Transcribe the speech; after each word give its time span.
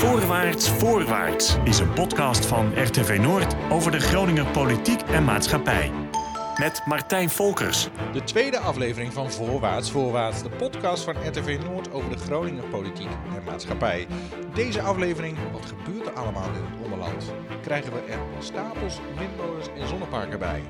Voorwaarts, 0.00 0.70
voorwaarts 0.70 1.56
is 1.64 1.78
een 1.78 1.92
podcast 1.92 2.46
van 2.46 2.82
RTV 2.82 3.18
Noord 3.20 3.54
over 3.70 3.90
de 3.90 4.00
Groninger 4.00 4.46
politiek 4.46 5.00
en 5.00 5.24
maatschappij. 5.24 5.92
Met 6.58 6.82
Martijn 6.86 7.30
Volkers. 7.30 7.88
De 8.12 8.24
tweede 8.24 8.58
aflevering 8.58 9.12
van 9.12 9.30
Voorwaarts 9.30 9.90
Voorwaarts, 9.90 10.42
de 10.42 10.48
podcast 10.50 11.04
van 11.04 11.14
RTV 11.28 11.58
Noord 11.64 11.92
over 11.92 12.10
de 12.10 12.16
Groninger 12.16 12.64
politiek 12.64 13.10
en 13.36 13.44
maatschappij. 13.44 14.06
Deze 14.54 14.82
aflevering, 14.82 15.38
wat 15.52 15.66
gebeurt 15.66 16.06
er 16.06 16.12
allemaal 16.12 16.48
in 16.48 16.64
het 16.64 16.84
Ommeland? 16.84 17.32
Krijgen 17.62 17.92
we 17.92 18.00
er 18.00 18.18
stapels, 18.38 18.98
windmolens 19.18 19.68
en 19.76 19.88
zonneparken 19.88 20.38
bij? 20.38 20.62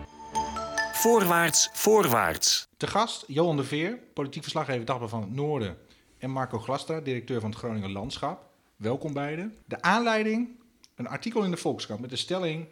Voorwaarts, 0.93 1.71
voorwaarts. 1.73 2.69
Te 2.77 2.87
gast 2.87 3.25
Johan 3.27 3.57
de 3.57 3.65
Veer, 3.65 3.99
politiek 4.15 4.43
verslaggever 4.43 4.85
Dagblad 4.85 5.11
van 5.11 5.21
het 5.21 5.35
Noorden. 5.35 5.77
En 6.19 6.31
Marco 6.31 6.59
Glastra, 6.59 7.01
directeur 7.01 7.41
van 7.41 7.51
het 7.51 7.59
Groninger 7.59 7.91
Landschap. 7.91 8.50
Welkom 8.81 9.13
beiden. 9.13 9.55
De 9.67 9.83
aanleiding, 9.83 10.49
een 10.95 11.07
artikel 11.07 11.45
in 11.45 11.51
de 11.51 11.57
Volkskrant 11.57 12.01
met 12.01 12.11
de 12.11 12.17
stelling... 12.17 12.67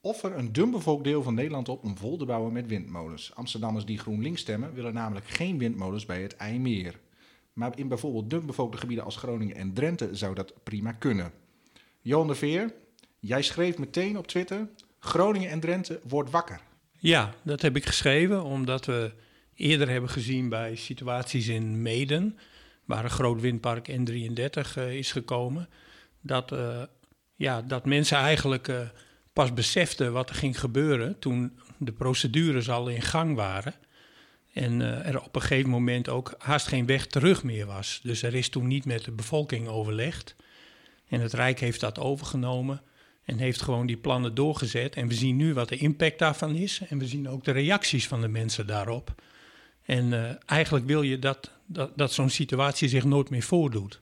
Offer 0.00 0.36
een 0.36 0.52
dunbevolkt 0.52 1.04
deel 1.04 1.22
van 1.22 1.34
Nederland 1.34 1.68
op 1.68 1.84
om 1.84 1.96
vol 1.96 2.16
te 2.16 2.24
bouwen 2.24 2.52
met 2.52 2.66
windmolens. 2.66 3.34
Amsterdammers 3.34 3.84
die 3.84 3.98
GroenLinks 3.98 4.40
stemmen 4.40 4.74
willen 4.74 4.94
namelijk 4.94 5.26
geen 5.28 5.58
windmolens 5.58 6.06
bij 6.06 6.22
het 6.22 6.36
IJmeer. 6.36 6.98
Maar 7.52 7.78
in 7.78 7.88
bijvoorbeeld 7.88 8.30
dunbevolkte 8.30 8.78
gebieden 8.78 9.04
als 9.04 9.16
Groningen 9.16 9.56
en 9.56 9.72
Drenthe 9.72 10.08
zou 10.12 10.34
dat 10.34 10.52
prima 10.62 10.92
kunnen. 10.92 11.32
Johan 12.00 12.26
de 12.26 12.34
Veer, 12.34 12.74
jij 13.18 13.42
schreef 13.42 13.78
meteen 13.78 14.18
op 14.18 14.26
Twitter... 14.26 14.68
Groningen 14.98 15.50
en 15.50 15.60
Drenthe 15.60 16.00
wordt 16.08 16.30
wakker. 16.30 16.60
Ja, 16.98 17.34
dat 17.42 17.62
heb 17.62 17.76
ik 17.76 17.86
geschreven 17.86 18.42
omdat 18.42 18.86
we 18.86 19.12
eerder 19.54 19.88
hebben 19.88 20.10
gezien 20.10 20.48
bij 20.48 20.76
situaties 20.76 21.48
in 21.48 21.82
Meden, 21.82 22.38
waar 22.92 23.04
een 23.04 23.10
groot 23.10 23.40
windpark 23.40 23.90
N33 23.90 24.78
uh, 24.78 24.92
is 24.92 25.12
gekomen, 25.12 25.68
dat, 26.20 26.52
uh, 26.52 26.82
ja, 27.34 27.62
dat 27.62 27.86
mensen 27.86 28.16
eigenlijk 28.16 28.68
uh, 28.68 28.80
pas 29.32 29.54
beseften 29.54 30.12
wat 30.12 30.28
er 30.28 30.34
ging 30.34 30.60
gebeuren 30.60 31.18
toen 31.18 31.58
de 31.78 31.92
procedures 31.92 32.70
al 32.70 32.88
in 32.88 33.02
gang 33.02 33.34
waren. 33.34 33.74
En 34.52 34.80
er 34.80 35.22
op 35.22 35.34
een 35.34 35.40
gegeven 35.40 35.70
moment 35.70 36.08
ook 36.08 36.34
haast 36.38 36.66
geen 36.66 36.86
weg 36.86 37.06
terug 37.06 37.42
meer 37.42 37.66
was. 37.66 38.00
Dus 38.02 38.22
er 38.22 38.34
is 38.34 38.48
toen 38.48 38.66
niet 38.66 38.84
met 38.84 39.04
de 39.04 39.10
bevolking 39.10 39.68
overlegd. 39.68 40.36
En 41.08 41.20
het 41.20 41.32
Rijk 41.32 41.60
heeft 41.60 41.80
dat 41.80 41.98
overgenomen. 41.98 42.82
En 43.24 43.38
heeft 43.38 43.62
gewoon 43.62 43.86
die 43.86 43.96
plannen 43.96 44.34
doorgezet. 44.34 44.96
En 44.96 45.08
we 45.08 45.14
zien 45.14 45.36
nu 45.36 45.54
wat 45.54 45.68
de 45.68 45.76
impact 45.76 46.18
daarvan 46.18 46.54
is. 46.54 46.80
En 46.88 46.98
we 46.98 47.06
zien 47.06 47.28
ook 47.28 47.44
de 47.44 47.50
reacties 47.50 48.08
van 48.08 48.20
de 48.20 48.28
mensen 48.28 48.66
daarop. 48.66 49.14
En 49.84 50.38
eigenlijk 50.46 50.86
wil 50.86 51.02
je 51.02 51.18
dat, 51.18 51.50
dat, 51.72 51.92
dat 51.96 52.12
zo'n 52.12 52.30
situatie 52.30 52.88
zich 52.88 53.04
nooit 53.04 53.30
meer 53.30 53.42
voordoet. 53.42 54.00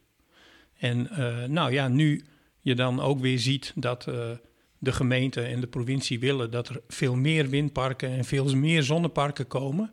En 0.79 1.09
uh, 1.13 1.45
nou 1.45 1.73
ja, 1.73 1.89
nu 1.89 2.25
je 2.61 2.75
dan 2.75 3.01
ook 3.01 3.21
weer 3.21 3.39
ziet 3.39 3.73
dat 3.75 4.07
uh, 4.07 4.31
de 4.79 4.93
gemeente 4.93 5.43
en 5.43 5.61
de 5.61 5.67
provincie 5.67 6.21
willen 6.21 6.51
dat 6.51 6.69
er 6.69 6.81
veel 6.89 7.15
meer 7.15 7.49
windparken 7.49 8.11
en 8.11 8.25
veel 8.25 8.57
meer 8.57 8.83
zonneparken 8.83 9.47
komen. 9.47 9.93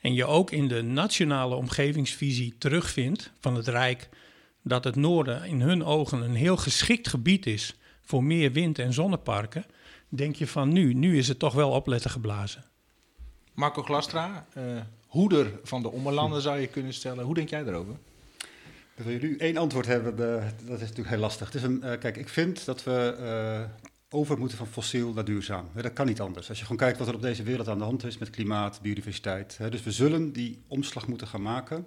En 0.00 0.14
je 0.14 0.24
ook 0.24 0.50
in 0.50 0.68
de 0.68 0.82
nationale 0.82 1.54
omgevingsvisie 1.54 2.54
terugvindt 2.58 3.32
van 3.40 3.54
het 3.54 3.68
Rijk 3.68 4.08
dat 4.62 4.84
het 4.84 4.96
noorden 4.96 5.44
in 5.44 5.60
hun 5.60 5.84
ogen 5.84 6.22
een 6.22 6.34
heel 6.34 6.56
geschikt 6.56 7.08
gebied 7.08 7.46
is 7.46 7.76
voor 8.02 8.24
meer 8.24 8.52
wind- 8.52 8.78
en 8.78 8.92
zonneparken, 8.92 9.64
denk 10.08 10.36
je 10.36 10.46
van 10.46 10.72
nu, 10.72 10.94
nu 10.94 11.18
is 11.18 11.28
het 11.28 11.38
toch 11.38 11.54
wel 11.54 11.70
opletten 11.70 12.10
geblazen. 12.10 12.64
Marco 13.54 13.82
Glastra, 13.82 14.46
uh, 14.56 14.80
hoeder 15.12 15.60
van 15.62 15.82
de 15.82 15.90
Ommelanden 15.90 16.40
zou 16.40 16.58
je 16.58 16.66
kunnen 16.66 16.92
stellen. 16.92 17.24
Hoe 17.24 17.34
denk 17.34 17.48
jij 17.48 17.64
daarover? 17.64 17.96
Wil 18.94 19.12
je 19.12 19.18
nu 19.18 19.36
één 19.36 19.56
antwoord 19.56 19.86
hebben, 19.86 20.16
dat 20.16 20.74
is 20.74 20.80
natuurlijk 20.80 21.08
heel 21.08 21.18
lastig. 21.18 21.46
Het 21.46 21.54
is 21.54 21.62
een, 21.62 21.80
uh, 21.84 21.98
kijk, 21.98 22.16
ik 22.16 22.28
vind 22.28 22.64
dat 22.64 22.84
we 22.84 23.16
uh, 23.20 23.88
over 24.08 24.38
moeten 24.38 24.58
van 24.58 24.66
fossiel 24.66 25.12
naar 25.12 25.24
duurzaam. 25.24 25.68
Dat 25.74 25.92
kan 25.92 26.06
niet 26.06 26.20
anders. 26.20 26.48
Als 26.48 26.58
je 26.58 26.64
gewoon 26.64 26.78
kijkt 26.78 26.98
wat 26.98 27.08
er 27.08 27.14
op 27.14 27.22
deze 27.22 27.42
wereld 27.42 27.68
aan 27.68 27.78
de 27.78 27.84
hand 27.84 28.04
is 28.04 28.18
met 28.18 28.30
klimaat, 28.30 28.80
biodiversiteit. 28.82 29.58
Dus 29.70 29.82
we 29.82 29.92
zullen 29.92 30.32
die 30.32 30.58
omslag 30.66 31.06
moeten 31.08 31.26
gaan 31.26 31.42
maken. 31.42 31.86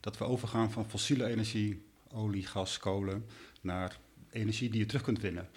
Dat 0.00 0.18
we 0.18 0.24
overgaan 0.24 0.70
van 0.72 0.90
fossiele 0.90 1.26
energie, 1.26 1.82
olie, 2.12 2.46
gas, 2.46 2.78
kolen, 2.78 3.24
naar 3.60 3.98
energie 4.30 4.70
die 4.70 4.80
je 4.80 4.86
terug 4.86 5.02
kunt 5.02 5.20
winnen. 5.20 5.48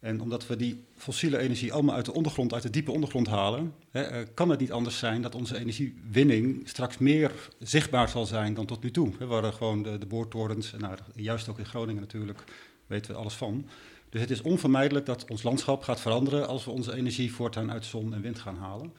En 0.00 0.20
omdat 0.20 0.46
we 0.46 0.56
die 0.56 0.84
fossiele 0.94 1.38
energie 1.38 1.72
allemaal 1.72 1.94
uit 1.94 2.04
de 2.04 2.12
ondergrond, 2.12 2.54
uit 2.54 2.62
de 2.62 2.70
diepe 2.70 2.90
ondergrond 2.90 3.26
halen, 3.26 3.74
hè, 3.90 4.24
kan 4.26 4.50
het 4.50 4.60
niet 4.60 4.72
anders 4.72 4.98
zijn 4.98 5.22
dat 5.22 5.34
onze 5.34 5.58
energiewinning 5.58 6.68
straks 6.68 6.98
meer 6.98 7.32
zichtbaar 7.58 8.08
zal 8.08 8.26
zijn 8.26 8.54
dan 8.54 8.66
tot 8.66 8.82
nu 8.82 8.90
toe. 8.90 9.12
We 9.18 9.26
waren 9.26 9.52
gewoon 9.52 9.82
de, 9.82 10.06
boortorens, 10.08 10.72
en 10.72 10.80
nou, 10.80 10.96
juist 11.14 11.48
ook 11.48 11.58
in 11.58 11.66
Groningen 11.66 12.02
natuurlijk, 12.02 12.44
weten 12.86 13.12
we 13.12 13.18
alles 13.18 13.34
van. 13.34 13.66
Dus 14.08 14.20
het 14.20 14.30
is 14.30 14.42
onvermijdelijk 14.42 15.06
dat 15.06 15.30
ons 15.30 15.42
landschap 15.42 15.82
gaat 15.82 16.00
veranderen 16.00 16.48
als 16.48 16.64
we 16.64 16.70
onze 16.70 16.96
energie 16.96 17.32
voortaan 17.32 17.72
uit 17.72 17.84
zon 17.84 18.14
en 18.14 18.20
wind 18.20 18.38
gaan 18.38 18.56
halen. 18.56 18.92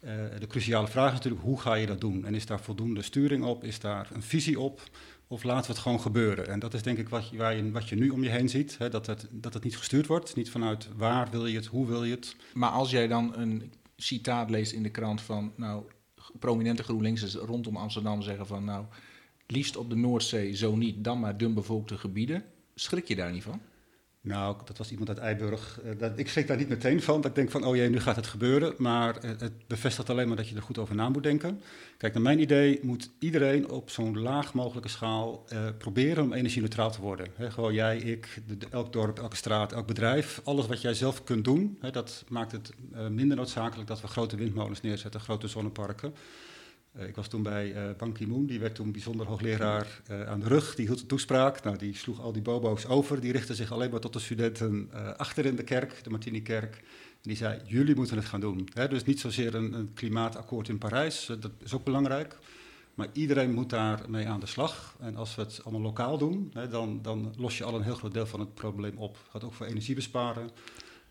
Uh, 0.00 0.12
de 0.38 0.46
cruciale 0.46 0.86
vraag 0.86 1.08
is 1.08 1.16
natuurlijk, 1.16 1.44
hoe 1.44 1.60
ga 1.60 1.74
je 1.74 1.86
dat 1.86 2.00
doen? 2.00 2.24
En 2.24 2.34
is 2.34 2.46
daar 2.46 2.60
voldoende 2.60 3.02
sturing 3.02 3.44
op? 3.44 3.64
Is 3.64 3.80
daar 3.80 4.10
een 4.12 4.22
visie 4.22 4.60
op? 4.60 4.80
Of 5.28 5.42
laten 5.42 5.66
we 5.66 5.72
het 5.72 5.82
gewoon 5.82 6.00
gebeuren? 6.00 6.48
En 6.48 6.58
dat 6.58 6.74
is 6.74 6.82
denk 6.82 6.98
ik 6.98 7.08
wat 7.08 7.28
je, 7.28 7.36
waar 7.36 7.56
je, 7.56 7.70
wat 7.70 7.88
je 7.88 7.96
nu 7.96 8.10
om 8.10 8.22
je 8.22 8.30
heen 8.30 8.48
ziet. 8.48 8.78
Hè, 8.78 8.88
dat, 8.88 9.06
het, 9.06 9.28
dat 9.30 9.54
het 9.54 9.64
niet 9.64 9.76
gestuurd 9.76 10.06
wordt. 10.06 10.36
Niet 10.36 10.50
vanuit 10.50 10.88
waar 10.96 11.30
wil 11.30 11.46
je 11.46 11.56
het, 11.56 11.66
hoe 11.66 11.86
wil 11.86 12.04
je 12.04 12.14
het. 12.14 12.36
Maar 12.54 12.70
als 12.70 12.90
jij 12.90 13.06
dan 13.06 13.36
een 13.36 13.72
citaat 13.96 14.50
leest 14.50 14.72
in 14.72 14.82
de 14.82 14.90
krant 14.90 15.20
van... 15.20 15.52
nou, 15.56 15.84
prominente 16.38 16.82
GroenLinksers 16.82 17.34
rondom 17.34 17.76
Amsterdam 17.76 18.22
zeggen 18.22 18.46
van... 18.46 18.64
nou, 18.64 18.84
liefst 19.46 19.76
op 19.76 19.90
de 19.90 19.96
Noordzee, 19.96 20.56
zo 20.56 20.76
niet, 20.76 21.04
dan 21.04 21.20
maar 21.20 21.36
dunbevolkte 21.36 21.98
gebieden. 21.98 22.44
Schrik 22.74 23.08
je 23.08 23.16
daar 23.16 23.32
niet 23.32 23.42
van? 23.42 23.60
Nou, 24.26 24.56
dat 24.64 24.78
was 24.78 24.90
iemand 24.90 25.08
uit 25.08 25.18
Eiburg. 25.18 25.80
Dat, 25.98 26.18
ik 26.18 26.28
schrik 26.28 26.46
daar 26.46 26.56
niet 26.56 26.68
meteen 26.68 27.02
van. 27.02 27.20
Dat 27.20 27.30
ik 27.30 27.36
denk 27.36 27.50
van, 27.50 27.64
oh 27.64 27.76
jee, 27.76 27.88
nu 27.88 28.00
gaat 28.00 28.16
het 28.16 28.26
gebeuren. 28.26 28.74
Maar 28.78 29.24
uh, 29.24 29.30
het 29.38 29.52
bevestigt 29.66 30.10
alleen 30.10 30.28
maar 30.28 30.36
dat 30.36 30.48
je 30.48 30.56
er 30.56 30.62
goed 30.62 30.78
over 30.78 30.94
na 30.94 31.08
moet 31.08 31.22
denken. 31.22 31.60
Kijk, 31.96 32.14
naar 32.14 32.22
mijn 32.22 32.40
idee 32.40 32.78
moet 32.82 33.10
iedereen 33.18 33.70
op 33.70 33.90
zo'n 33.90 34.18
laag 34.18 34.54
mogelijke 34.54 34.88
schaal 34.88 35.44
uh, 35.52 35.58
proberen 35.78 36.24
om 36.24 36.32
energie-neutraal 36.32 36.90
te 36.90 37.00
worden. 37.00 37.26
Gewoon 37.38 37.74
jij, 37.74 37.98
ik, 37.98 38.42
elk 38.70 38.92
dorp, 38.92 39.18
elke 39.18 39.36
straat, 39.36 39.72
elk 39.72 39.86
bedrijf. 39.86 40.40
Alles 40.44 40.66
wat 40.66 40.80
jij 40.80 40.94
zelf 40.94 41.24
kunt 41.24 41.44
doen, 41.44 41.78
dat 41.92 42.24
maakt 42.28 42.52
het 42.52 42.72
minder 43.10 43.36
noodzakelijk 43.36 43.88
dat 43.88 44.00
we 44.00 44.06
grote 44.06 44.36
windmolens 44.36 44.80
neerzetten, 44.80 45.20
grote 45.20 45.48
zonneparken. 45.48 46.14
Uh, 46.98 47.08
ik 47.08 47.16
was 47.16 47.28
toen 47.28 47.42
bij 47.42 47.94
uh, 48.00 48.12
Ki-moon, 48.12 48.46
die 48.46 48.60
werd 48.60 48.74
toen 48.74 48.92
bijzonder 48.92 49.26
hoogleraar 49.26 50.00
uh, 50.10 50.28
aan 50.28 50.40
de 50.40 50.48
rug. 50.48 50.74
Die 50.74 50.86
hield 50.86 51.00
een 51.00 51.06
toespraak. 51.06 51.64
Nou, 51.64 51.76
die 51.76 51.94
sloeg 51.94 52.20
al 52.20 52.32
die 52.32 52.42
bobo's 52.42 52.86
over. 52.86 53.20
Die 53.20 53.32
richtte 53.32 53.54
zich 53.54 53.72
alleen 53.72 53.90
maar 53.90 54.00
tot 54.00 54.12
de 54.12 54.18
studenten 54.18 54.90
achter 55.16 55.46
in 55.46 55.56
de 55.56 55.64
kerk, 55.64 56.04
de 56.04 56.10
Martini-kerk. 56.10 56.82
Die 57.22 57.36
zei, 57.36 57.60
jullie 57.64 57.94
moeten 57.94 58.16
het 58.16 58.26
gaan 58.26 58.40
doen. 58.40 58.68
Hè, 58.72 58.88
dus 58.88 59.04
niet 59.04 59.20
zozeer 59.20 59.54
een, 59.54 59.72
een 59.72 59.92
klimaatakkoord 59.94 60.68
in 60.68 60.78
Parijs, 60.78 61.26
dat 61.26 61.50
is 61.58 61.74
ook 61.74 61.84
belangrijk. 61.84 62.38
Maar 62.94 63.08
iedereen 63.12 63.54
moet 63.54 63.70
daarmee 63.70 64.26
aan 64.26 64.40
de 64.40 64.46
slag. 64.46 64.96
En 65.00 65.16
als 65.16 65.34
we 65.34 65.42
het 65.42 65.60
allemaal 65.64 65.82
lokaal 65.82 66.18
doen, 66.18 66.52
dan, 66.70 67.02
dan 67.02 67.34
los 67.36 67.58
je 67.58 67.64
al 67.64 67.74
een 67.74 67.82
heel 67.82 67.94
groot 67.94 68.14
deel 68.14 68.26
van 68.26 68.40
het 68.40 68.54
probleem 68.54 68.96
op. 68.96 69.16
Het 69.16 69.30
gaat 69.30 69.44
ook 69.44 69.54
voor 69.54 69.66
energie 69.66 69.94
besparen. 69.94 70.50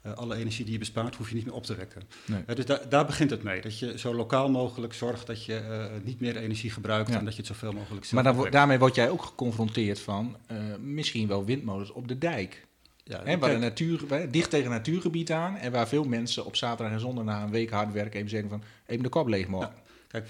Uh, 0.05 0.13
alle 0.13 0.35
energie 0.35 0.63
die 0.63 0.73
je 0.73 0.79
bespaart, 0.79 1.15
hoef 1.15 1.29
je 1.29 1.35
niet 1.35 1.45
meer 1.45 1.53
op 1.53 1.63
te 1.63 1.75
wekken. 1.75 2.01
Nee. 2.25 2.43
Uh, 2.49 2.55
dus 2.55 2.65
da 2.65 2.81
daar 2.89 3.05
begint 3.05 3.29
het 3.29 3.43
mee. 3.43 3.61
Dat 3.61 3.79
je 3.79 3.99
zo 3.99 4.13
lokaal 4.13 4.49
mogelijk 4.49 4.93
zorgt 4.93 5.27
dat 5.27 5.45
je 5.45 5.61
uh, 5.69 6.03
niet 6.03 6.19
meer 6.19 6.37
energie 6.37 6.69
gebruikt 6.69 7.09
ja. 7.09 7.17
en 7.17 7.25
dat 7.25 7.33
je 7.33 7.39
het 7.39 7.47
zoveel 7.47 7.71
mogelijk 7.71 8.11
Maar 8.11 8.51
daarmee 8.51 8.79
word 8.79 8.95
jij 8.95 9.09
ook 9.09 9.21
geconfronteerd 9.21 9.99
van 9.99 10.37
misschien 10.79 11.27
wel 11.27 11.45
windmolens 11.45 11.91
op 11.91 12.07
de 12.07 12.17
dijk. 12.17 12.67
Ja, 13.03 13.37
waar 13.37 13.49
de 13.49 13.57
natuur, 13.57 14.01
dicht 14.31 14.49
tegen 14.49 14.65
een 14.65 14.71
natuurgebied 14.71 15.31
aan 15.31 15.57
en 15.57 15.71
waar 15.71 15.87
veel 15.87 16.03
mensen 16.03 16.45
op 16.45 16.55
zaterdag 16.55 16.93
en 16.93 16.99
zondag 16.99 17.23
na 17.23 17.43
een 17.43 17.51
week 17.51 17.69
hard 17.69 17.93
werken 17.93 18.17
even 18.17 18.29
zeggen 18.29 18.49
van 18.49 18.63
even 18.85 19.03
de 19.03 19.09
kop 19.09 19.27
leeg. 19.27 19.47
Ja. 19.49 19.73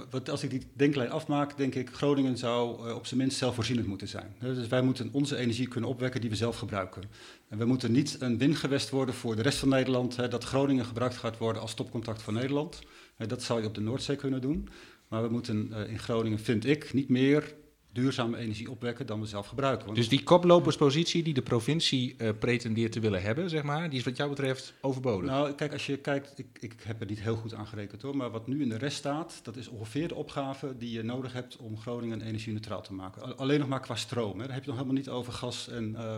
Wat, 0.10 0.30
als 0.30 0.44
ik 0.44 0.50
die 0.50 0.62
denklijn 0.74 1.12
afmaak, 1.12 1.58
denk 1.58 1.76
ik, 1.76 1.90
Groningen 1.90 2.38
zou 2.38 2.88
uh, 2.88 2.96
op 2.96 3.06
zijn 3.06 3.20
minst 3.20 3.38
zelfvoorzienend 3.38 3.88
moeten 3.88 4.08
zijn. 4.08 4.36
Dus 4.40 4.68
wij 4.68 4.82
moeten 4.82 5.10
onze 5.12 5.38
energie 5.38 5.68
kunnen 5.68 5.90
opwekken 5.90 6.22
die 6.22 6.30
we 6.30 6.36
zelf 6.36 6.58
gebruiken. 6.58 7.04
En 7.50 7.58
we 7.58 7.66
moeten 7.66 7.92
niet 7.92 8.16
een 8.20 8.38
windgewest 8.38 8.90
worden 8.90 9.16
voor 9.16 9.36
de 9.36 9.42
rest 9.42 9.58
van 9.58 9.70
Nederland, 9.70 10.16
hè, 10.16 10.28
dat 10.28 10.44
Groningen 10.44 10.86
gebruikt 10.86 11.18
gaat 11.18 11.38
worden 11.38 11.62
als 11.62 11.72
stopcontact 11.72 12.22
van 12.22 12.34
Nederland. 12.34 12.82
Dat 13.28 13.44
zou 13.44 13.62
je 13.62 13.68
op 13.68 13.76
de 13.76 13.82
Noordzee 13.82 14.16
kunnen 14.16 14.42
doen. 14.42 14.70
Maar 15.08 15.24
we 15.24 15.30
moeten 15.30 15.70
uh, 15.72 15.90
in 15.90 16.00
Groningen, 16.00 16.40
vind 16.40 16.66
ik, 16.66 16.94
niet 16.94 17.10
meer 17.10 17.56
duurzame 17.96 18.38
energie 18.38 18.72
opwekken 18.72 19.06
dan 19.06 19.20
we 19.20 19.26
zelf 19.26 19.48
gebruiken. 19.48 19.86
Want 19.86 19.98
dus 19.98 20.10
die 20.10 20.24
koploperspositie 20.24 21.24
die 21.24 21.34
de 21.34 21.42
provincie 21.42 22.16
uh, 22.18 22.30
pretendeert 22.40 22.92
te 22.92 23.00
willen 23.00 23.22
hebben, 23.22 23.50
zeg 23.50 23.64
maar, 23.64 23.90
die 23.90 24.00
is 24.00 24.06
wat 24.06 24.18
jou 24.18 24.30
betreft 24.30 24.74
overbodig? 24.82 25.30
Nou, 25.30 25.54
kijk, 25.54 25.74
als 25.74 25.86
je 25.86 25.98
kijkt, 25.98 26.40
ik, 26.40 26.48
ik 26.60 26.74
heb 26.84 27.02
er 27.02 27.08
niet 27.08 27.22
heel 27.22 27.36
goed 27.36 27.54
aan 27.54 27.68
gerekend 27.68 28.02
hoor, 28.02 28.18
maar 28.18 28.32
wat 28.32 28.48
nu 28.48 28.62
in 28.62 28.70
de 28.70 28.78
rest 28.78 28.98
staat, 28.98 29.40
dat 29.44 29.56
is 29.56 29.68
ongeveer 29.68 30.08
de 30.08 30.16
opgave 30.16 30.78
die 30.78 30.92
je 30.92 31.04
nodig 31.04 31.34
hebt 31.34 31.58
om 31.58 31.80
Groningen 31.80 32.22
energie-neutraal 32.22 32.82
te 32.82 32.94
maken. 32.94 33.38
Alleen 33.38 33.60
nog 33.60 33.68
maar 33.68 33.82
qua 33.82 33.96
stroom, 33.96 34.40
hè. 34.40 34.46
daar 34.46 34.56
heb 34.56 34.64
je 34.64 34.70
nog 34.70 34.80
helemaal 34.80 35.00
niet 35.00 35.10
over 35.10 35.34
gas 35.34 35.70
en... 35.70 35.92
Uh, 35.92 36.18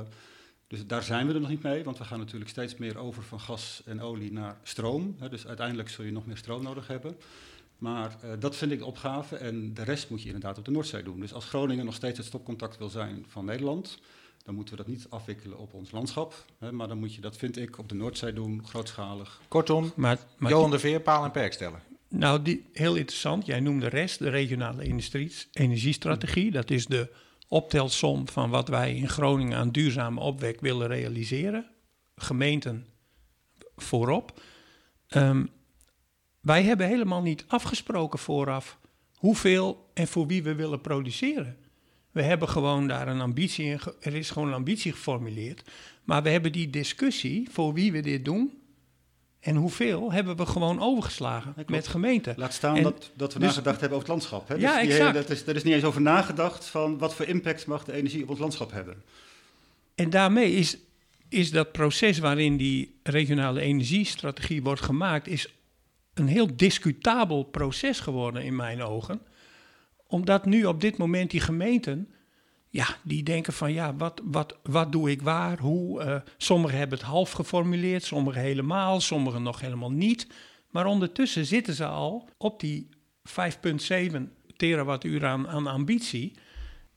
dus 0.67 0.87
daar 0.87 1.03
zijn 1.03 1.27
we 1.27 1.33
er 1.33 1.39
nog 1.39 1.49
niet 1.49 1.63
mee, 1.63 1.83
want 1.83 1.97
we 1.97 2.03
gaan 2.03 2.19
natuurlijk 2.19 2.49
steeds 2.49 2.75
meer 2.75 2.97
over 2.97 3.23
van 3.23 3.39
gas 3.39 3.81
en 3.85 4.01
olie 4.01 4.31
naar 4.31 4.57
stroom. 4.63 5.15
Hè, 5.19 5.29
dus 5.29 5.47
uiteindelijk 5.47 5.89
zul 5.89 6.05
je 6.05 6.11
nog 6.11 6.25
meer 6.25 6.37
stroom 6.37 6.63
nodig 6.63 6.87
hebben. 6.87 7.15
Maar 7.77 8.17
uh, 8.23 8.31
dat 8.39 8.55
vind 8.55 8.71
ik 8.71 8.79
de 8.79 8.85
opgave 8.85 9.35
en 9.35 9.73
de 9.73 9.83
rest 9.83 10.09
moet 10.09 10.21
je 10.21 10.25
inderdaad 10.25 10.57
op 10.57 10.65
de 10.65 10.71
Noordzee 10.71 11.03
doen. 11.03 11.19
Dus 11.19 11.33
als 11.33 11.45
Groningen 11.45 11.85
nog 11.85 11.93
steeds 11.93 12.17
het 12.17 12.27
stopcontact 12.27 12.77
wil 12.77 12.89
zijn 12.89 13.25
van 13.27 13.45
Nederland, 13.45 13.99
dan 14.43 14.55
moeten 14.55 14.77
we 14.77 14.83
dat 14.83 14.93
niet 14.93 15.05
afwikkelen 15.09 15.57
op 15.57 15.73
ons 15.73 15.91
landschap. 15.91 16.45
Hè, 16.59 16.71
maar 16.71 16.87
dan 16.87 16.97
moet 16.97 17.15
je 17.15 17.21
dat, 17.21 17.37
vind 17.37 17.57
ik, 17.57 17.77
op 17.77 17.89
de 17.89 17.95
Noordzee 17.95 18.33
doen, 18.33 18.65
grootschalig. 18.65 19.41
Kortom, 19.47 19.91
Maar, 19.95 20.17
maar 20.37 20.51
Johan 20.51 20.71
de 20.71 20.79
Veer, 20.79 21.01
paal 21.01 21.23
en 21.23 21.31
perk 21.31 21.53
stellen. 21.53 21.81
Nou, 22.09 22.41
die, 22.41 22.65
heel 22.73 22.95
interessant. 22.95 23.45
Jij 23.45 23.59
noemde 23.59 23.87
REST, 23.87 24.19
de 24.19 24.29
regionale 24.29 24.83
industrie, 24.83 25.31
energiestrategie. 25.51 26.51
Dat 26.51 26.69
is 26.69 26.85
de 26.85 27.09
optelsom 27.47 28.27
van 28.27 28.49
wat 28.49 28.67
wij 28.67 28.95
in 28.95 29.09
Groningen 29.09 29.57
aan 29.57 29.71
duurzame 29.71 30.19
opwek 30.19 30.61
willen 30.61 30.87
realiseren. 30.87 31.65
Gemeenten 32.15 32.85
voorop. 33.75 34.39
Ehm, 35.07 35.45
wij 36.47 36.63
hebben 36.63 36.87
helemaal 36.87 37.21
niet 37.21 37.45
afgesproken 37.47 38.19
vooraf 38.19 38.77
hoeveel 39.15 39.89
en 39.93 40.07
voor 40.07 40.27
wie 40.27 40.43
we 40.43 40.55
willen 40.55 40.81
produceren. 40.81 41.57
We 42.11 42.21
hebben 42.21 42.49
gewoon 42.49 42.87
daar 42.87 43.07
een 43.07 43.21
ambitie 43.21 43.65
in, 43.65 43.79
er 43.99 44.15
is 44.15 44.29
gewoon 44.29 44.47
een 44.47 44.53
ambitie 44.53 44.91
geformuleerd. 44.91 45.63
Maar 46.03 46.23
we 46.23 46.29
hebben 46.29 46.51
die 46.51 46.69
discussie 46.69 47.47
voor 47.51 47.73
wie 47.73 47.91
we 47.91 47.99
dit 47.99 48.25
doen 48.25 48.61
en 49.39 49.55
hoeveel 49.55 50.11
hebben 50.11 50.35
we 50.35 50.45
gewoon 50.45 50.81
overgeslagen 50.81 51.53
met 51.67 51.87
gemeenten. 51.87 52.33
Laat 52.37 52.53
staan 52.53 52.75
En 52.75 52.83
dat, 52.83 53.11
dat 53.15 53.33
we 53.33 53.39
dus- 53.39 53.47
nagedacht 53.47 53.79
hebben 53.79 53.97
over 53.97 54.09
het 54.09 54.17
landschap. 54.17 54.47
Hè. 54.47 54.55
Ja, 54.55 54.81
die 54.81 54.91
exact. 54.91 55.13
dat 55.13 55.29
is, 55.29 55.47
er 55.47 55.55
is 55.55 55.63
niet 55.63 55.73
eens 55.73 55.83
over 55.83 56.01
nagedacht 56.01 56.65
van 56.65 56.97
wat 56.97 57.15
voor 57.15 57.25
impact 57.25 57.65
mag 57.65 57.83
de 57.83 57.93
energie 57.93 58.23
op 58.23 58.29
ons 58.29 58.39
landschap 58.39 58.71
hebben. 58.71 59.03
En 59.95 60.09
daarmee 60.09 60.51
is, 60.51 60.77
is 61.29 61.51
dat 61.51 61.71
proces 61.71 62.19
waarin 62.19 62.57
die 62.57 62.99
regionale 63.03 63.61
energiestrategie 63.61 64.63
wordt 64.63 64.81
gemaakt, 64.81 65.27
is 65.27 65.56
een 66.19 66.27
heel 66.27 66.55
discutabel 66.55 67.43
proces 67.43 67.99
geworden 67.99 68.43
in 68.43 68.55
mijn 68.55 68.83
ogen. 68.83 69.21
Omdat 70.07 70.45
nu 70.45 70.65
op 70.65 70.81
dit 70.81 70.97
moment 70.97 71.31
die 71.31 71.39
gemeenten, 71.39 72.09
ja, 72.69 72.87
die 73.03 73.23
denken 73.23 73.53
van 73.53 73.73
ja, 73.73 73.95
wat, 73.95 74.21
wat, 74.23 74.57
wat 74.63 74.91
doe 74.91 75.11
ik 75.11 75.21
waar, 75.21 75.59
hoe. 75.59 76.01
eh, 76.01 76.21
sommigen 76.37 76.77
hebben 76.77 76.97
het 76.97 77.07
half 77.07 77.31
geformuleerd, 77.31 78.03
sommigen 78.03 78.41
helemaal, 78.41 79.01
sommigen 79.01 79.43
nog 79.43 79.61
helemaal 79.61 79.91
niet. 79.91 80.27
Maar 80.69 80.85
ondertussen 80.85 81.45
zitten 81.45 81.73
ze 81.73 81.85
al 81.85 82.29
op 82.37 82.59
die 82.59 82.89
5,7 83.29 84.21
terawattuur 84.57 85.25
aan, 85.25 85.47
aan 85.47 85.67
ambitie 85.67 86.33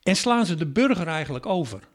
en 0.03 0.17
slaan 0.17 0.47
ze 0.47 0.55
de 0.55 0.67
burger 0.67 1.07
eigenlijk 1.07 1.47
over. 1.47 1.89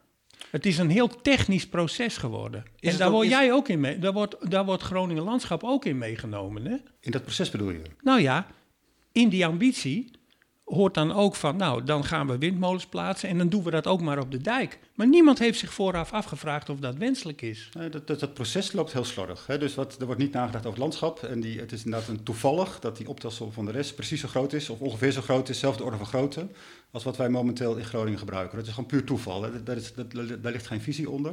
Het 0.50 0.66
is 0.66 0.78
een 0.78 0.90
heel 0.90 1.20
technisch 1.22 1.66
proces 1.66 2.16
geworden. 2.16 2.64
en 2.80 2.96
daar 2.96 3.06
ook- 3.06 3.12
word 3.12 3.26
is- 3.26 3.32
jij 3.32 3.52
ook 3.52 3.68
in 3.68 3.80
mee. 3.80 3.98
Daar 3.98 4.12
wordt, 4.12 4.50
daar 4.50 4.64
wordt 4.64 4.82
Groningen 4.82 5.22
Landschap 5.22 5.64
ook 5.64 5.84
in 5.84 5.98
meegenomen. 5.98 6.64
Hè? 6.66 6.76
In 7.00 7.10
dat 7.10 7.22
proces 7.22 7.50
bedoel 7.50 7.70
je? 7.70 7.82
Nou 8.02 8.20
ja, 8.20 8.46
in 9.12 9.28
die 9.28 9.46
ambitie 9.46 10.10
hoort 10.66 10.94
dan 10.94 11.12
ook 11.12 11.34
van, 11.34 11.56
nou, 11.56 11.84
dan 11.84 12.04
gaan 12.04 12.26
we 12.26 12.38
windmolens 12.38 12.86
plaatsen 12.86 13.28
en 13.28 13.38
dan 13.38 13.48
doen 13.48 13.62
we 13.62 13.70
dat 13.70 13.86
ook 13.86 14.00
maar 14.00 14.18
op 14.18 14.30
de 14.30 14.40
dijk. 14.40 14.78
Maar 14.94 15.08
niemand 15.08 15.38
heeft 15.38 15.58
zich 15.58 15.72
vooraf 15.72 16.12
afgevraagd 16.12 16.68
of 16.68 16.78
dat 16.78 16.96
wenselijk 16.96 17.42
is. 17.42 17.68
Dat, 17.90 18.06
dat, 18.06 18.34
proces 18.34 18.72
loopt 18.72 18.92
heel 18.92 19.04
slordig. 19.04 19.46
Hè. 19.46 19.58
Dus 19.58 19.74
wat, 19.74 19.96
er 20.00 20.06
wordt 20.06 20.20
niet 20.20 20.32
nagedacht 20.32 20.66
over 20.66 20.70
het 20.70 20.78
landschap. 20.78 21.22
En 21.22 21.40
die, 21.40 21.60
het 21.60 21.72
is 21.72 21.84
inderdaad 21.84 22.08
een 22.08 22.22
toevallig 22.22 22.80
dat 22.80 22.96
die 22.96 23.08
optelsom 23.08 23.52
van 23.52 23.64
de 23.64 23.70
rest 23.70 23.94
precies 23.94 24.20
zo 24.20 24.28
groot 24.28 24.52
is, 24.52 24.70
of 24.70 24.80
ongeveer 24.80 25.12
zo 25.12 25.20
groot 25.20 25.48
is, 25.48 25.54
dezelfde 25.54 25.84
orde 25.84 25.96
van 25.96 26.06
grootte, 26.06 26.46
als 26.90 27.04
wat 27.04 27.16
wij 27.16 27.28
momenteel 27.28 27.76
in 27.76 27.84
Groningen 27.84 28.18
gebruiken. 28.18 28.56
Dat 28.56 28.66
is 28.66 28.72
gewoon 28.72 28.88
puur 28.88 29.04
toeval. 29.04 29.44
Is, 29.44 29.94
dat, 29.94 30.10
daar 30.42 30.52
ligt 30.52 30.66
geen 30.66 30.80
visie 30.80 31.10
onder. 31.10 31.32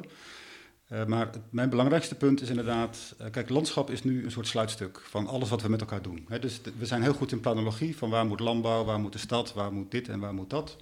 Eh, 0.87 1.05
maar 1.05 1.29
mijn 1.49 1.69
belangrijkste 1.69 2.15
punt 2.15 2.41
is 2.41 2.49
inderdaad, 2.49 3.15
eh, 3.17 3.31
kijk, 3.31 3.49
landschap 3.49 3.89
is 3.89 4.03
nu 4.03 4.23
een 4.23 4.31
soort 4.31 4.47
sluitstuk 4.47 4.99
van 5.09 5.27
alles 5.27 5.49
wat 5.49 5.61
we 5.61 5.69
met 5.69 5.81
elkaar 5.81 6.01
doen. 6.01 6.25
Hè. 6.27 6.39
Dus 6.39 6.61
we 6.77 6.85
zijn 6.85 7.01
heel 7.01 7.13
goed 7.13 7.31
in 7.31 7.39
planologie 7.39 7.97
van 7.97 8.09
waar 8.09 8.25
moet 8.25 8.39
landbouw, 8.39 8.83
waar 8.83 8.99
moet 8.99 9.13
de 9.13 9.19
stad, 9.19 9.53
waar 9.53 9.73
moet 9.73 9.91
dit 9.91 10.09
en 10.09 10.19
waar 10.19 10.33
moet 10.33 10.49
dat. 10.49 10.77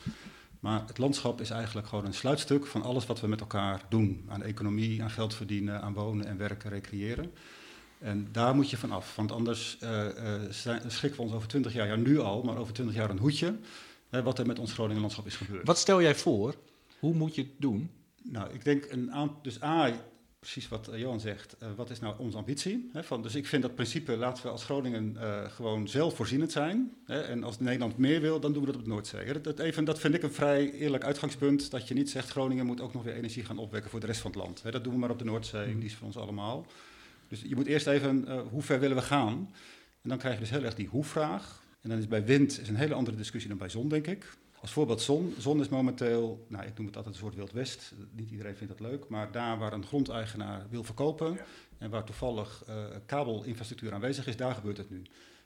Maar 0.60 0.84
het 0.88 0.98
landschap 0.98 1.42
is 1.42 1.50
eigenlijk 1.50 1.88
gewoon 1.88 2.06
een 2.06 2.14
sluitstuk 2.14 2.66
van 2.66 2.82
alles 2.82 3.06
wat 3.06 3.20
we 3.20 3.28
met 3.28 3.40
elkaar 3.40 3.82
doen. 3.90 4.26
Aan 4.28 4.44
economie, 4.44 5.04
aan 5.04 5.10
geld 5.10 5.36
verdienen, 5.36 5.82
aan 5.82 5.94
wonen 5.94 6.26
en 6.26 6.38
werken, 6.38 6.70
recreëren. 6.70 7.32
En 8.00 8.28
daar 8.32 8.56
moet 8.56 8.70
je 8.70 8.78
van 8.78 8.92
af. 8.92 9.16
Want 9.16 9.32
anders 9.32 9.78
eh, 9.80 10.08
schrikken 10.88 11.20
we 11.20 11.22
ons 11.22 11.34
over 11.34 11.48
twintig 11.48 11.74
jaar, 11.74 11.88
ja 11.88 11.96
nu 11.96 12.20
al, 12.20 12.44
maar 12.44 12.58
over 12.58 12.74
twintig 12.74 12.96
jaar 12.96 13.10
een 13.10 13.20
hoedje. 13.20 13.56
Wat 14.10 14.40
er 14.40 14.46
met 14.46 14.60
ons 14.60 14.74
Groningen 14.74 15.02
landschap 15.02 15.26
is 15.26 15.36
gebeurd. 15.36 15.68
Wat 15.68 15.78
stel 15.78 16.02
jij 16.02 16.16
voor? 16.16 16.56
Hoe 17.00 17.14
moet 17.14 17.36
je 17.36 17.42
het 17.42 17.52
doen? 17.58 17.90
Nou, 18.24 18.54
ik 18.54 18.64
denk 18.64 18.86
een 18.90 19.12
aantal. 19.12 19.40
Dus 19.42 19.64
A, 19.64 19.92
precies 20.40 20.68
wat 20.68 20.88
eh, 20.88 21.00
Johan 21.00 21.20
zegt. 21.20 21.58
eh, 21.58 21.68
wat 21.76 21.90
is 21.90 22.00
nou 22.00 22.16
onze 22.18 22.38
ambitie? 22.38 22.90
Hè, 22.94 23.04
van, 23.04 23.22
dus 23.22 23.36
ik 23.36 23.48
vind 23.48 23.62
dat 23.62 23.76
principe, 23.76 24.18
laten 24.18 24.44
we 24.44 24.50
als 24.50 24.64
Groningen 24.64 25.18
eh, 25.18 25.50
gewoon 25.50 25.88
zelfvoorzienend 25.88 26.52
zijn. 26.52 26.92
Hè, 27.06 27.22
en 27.22 27.44
als 27.44 27.60
Nederland 27.60 27.98
meer 27.98 28.22
wil, 28.22 28.40
dan 28.40 28.54
doen 28.54 28.62
we 28.62 28.68
dat 28.68 28.76
op 28.76 28.82
het 28.82 28.90
Noordzee. 28.90 29.34
Dat, 29.34 29.44
dat, 29.44 29.60
even, 29.60 29.84
dat 29.84 30.00
vind 30.00 30.14
ik 30.14 30.24
een 30.24 30.34
vrij 30.34 30.72
eerlijk 30.72 31.04
uitgangspunt. 31.04 31.72
Dat 31.72 31.88
je 31.88 31.94
niet 31.94 32.10
zegt, 32.10 32.30
Groningen 32.30 32.66
moet 32.66 32.82
ook 32.82 32.94
nog 32.94 33.04
weer 33.04 33.14
energie 33.14 33.46
gaan 33.46 33.58
opwekken 33.58 33.92
voor 33.92 34.00
de 34.00 34.06
rest 34.06 34.22
van 34.22 34.32
het 34.32 34.40
land. 34.40 34.64
Hè. 34.64 34.72
Dat 34.72 34.84
doen 34.84 34.94
we 34.94 35.00
maar 35.00 35.10
op 35.10 35.20
de 35.20 35.26
Noordzee, 35.26 35.76
die 35.76 35.86
is 35.86 35.96
voor 35.96 36.08
ons 36.08 36.18
allemaal. 36.18 36.66
Dus 37.28 37.42
je 37.42 37.56
moet 37.56 37.68
eerst 37.68 37.88
even, 37.88 38.42
hoe 38.50 38.62
ver 38.62 38.80
willen 38.80 38.98
we 38.98 39.04
gaan? 39.04 39.50
En 40.02 40.10
dan 40.10 40.18
krijg 40.18 40.34
je 40.34 40.40
dus 40.40 40.50
heel 40.50 40.64
erg 40.64 40.76
die 40.76 40.88
hoe-vraag. 40.88 41.64
En 41.82 41.90
dan 41.90 41.98
is 41.98 42.08
bij 42.08 42.26
wind 42.26 42.60
is 42.60 42.70
een 42.70 42.76
hele 42.76 42.94
andere 42.94 43.18
discussie 43.18 43.50
dan 43.50 43.58
bij 43.58 43.70
zon, 43.70 43.90
denk 43.90 44.08
ik. 44.08 44.26
Als 44.62 44.72
voorbeeld 44.72 45.02
zon. 45.02 45.36
Zon 45.38 45.60
is 45.60 45.70
momenteel, 45.70 46.46
nou, 46.48 46.66
ik 46.66 46.78
noem 46.78 46.86
het 46.86 46.96
altijd 46.96 47.14
een 47.14 47.22
soort 47.22 47.36
Wild 47.36 47.52
West. 47.52 47.94
Niet 48.12 48.32
iedereen 48.32 48.56
vindt 48.56 48.78
dat 48.78 48.90
leuk, 48.90 49.08
maar 49.08 49.32
daar 49.32 49.58
waar 49.58 49.74
een 49.74 49.86
grondeigenaar 49.86 50.66
wil 50.70 50.84
verkopen 50.84 51.40
en 51.78 51.90
waar 51.90 52.04
toevallig 52.04 52.64
eh, 52.68 52.76
kabelinfrastructuur 53.06 53.94
aanwezig 53.94 54.28
is, 54.28 54.38
daar 54.38 54.56
gebeurt 54.56 54.78
het 54.78 54.90
nu. 54.90 55.02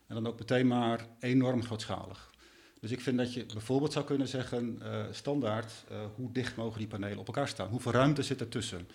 En 0.07 0.15
dan 0.15 0.27
ook 0.27 0.39
meteen 0.39 0.67
maar 0.67 1.07
enorm 1.19 1.63
grootschalig. 1.63 2.33
Dus 2.85 2.93
ik 2.93 3.01
vind 3.01 3.17
dat 3.17 3.33
je 3.33 3.45
bijvoorbeeld 3.45 3.93
zou 3.93 4.05
kunnen 4.05 4.27
zeggen, 4.27 4.81
eh, 4.81 5.03
standaard, 5.11 5.71
eh, 5.89 5.97
hoe 6.15 6.31
dicht 6.31 6.55
mogen 6.55 6.79
die 6.79 6.87
panelen 6.87 7.17
op 7.17 7.27
elkaar 7.27 7.47
staan? 7.47 7.69
Hoeveel 7.69 7.91
ruimte 7.91 8.23
zit 8.23 8.39
ertussen? 8.39 8.87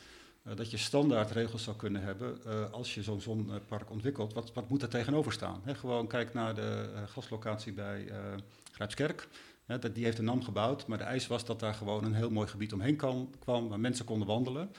Eh, 0.43 0.57
dat 0.57 0.71
je 0.71 0.77
standaard 0.77 1.31
regels 1.31 1.63
zou 1.63 1.77
kunnen 1.77 2.03
hebben 2.03 2.39
als 2.73 2.95
je 2.95 3.03
zo'n 3.03 3.21
zonnepark 3.21 3.91
ontwikkelt. 3.91 4.33
Wat, 4.33 4.53
wat 4.53 4.69
moet 4.69 4.83
er 4.83 4.89
tegenover 4.89 5.33
staan? 5.33 5.63
Gewoon 5.67 6.07
kijk 6.07 6.35
naar 6.35 6.55
de 6.55 6.89
gaslocatie 7.07 7.73
bij 7.73 8.13
Grijpskerk. 8.73 9.29
Dat, 9.79 9.95
die 9.95 10.05
heeft 10.05 10.19
een 10.19 10.25
NAM 10.25 10.43
gebouwd, 10.43 10.87
maar 10.87 10.99
de 10.99 11.05
eis 11.05 11.27
was 11.27 11.45
dat 11.45 11.61
daar 11.61 11.75
gewoon 11.75 12.05
een 12.05 12.15
heel 12.15 12.31
mooi 12.31 12.49
gebied 12.49 12.73
omheen 12.73 12.97
kan, 12.97 13.35
kwam, 13.39 13.69
waar 13.69 13.81
mensen 13.81 14.05
konden 14.05 14.27
wandelen. 14.27 14.71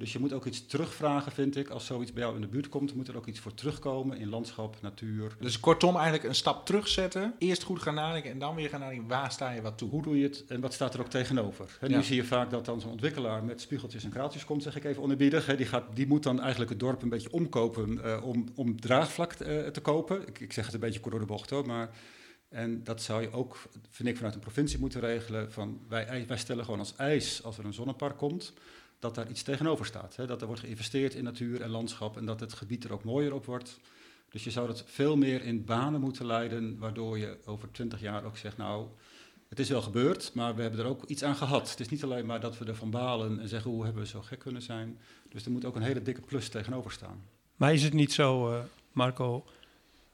Dus 0.00 0.12
je 0.12 0.18
moet 0.18 0.32
ook 0.32 0.44
iets 0.44 0.66
terugvragen, 0.66 1.32
vind 1.32 1.56
ik. 1.56 1.68
Als 1.68 1.86
zoiets 1.86 2.12
bij 2.12 2.22
jou 2.22 2.34
in 2.34 2.40
de 2.40 2.46
buurt 2.46 2.68
komt, 2.68 2.94
moet 2.94 3.08
er 3.08 3.16
ook 3.16 3.26
iets 3.26 3.40
voor 3.40 3.54
terugkomen 3.54 4.18
in 4.18 4.28
landschap, 4.28 4.76
natuur. 4.82 5.36
Dus 5.40 5.60
kortom, 5.60 5.94
eigenlijk 5.94 6.24
een 6.24 6.34
stap 6.34 6.66
terugzetten. 6.66 7.34
Eerst 7.38 7.62
goed 7.62 7.82
gaan 7.82 7.94
nadenken 7.94 8.30
en 8.30 8.38
dan 8.38 8.54
weer 8.54 8.68
gaan 8.68 8.80
nadenken, 8.80 9.08
waar 9.08 9.32
sta 9.32 9.50
je 9.50 9.62
wat 9.62 9.78
toe? 9.78 9.90
Hoe 9.90 10.02
doe 10.02 10.18
je 10.18 10.22
het 10.22 10.44
en 10.48 10.60
wat 10.60 10.72
staat 10.72 10.94
er 10.94 11.00
ook 11.00 11.08
tegenover? 11.08 11.78
Ja. 11.80 11.88
Nu 11.88 12.02
zie 12.02 12.16
je 12.16 12.24
vaak 12.24 12.50
dat 12.50 12.64
dan 12.64 12.80
zo'n 12.80 12.90
ontwikkelaar 12.90 13.44
met 13.44 13.60
spiegeltjes 13.60 14.04
en 14.04 14.10
kraaltjes 14.10 14.44
komt, 14.44 14.62
zeg 14.62 14.76
ik 14.76 14.84
even 14.84 15.02
onerbiedig. 15.02 15.56
Die, 15.56 15.66
gaat, 15.66 15.84
die 15.94 16.06
moet 16.06 16.22
dan 16.22 16.40
eigenlijk 16.40 16.70
het 16.70 16.80
dorp 16.80 17.02
een 17.02 17.08
beetje 17.08 17.32
omkopen 17.32 18.04
eh, 18.04 18.24
om, 18.26 18.48
om 18.54 18.80
draagvlak 18.80 19.32
eh, 19.32 19.66
te 19.66 19.80
kopen. 19.80 20.28
Ik, 20.28 20.40
ik 20.40 20.52
zeg 20.52 20.64
het 20.64 20.74
een 20.74 20.80
beetje 20.80 21.00
kort 21.00 21.12
door 21.12 21.20
de 21.20 21.26
bocht 21.26 21.50
hoor, 21.50 21.66
maar... 21.66 21.90
En 22.50 22.84
dat 22.84 23.02
zou 23.02 23.22
je 23.22 23.32
ook, 23.32 23.56
vind 23.90 24.08
ik, 24.08 24.16
vanuit 24.16 24.34
een 24.34 24.40
provincie 24.40 24.78
moeten 24.78 25.00
regelen. 25.00 25.52
Van 25.52 25.80
wij, 25.88 26.24
wij 26.26 26.36
stellen 26.36 26.64
gewoon 26.64 26.78
als 26.78 26.96
eis, 26.96 27.42
als 27.42 27.58
er 27.58 27.64
een 27.64 27.72
zonnepark 27.74 28.16
komt, 28.16 28.52
dat 28.98 29.14
daar 29.14 29.30
iets 29.30 29.42
tegenover 29.42 29.86
staat. 29.86 30.16
Hè? 30.16 30.26
Dat 30.26 30.40
er 30.40 30.46
wordt 30.46 30.62
geïnvesteerd 30.62 31.14
in 31.14 31.24
natuur 31.24 31.60
en 31.60 31.70
landschap 31.70 32.16
en 32.16 32.24
dat 32.24 32.40
het 32.40 32.52
gebied 32.52 32.84
er 32.84 32.92
ook 32.92 33.04
mooier 33.04 33.34
op 33.34 33.44
wordt. 33.44 33.78
Dus 34.28 34.44
je 34.44 34.50
zou 34.50 34.66
dat 34.66 34.84
veel 34.86 35.16
meer 35.16 35.42
in 35.42 35.64
banen 35.64 36.00
moeten 36.00 36.26
leiden, 36.26 36.78
waardoor 36.78 37.18
je 37.18 37.38
over 37.44 37.70
twintig 37.72 38.00
jaar 38.00 38.24
ook 38.24 38.36
zegt, 38.36 38.56
nou, 38.56 38.88
het 39.48 39.58
is 39.58 39.68
wel 39.68 39.82
gebeurd, 39.82 40.30
maar 40.34 40.54
we 40.54 40.62
hebben 40.62 40.80
er 40.80 40.86
ook 40.86 41.04
iets 41.04 41.24
aan 41.24 41.36
gehad. 41.36 41.70
Het 41.70 41.80
is 41.80 41.88
niet 41.88 42.04
alleen 42.04 42.26
maar 42.26 42.40
dat 42.40 42.58
we 42.58 42.64
ervan 42.64 42.90
balen 42.90 43.40
en 43.40 43.48
zeggen, 43.48 43.70
hoe 43.70 43.84
hebben 43.84 44.02
we 44.02 44.08
zo 44.08 44.22
gek 44.22 44.38
kunnen 44.38 44.62
zijn. 44.62 44.98
Dus 45.28 45.44
er 45.44 45.50
moet 45.50 45.64
ook 45.64 45.76
een 45.76 45.82
hele 45.82 46.02
dikke 46.02 46.20
plus 46.20 46.48
tegenover 46.48 46.92
staan. 46.92 47.24
Maar 47.56 47.74
is 47.74 47.82
het 47.82 47.92
niet 47.92 48.12
zo, 48.12 48.52
eh, 48.52 48.60
Marco, 48.92 49.44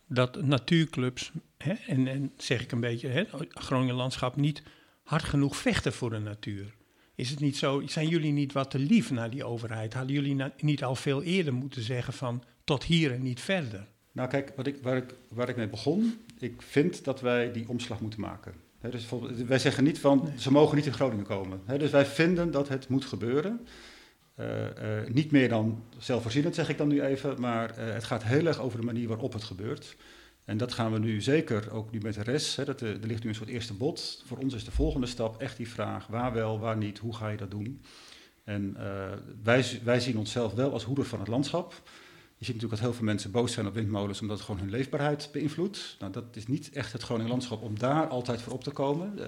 dat 0.08 0.42
natuurclubs, 0.42 1.32
hè, 1.58 1.72
en, 1.72 2.08
en 2.08 2.32
zeg 2.36 2.62
ik 2.62 2.72
een 2.72 2.80
beetje, 2.80 3.08
hè, 3.08 3.25
Groningen 3.48 3.94
Landschap, 3.94 4.36
niet 4.36 4.62
hard 5.02 5.25
genoeg 5.25 5.56
vechten 5.56 5.92
voor 5.92 6.10
de 6.10 6.18
natuur? 6.18 6.75
Is 7.14 7.30
het 7.30 7.40
niet 7.40 7.56
zo, 7.56 7.82
zijn 7.86 8.08
jullie 8.08 8.32
niet 8.32 8.52
wat 8.52 8.70
te 8.70 8.78
lief 8.78 9.10
naar 9.10 9.30
die 9.30 9.44
overheid? 9.44 9.94
Hadden 9.94 10.14
jullie 10.14 10.34
na- 10.34 10.52
niet 10.58 10.84
al 10.84 10.94
veel 10.94 11.22
eerder 11.22 11.52
moeten 11.54 11.82
zeggen 11.82 12.12
van 12.12 12.42
tot 12.64 12.84
hier 12.84 13.12
en 13.12 13.22
niet 13.22 13.40
verder? 13.40 13.86
Nou 14.12 14.28
kijk, 14.28 14.52
wat 14.56 14.66
ik, 14.66 14.76
waar, 14.82 14.96
ik, 14.96 15.14
waar 15.28 15.48
ik 15.48 15.56
mee 15.56 15.68
begon, 15.68 16.14
ik 16.38 16.62
vind 16.62 17.04
dat 17.04 17.20
wij 17.20 17.52
die 17.52 17.68
omslag 17.68 18.00
moeten 18.00 18.20
maken. 18.20 18.54
Dus 18.90 19.08
wij 19.46 19.58
zeggen 19.58 19.84
niet 19.84 19.98
van, 19.98 20.32
ze 20.38 20.52
mogen 20.52 20.76
niet 20.76 20.86
in 20.86 20.92
Groningen 20.92 21.25
komen. 21.25 21.60
Dus 21.78 21.90
wij 21.90 22.06
vinden 22.06 22.50
dat 22.50 22.68
het 22.68 22.88
moet 22.88 23.04
gebeuren. 23.04 23.66
Eh, 24.37 25.00
eh, 25.00 25.09
niet 25.09 25.31
meer 25.31 25.49
dan 25.49 25.83
zelfvoorzienend, 25.99 26.55
zeg 26.55 26.69
ik 26.69 26.78
dan 26.78 26.88
nu 26.88 27.02
even, 27.02 27.40
maar 27.40 27.71
eh, 27.71 27.93
het 27.93 28.05
gaat 28.05 28.25
heel 28.25 28.47
erg 28.47 28.61
over 28.61 28.78
de 28.81 28.85
manier 28.85 29.09
waarop 29.09 29.33
het 29.33 29.45
gebeurt. 29.45 29.97
En 30.45 30.57
dat 30.57 30.73
gaan 30.73 30.93
we 30.93 30.99
nu 30.99 31.21
zeker 31.21 31.73
ook 31.73 31.90
nu 31.90 31.99
met 32.02 32.14
de 32.14 32.23
rest. 32.23 32.57
Hè, 32.57 32.64
dat, 32.64 32.81
er 32.81 32.99
ligt 33.00 33.23
nu 33.23 33.28
een 33.28 33.35
soort 33.35 33.49
eerste 33.49 33.75
bod. 33.75 34.23
Voor 34.26 34.38
ons 34.38 34.55
is 34.55 34.64
de 34.64 34.71
volgende 34.71 35.07
stap 35.07 35.40
echt 35.40 35.57
die 35.57 35.69
vraag, 35.69 36.07
waar 36.07 36.33
wel, 36.33 36.59
waar 36.59 36.76
niet, 36.76 36.99
hoe 36.99 37.14
ga 37.14 37.28
je 37.28 37.37
dat 37.37 37.50
doen? 37.50 37.83
En 38.45 38.76
wij, 39.43 39.81
wij 39.85 40.00
zien 40.00 40.19
onszelf 40.19 40.52
wel 40.52 40.73
als 40.73 40.85
hoeder 40.85 41.05
van 41.05 41.19
het 41.19 41.28
landschap. 41.28 41.73
Je 42.38 42.45
ziet 42.45 42.55
natuurlijk 42.55 42.81
dat 42.81 42.90
heel 42.90 42.93
veel 42.93 43.05
mensen 43.05 43.31
boos 43.31 43.52
zijn 43.52 43.66
op 43.66 43.75
windmolens 43.75 44.21
omdat 44.21 44.37
het 44.37 44.47
gewoon 44.47 44.61
hun 44.61 44.71
leefbaarheid 44.71 45.28
beïnvloedt. 45.33 45.97
Nou, 45.99 46.12
dat 46.12 46.37
is 46.37 46.47
niet 46.47 46.71
echt 46.73 46.93
het 46.93 47.02
Groningen 47.02 47.31
landschap 47.31 47.62
om 47.62 47.78
daar 47.78 48.07
altijd 48.07 48.43
voor 48.43 48.52
op 48.52 48.64
te 48.64 48.71
komen. 48.71 49.19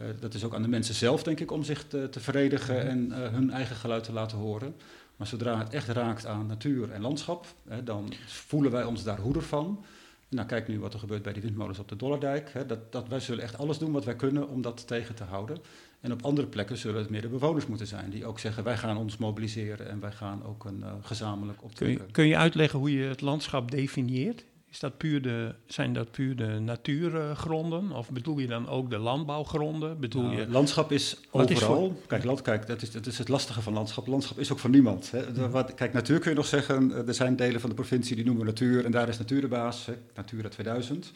Eh, 0.00 0.06
Uh, 0.06 0.14
dat 0.20 0.34
is 0.34 0.44
ook 0.44 0.54
aan 0.54 0.62
de 0.62 0.68
mensen 0.68 0.94
zelf, 0.94 1.22
denk 1.22 1.40
ik, 1.40 1.50
om 1.50 1.62
zich 1.62 1.86
te, 1.86 2.08
te 2.08 2.20
verenigen 2.20 2.76
mhm. 2.76 2.86
en 2.86 3.06
uh, 3.08 3.32
hun 3.32 3.50
eigen 3.50 3.76
geluid 3.76 4.04
te 4.04 4.12
laten 4.12 4.38
horen. 4.38 4.74
Maar 5.16 5.26
zodra 5.26 5.58
het 5.58 5.72
echt 5.72 5.88
raakt 5.88 6.26
aan 6.26 6.46
natuur 6.46 6.90
en 6.90 7.00
landschap, 7.00 7.46
hè, 7.68 7.84
dan 7.84 8.12
voelen 8.26 8.70
wij 8.70 8.84
ons 8.84 9.02
daar 9.02 9.18
hoeder 9.18 9.42
van. 9.42 9.84
Nou, 10.28 10.46
kijk 10.46 10.68
nu 10.68 10.80
wat 10.80 10.92
er 10.92 10.98
gebeurt 10.98 11.22
bij 11.22 11.32
die 11.32 11.42
windmolens 11.42 11.78
op 11.78 11.88
de 11.88 11.96
Dollardijk. 11.96 12.52
Hè, 12.52 12.66
dat, 12.66 12.92
dat 12.92 13.08
wij 13.08 13.20
zullen 13.20 13.42
echt 13.42 13.58
alles 13.58 13.78
doen 13.78 13.92
wat 13.92 14.04
wij 14.04 14.16
kunnen 14.16 14.48
om 14.48 14.62
dat 14.62 14.86
tegen 14.86 15.14
te 15.14 15.24
houden. 15.24 15.58
En 16.00 16.12
op 16.12 16.22
andere 16.22 16.46
plekken 16.46 16.76
zullen 16.76 17.00
het 17.00 17.10
meer 17.10 17.20
de 17.20 17.28
bewoners 17.28 17.66
moeten 17.66 17.86
zijn. 17.86 18.10
Die 18.10 18.26
ook 18.26 18.38
zeggen, 18.38 18.64
wij 18.64 18.76
gaan 18.76 18.96
ons 18.96 19.16
mobiliseren 19.16 19.88
en 19.88 20.00
wij 20.00 20.12
gaan 20.12 20.44
ook 20.44 20.64
een 20.64 20.78
uh, 20.80 20.92
gezamenlijk 21.02 21.62
optrekken. 21.62 21.96
Kun 21.96 22.06
je, 22.06 22.12
kun 22.12 22.26
je 22.26 22.36
uitleggen 22.36 22.78
hoe 22.78 22.92
je 22.92 23.04
het 23.04 23.20
landschap 23.20 23.70
definieert? 23.70 24.44
Is 24.70 24.80
dat 24.80 24.96
puur 24.96 25.22
de, 25.22 25.54
zijn 25.66 25.92
dat 25.92 26.10
puur 26.10 26.36
de 26.36 26.58
natuurgronden? 26.58 27.92
Of 27.92 28.10
bedoel 28.10 28.38
je 28.38 28.46
dan 28.46 28.68
ook 28.68 28.90
de 28.90 28.98
landbouwgronden? 28.98 30.00
Bedoel 30.00 30.22
nou, 30.22 30.36
je, 30.36 30.48
landschap 30.48 30.92
is 30.92 31.16
overal. 31.30 32.00
Kijk, 32.06 32.24
land, 32.24 32.42
kijk 32.42 32.66
dat, 32.66 32.82
is, 32.82 32.90
dat 32.90 33.06
is 33.06 33.18
het 33.18 33.28
lastige 33.28 33.62
van 33.62 33.72
landschap. 33.72 34.06
Landschap 34.06 34.38
is 34.38 34.52
ook 34.52 34.58
van 34.58 34.70
niemand. 34.70 35.10
Hè. 35.10 35.50
Wat, 35.50 35.74
kijk, 35.74 35.92
natuur 35.92 36.18
kun 36.18 36.30
je 36.30 36.36
nog 36.36 36.46
zeggen. 36.46 36.92
Eh, 36.92 37.08
er 37.08 37.14
zijn 37.14 37.36
delen 37.36 37.60
van 37.60 37.70
de 37.70 37.74
provincie 37.74 38.16
die 38.16 38.24
noemen 38.24 38.46
natuur. 38.46 38.84
En 38.84 38.90
daar 38.90 39.08
is 39.08 39.18
natuur 39.18 39.40
de 39.40 39.48
baas. 39.48 39.86
Hè. 39.86 39.94
Natura 40.14 40.48
2000. 40.48 41.12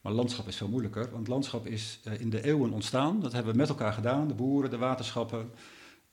Maar 0.00 0.12
landschap 0.12 0.48
is 0.48 0.56
veel 0.56 0.68
moeilijker. 0.68 1.08
Want 1.12 1.28
landschap 1.28 1.66
is 1.66 2.00
uh, 2.08 2.20
in 2.20 2.30
de 2.30 2.44
eeuwen 2.44 2.72
ontstaan. 2.72 3.20
Dat 3.20 3.32
hebben 3.32 3.52
we 3.52 3.58
met 3.58 3.68
elkaar 3.68 3.92
gedaan. 3.92 4.28
De 4.28 4.34
boeren, 4.34 4.70
de 4.70 4.78
waterschappen. 4.78 5.50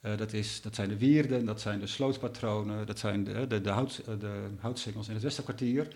Uh, 0.01 0.17
dat, 0.17 0.33
is, 0.33 0.61
dat 0.61 0.75
zijn 0.75 0.89
de 0.89 0.97
wierden, 0.97 1.45
dat 1.45 1.61
zijn 1.61 1.79
de 1.79 1.87
slootpatronen. 1.87 2.85
Dat 2.85 2.99
zijn 2.99 3.23
de, 3.23 3.47
de, 3.47 3.61
de, 3.61 3.69
hout, 3.69 4.01
de 4.19 4.47
houtsingels 4.59 5.07
in 5.07 5.13
het 5.13 5.23
Westerkwartier. 5.23 5.87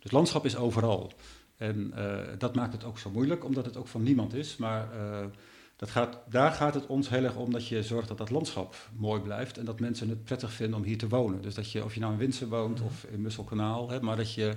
Dus 0.00 0.10
landschap 0.10 0.44
is 0.44 0.56
overal. 0.56 1.12
En 1.56 1.92
uh, 1.96 2.18
dat 2.38 2.54
maakt 2.54 2.72
het 2.72 2.84
ook 2.84 2.98
zo 2.98 3.10
moeilijk, 3.10 3.44
omdat 3.44 3.64
het 3.64 3.76
ook 3.76 3.86
van 3.86 4.02
niemand 4.02 4.34
is. 4.34 4.56
Maar 4.56 4.88
uh, 4.96 5.24
dat 5.76 5.90
gaat, 5.90 6.18
daar 6.28 6.52
gaat 6.52 6.74
het 6.74 6.86
ons 6.86 7.08
heel 7.08 7.24
erg 7.24 7.36
om 7.36 7.52
dat 7.52 7.68
je 7.68 7.82
zorgt 7.82 8.08
dat 8.08 8.18
dat 8.18 8.30
landschap 8.30 8.74
mooi 8.96 9.20
blijft. 9.20 9.58
En 9.58 9.64
dat 9.64 9.80
mensen 9.80 10.08
het 10.08 10.24
prettig 10.24 10.52
vinden 10.52 10.78
om 10.78 10.84
hier 10.84 10.98
te 10.98 11.08
wonen. 11.08 11.42
Dus 11.42 11.54
dat 11.54 11.72
je, 11.72 11.84
of 11.84 11.94
je 11.94 12.00
nou 12.00 12.12
in 12.12 12.18
Winsen 12.18 12.48
woont 12.48 12.78
mhm. 12.78 12.86
of 12.86 13.04
in 13.04 13.22
Musselkanaal, 13.22 13.90
hè, 13.90 14.00
maar 14.00 14.16
dat, 14.16 14.34
je, 14.34 14.54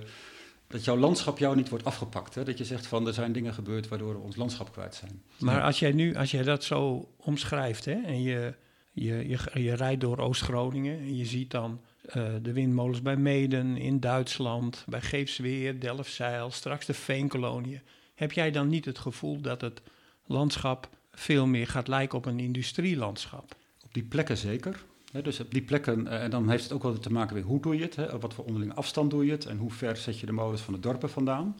dat 0.66 0.84
jouw 0.84 0.96
landschap 0.96 1.38
jou 1.38 1.56
niet 1.56 1.68
wordt 1.68 1.84
afgepakt. 1.84 2.34
Hè. 2.34 2.44
Dat 2.44 2.58
je 2.58 2.64
zegt 2.64 2.86
van 2.86 3.06
er 3.06 3.14
zijn 3.14 3.32
dingen 3.32 3.54
gebeurd 3.54 3.88
waardoor 3.88 4.12
we 4.14 4.20
ons 4.20 4.36
landschap 4.36 4.72
kwijt 4.72 4.94
zijn. 4.94 5.22
Maar 5.38 5.62
als 5.62 5.78
jij 5.78 5.92
nu, 5.92 6.14
als 6.14 6.30
jij 6.30 6.42
dat 6.42 6.64
zo 6.64 7.08
omschrijft 7.16 7.84
hè, 7.84 8.00
en 8.04 8.22
je, 8.22 8.54
je, 8.92 9.28
je, 9.28 9.62
je 9.62 9.74
rijdt 9.74 10.00
door 10.00 10.18
Oost-Groningen 10.18 10.98
en 10.98 11.16
je 11.16 11.24
ziet 11.24 11.50
dan 11.50 11.80
uh, 12.06 12.32
de 12.42 12.52
windmolens 12.52 13.02
bij 13.02 13.16
Meden 13.16 13.76
in 13.76 14.00
Duitsland, 14.00 14.84
bij 14.88 15.00
Geefsweer, 15.00 15.80
Delfzijl, 15.80 16.50
straks 16.50 16.86
de 16.86 16.94
veenkoloniën. 16.94 17.80
Heb 18.14 18.32
jij 18.32 18.50
dan 18.50 18.68
niet 18.68 18.84
het 18.84 18.98
gevoel 18.98 19.40
dat 19.40 19.60
het 19.60 19.82
landschap 20.26 20.88
veel 21.12 21.46
meer 21.46 21.66
gaat 21.66 21.88
lijken 21.88 22.18
op 22.18 22.26
een 22.26 22.40
industrielandschap? 22.40 23.54
Op 23.84 23.94
die 23.94 24.02
plekken 24.02 24.36
zeker. 24.36 24.84
dus 25.22 25.40
op 25.40 25.52
die 25.52 25.62
plekken, 25.62 26.00
uh, 26.06 26.22
en 26.22 26.30
dan 26.30 26.48
heeft 26.50 26.62
het 26.62 26.72
ook 26.72 26.82
wel 26.82 26.98
te 26.98 27.12
maken 27.12 27.34
met 27.36 27.44
hoe 27.44 27.60
doe 27.60 27.76
je 27.76 27.82
het, 27.82 28.20
wat 28.20 28.34
voor 28.34 28.44
onderlinge 28.44 28.74
afstand 28.74 29.10
doe 29.10 29.24
je 29.24 29.32
het 29.32 29.46
en 29.46 29.56
hoe 29.56 29.70
ver 29.70 29.96
zet 29.96 30.20
je 30.20 30.26
de 30.26 30.32
molens 30.32 30.60
van 30.60 30.74
de 30.74 30.80
dorpen 30.80 31.10
vandaan. 31.10 31.58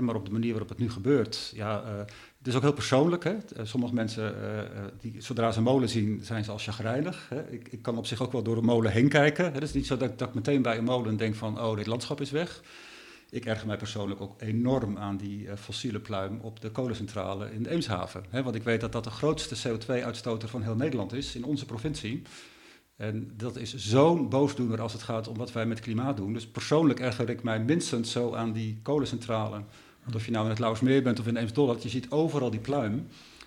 maar 0.00 0.14
op 0.14 0.24
de 0.24 0.32
manier 0.32 0.50
waarop 0.50 0.68
het 0.68 0.78
nu 0.78 0.90
gebeurt, 0.90 1.52
ja, 1.54 1.84
het 1.86 2.37
is 2.48 2.54
ook 2.54 2.62
heel 2.62 2.72
persoonlijk. 2.72 3.24
Hè? 3.24 3.36
Eh, 3.56 3.64
sommige 3.64 3.94
mensen, 3.94 4.34
uh, 4.42 4.84
die, 5.00 5.14
zodra 5.18 5.52
ze 5.52 5.58
een 5.58 5.64
molen 5.64 5.88
zien, 5.88 6.20
zijn 6.22 6.44
ze 6.44 6.50
al 6.50 6.58
chagrijnig. 6.58 7.26
Hè? 7.28 7.50
Ik, 7.50 7.68
ik, 7.68 7.82
kan 7.82 7.98
op 7.98 8.06
zich 8.06 8.22
ook 8.22 8.32
wel 8.32 8.42
door 8.42 8.56
een 8.56 8.64
molen 8.64 8.92
heen 8.92 9.08
kijken. 9.08 9.52
Het 9.52 9.62
is 9.62 9.72
niet 9.72 9.86
zo 9.86 9.96
dat, 9.96 10.18
dat 10.18 10.28
ik 10.28 10.34
meteen 10.34 10.62
bij 10.62 10.78
een 10.78 10.84
molen 10.84 11.16
denk 11.16 11.34
van, 11.34 11.60
oh, 11.60 11.76
dit 11.76 11.86
landschap 11.86 12.20
is 12.20 12.30
weg. 12.30 12.62
Ik 13.30 13.44
erger 13.44 13.66
mij 13.66 13.76
persoonlijk 13.76 14.20
ook 14.20 14.40
enorm 14.40 14.98
aan 14.98 15.16
die 15.16 15.56
fossiele 15.56 16.00
pluim 16.00 16.38
op 16.40 16.60
de 16.60 16.70
kolencentrale 16.70 17.52
in 17.52 17.62
de 17.62 17.70
Eemshaven. 17.70 18.24
Hè? 18.28 18.42
Want 18.42 18.54
ik 18.54 18.62
weet 18.62 18.80
dat 18.80 18.92
dat 18.92 19.04
de 19.04 19.10
grootste 19.10 19.68
CO2-uitstoter 19.68 20.48
van 20.48 20.62
heel 20.62 20.76
Nederland 20.76 21.12
is, 21.12 21.34
in 21.34 21.44
onze 21.44 21.66
provincie. 21.66 22.22
En 22.96 23.32
dat 23.36 23.56
is 23.56 23.74
zo'n 23.74 24.28
boosdoener 24.28 24.80
als 24.80 24.92
het 24.92 25.02
gaat 25.02 25.28
om 25.28 25.36
wat 25.36 25.52
wij 25.52 25.66
met 25.66 25.80
klimaat 25.80 26.16
doen. 26.16 26.32
Dus 26.32 26.46
persoonlijk 26.46 27.00
erger 27.00 27.30
ik 27.30 27.42
mij 27.42 27.60
minstens 27.60 28.10
zo 28.12 28.34
aan 28.34 28.52
die 28.52 28.78
kolencentrale 28.82 29.62
want 30.08 30.20
of 30.20 30.26
je 30.26 30.32
nou 30.32 30.44
in 30.44 30.50
het 30.50 30.58
Lauwersmeer 30.58 31.02
bent 31.02 31.20
of 31.20 31.26
in 31.26 31.36
Eemsdollet, 31.36 31.82
je 31.82 31.88
ziet 31.88 32.10
overal 32.10 32.50
die 32.50 32.60
pluim. 32.60 32.92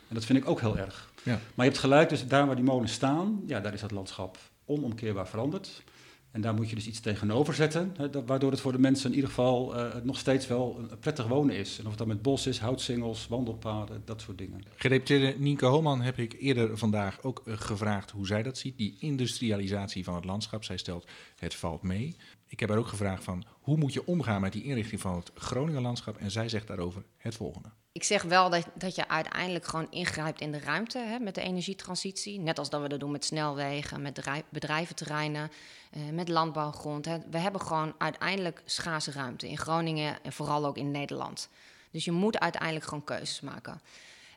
En 0.07 0.15
dat 0.15 0.25
vind 0.25 0.39
ik 0.39 0.49
ook 0.49 0.59
heel 0.59 0.77
erg. 0.77 1.11
Ja. 1.23 1.31
Maar 1.31 1.65
je 1.65 1.71
hebt 1.71 1.77
gelijk, 1.77 2.09
dus 2.09 2.27
daar 2.27 2.45
waar 2.45 2.55
die 2.55 2.65
molens 2.65 2.93
staan, 2.93 3.41
ja, 3.45 3.59
daar 3.59 3.73
is 3.73 3.81
het 3.81 3.91
landschap 3.91 4.37
onomkeerbaar 4.65 5.27
veranderd. 5.27 5.83
En 6.31 6.41
daar 6.41 6.53
moet 6.53 6.69
je 6.69 6.75
dus 6.75 6.87
iets 6.87 6.99
tegenover 6.99 7.53
zetten, 7.53 7.93
hè, 7.97 8.25
waardoor 8.25 8.51
het 8.51 8.61
voor 8.61 8.71
de 8.71 8.79
mensen 8.79 9.09
in 9.09 9.15
ieder 9.15 9.29
geval 9.29 9.77
uh, 9.77 9.95
nog 10.03 10.17
steeds 10.17 10.47
wel 10.47 10.77
een 10.79 10.99
prettig 10.99 11.27
wonen 11.27 11.55
is. 11.55 11.77
En 11.77 11.83
of 11.83 11.89
het 11.89 11.97
dan 11.97 12.07
met 12.07 12.21
bos 12.21 12.47
is, 12.47 12.59
houtsingels, 12.59 13.27
wandelpaden, 13.27 14.01
dat 14.05 14.21
soort 14.21 14.37
dingen. 14.37 14.63
Gedeputeerde 14.75 15.35
Nienke 15.39 15.65
Holman 15.65 16.01
heb 16.01 16.17
ik 16.17 16.35
eerder 16.39 16.77
vandaag 16.77 17.23
ook 17.23 17.41
uh, 17.45 17.53
gevraagd 17.57 18.11
hoe 18.11 18.27
zij 18.27 18.43
dat 18.43 18.57
ziet. 18.57 18.77
Die 18.77 18.95
industrialisatie 18.99 20.03
van 20.03 20.15
het 20.15 20.25
landschap. 20.25 20.63
Zij 20.63 20.77
stelt, 20.77 21.07
het 21.35 21.55
valt 21.55 21.81
mee. 21.81 22.15
Ik 22.51 22.59
heb 22.59 22.69
haar 22.69 22.77
ook 22.77 22.87
gevraagd 22.87 23.23
van, 23.23 23.43
hoe 23.61 23.77
moet 23.77 23.93
je 23.93 24.05
omgaan 24.05 24.41
met 24.41 24.53
die 24.53 24.63
inrichting 24.63 25.01
van 25.01 25.15
het 25.15 25.31
Groninger 25.35 25.81
landschap? 25.81 26.17
En 26.17 26.31
zij 26.31 26.49
zegt 26.49 26.67
daarover 26.67 27.03
het 27.17 27.35
volgende. 27.35 27.69
Ik 27.91 28.03
zeg 28.03 28.23
wel 28.23 28.49
dat, 28.49 28.67
dat 28.75 28.95
je 28.95 29.07
uiteindelijk 29.07 29.65
gewoon 29.65 29.91
ingrijpt 29.91 30.41
in 30.41 30.51
de 30.51 30.59
ruimte 30.59 30.99
hè, 30.99 31.19
met 31.19 31.35
de 31.35 31.41
energietransitie. 31.41 32.39
Net 32.39 32.59
als 32.59 32.69
dat 32.69 32.81
we 32.81 32.87
dat 32.87 32.99
doen 32.99 33.11
met 33.11 33.25
snelwegen, 33.25 34.01
met 34.01 34.21
bedrijventerreinen, 34.49 35.51
eh, 35.91 36.01
met 36.11 36.29
landbouwgrond. 36.29 37.05
Hè. 37.05 37.17
We 37.29 37.37
hebben 37.37 37.61
gewoon 37.61 37.93
uiteindelijk 37.97 38.61
schaarse 38.65 39.11
ruimte 39.11 39.49
in 39.49 39.57
Groningen 39.57 40.23
en 40.23 40.33
vooral 40.33 40.65
ook 40.65 40.77
in 40.77 40.91
Nederland. 40.91 41.49
Dus 41.91 42.05
je 42.05 42.11
moet 42.11 42.39
uiteindelijk 42.39 42.85
gewoon 42.85 43.03
keuzes 43.03 43.41
maken. 43.41 43.81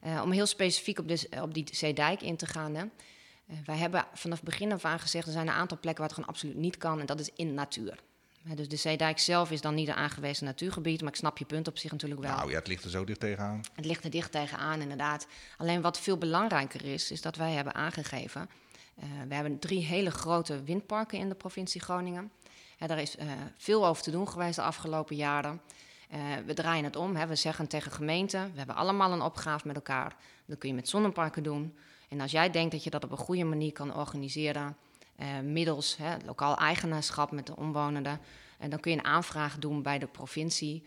Uh, 0.07 0.21
om 0.25 0.31
heel 0.31 0.47
specifiek 0.47 0.99
op, 0.99 1.09
de, 1.09 1.29
op 1.41 1.55
die 1.55 1.65
zeedijk 1.73 2.23
in 2.23 2.37
te 2.37 2.47
gaan. 2.47 2.75
Hè. 2.75 2.85
Uh, 3.47 3.57
wij 3.65 3.77
hebben 3.77 4.05
vanaf 4.13 4.43
begin 4.43 4.73
af 4.73 4.85
aan 4.85 5.01
gezegd, 5.01 5.27
er 5.27 5.33
zijn 5.33 5.49
een 5.49 5.55
aantal 5.55 5.79
plekken 5.81 6.01
waar 6.01 6.11
het 6.11 6.19
gewoon 6.19 6.35
absoluut 6.35 6.57
niet 6.57 6.77
kan. 6.77 7.01
En 7.01 7.07
dat 7.07 7.21
is 7.21 7.31
in 7.35 7.55
natuur 7.55 7.99
dus 8.55 8.69
de 8.69 8.77
Zeedijk 8.77 9.19
zelf 9.19 9.51
is 9.51 9.61
dan 9.61 9.75
niet 9.75 9.89
een 9.89 9.95
aangewezen 9.95 10.45
natuurgebied, 10.45 11.01
maar 11.01 11.11
ik 11.11 11.17
snap 11.17 11.39
je 11.39 11.45
punt 11.45 11.69
op 11.69 11.79
zich 11.79 11.91
natuurlijk 11.93 12.21
wel. 12.21 12.37
Nou 12.37 12.51
ja, 12.51 12.57
het 12.57 12.67
ligt 12.67 12.85
er 12.85 12.91
zo 12.91 13.05
dicht 13.05 13.21
tegenaan. 13.21 13.61
Het 13.73 13.85
ligt 13.85 14.05
er 14.05 14.11
dicht 14.11 14.33
tegenaan, 14.33 14.81
inderdaad. 14.81 15.27
Alleen 15.57 15.81
wat 15.81 16.01
veel 16.01 16.19
belangrijker 16.19 16.85
is, 16.85 17.11
is 17.11 17.23
dat 17.23 17.37
wij 17.37 17.53
hebben 17.53 17.75
aangegeven... 17.75 18.49
Uh, 18.99 19.05
we 19.29 19.35
hebben 19.35 19.59
drie 19.59 19.85
hele 19.85 20.11
grote 20.11 20.63
windparken 20.63 21.19
in 21.19 21.29
de 21.29 21.35
provincie 21.35 21.81
Groningen. 21.81 22.31
Daar 22.87 23.01
is 23.01 23.17
uh, 23.17 23.25
veel 23.57 23.87
over 23.87 24.03
te 24.03 24.11
doen 24.11 24.29
geweest 24.29 24.55
de 24.55 24.63
afgelopen 24.63 25.17
jaren. 25.17 25.61
we 26.47 26.55
draaien 26.55 26.85
het 26.85 26.97
om. 26.97 27.17
Hè. 27.17 27.27
We 27.27 27.35
zeggen 27.35 27.67
tegen 27.67 27.93
gemeenten, 27.93 28.51
we 28.53 28.59
hebben 28.59 28.77
allemaal 28.77 29.13
een 29.13 29.21
opgave 29.21 29.67
met 29.67 29.77
elkaar. 29.77 30.17
Dat 30.47 30.59
kun 30.59 30.69
je 30.69 30.75
met 30.75 30.89
zonneparken 30.89 31.43
doen. 31.43 31.77
En 32.15 32.21
als 32.21 32.31
jij 32.31 32.51
denkt 32.51 32.73
dat 32.73 32.85
je 32.85 32.91
dat 32.91 33.05
op 33.05 33.11
een 33.11 33.17
goede 33.17 33.45
manier 33.45 33.73
kan 33.73 33.97
organiseren... 33.97 34.77
Uh, 35.21 35.27
middels 35.41 35.97
hè, 35.97 36.17
lokaal 36.25 36.57
eigenaarschap 36.57 37.31
met 37.31 37.47
de 37.47 37.57
omwonenden. 37.57 38.21
En 38.59 38.71
dan 38.71 38.81
kun 38.81 38.91
je 38.91 38.97
een 38.97 39.05
aanvraag 39.05 39.59
doen 39.59 39.83
bij 39.83 39.99
de 39.99 40.07
provincie 40.07 40.83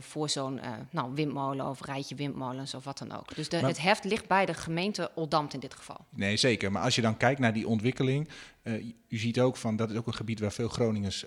voor 0.00 0.28
zo'n 0.28 0.56
uh, 0.56 0.72
nou, 0.90 1.14
windmolen 1.14 1.66
of 1.66 1.84
rijtje 1.84 2.14
windmolens 2.14 2.74
of 2.74 2.84
wat 2.84 2.98
dan 2.98 3.12
ook. 3.12 3.34
Dus 3.34 3.48
de, 3.48 3.56
het 3.56 3.80
heft 3.80 4.04
ligt 4.04 4.26
bij 4.26 4.46
de 4.46 4.54
gemeente 4.54 5.10
Oldamt 5.14 5.54
in 5.54 5.60
dit 5.60 5.74
geval. 5.74 5.96
Nee, 6.10 6.36
zeker. 6.36 6.72
Maar 6.72 6.82
als 6.82 6.94
je 6.94 7.02
dan 7.02 7.16
kijkt 7.16 7.40
naar 7.40 7.52
die 7.52 7.68
ontwikkeling, 7.68 8.28
uh, 8.62 8.84
u 9.08 9.18
ziet 9.18 9.40
ook 9.40 9.56
van 9.56 9.76
dat 9.76 9.90
is 9.90 9.96
ook 9.96 10.06
een 10.06 10.14
gebied 10.14 10.40
waar 10.40 10.52
veel 10.52 10.68
Groningers 10.68 11.24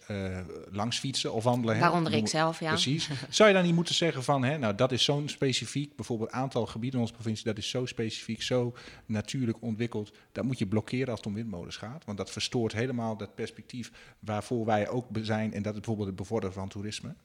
langs 0.72 1.00
fietsen 1.00 1.34
of 1.34 1.44
wandelen. 1.44 1.80
Waaronder 1.80 2.12
hè? 2.12 2.18
ik 2.18 2.28
zelf, 2.28 2.60
ja. 2.60 2.70
Precies. 2.70 3.10
Zou 3.30 3.50
je 3.50 3.56
dan 3.56 3.64
niet 3.64 3.76
moeten 3.76 3.96
zeggen 3.96 4.24
van, 4.24 4.44
hè, 4.44 4.58
nou 4.58 4.76
dat 4.76 4.92
is 4.92 5.04
zo'n 5.04 5.30
specifiek, 5.30 5.96
bijvoorbeeld 5.96 6.32
aantal 6.32 6.66
gebieden 6.66 7.00
in 7.00 7.06
onze 7.06 7.14
provincie, 7.14 7.46
dat 7.46 7.58
is 7.58 7.70
zo 7.70 7.86
specifiek, 7.86 8.42
zo 8.42 8.74
natuurlijk 9.06 9.58
ontwikkeld, 9.62 10.12
dat 10.32 10.44
moet 10.44 10.60
je 10.60 10.68
blokkeren 10.68 11.08
als 11.08 11.18
het 11.18 11.28
om 11.28 11.34
windmolens 11.34 11.78
gaat. 11.78 12.06
Want 12.06 12.18
dat 12.18 12.32
verstoort 12.32 12.74
helemaal 12.74 13.18
dat 13.18 13.36
perspectief 13.36 13.92
waarvoor 14.20 14.66
wij 14.66 14.90
ook 14.90 15.08
zijn 15.22 15.54
en 15.54 15.62
dat 15.62 15.74
is 15.74 15.80
bijvoorbeeld 15.80 16.08
het 16.08 16.18
bevorderen 16.18 16.56
van 16.56 16.70
toerisme. 16.70 17.16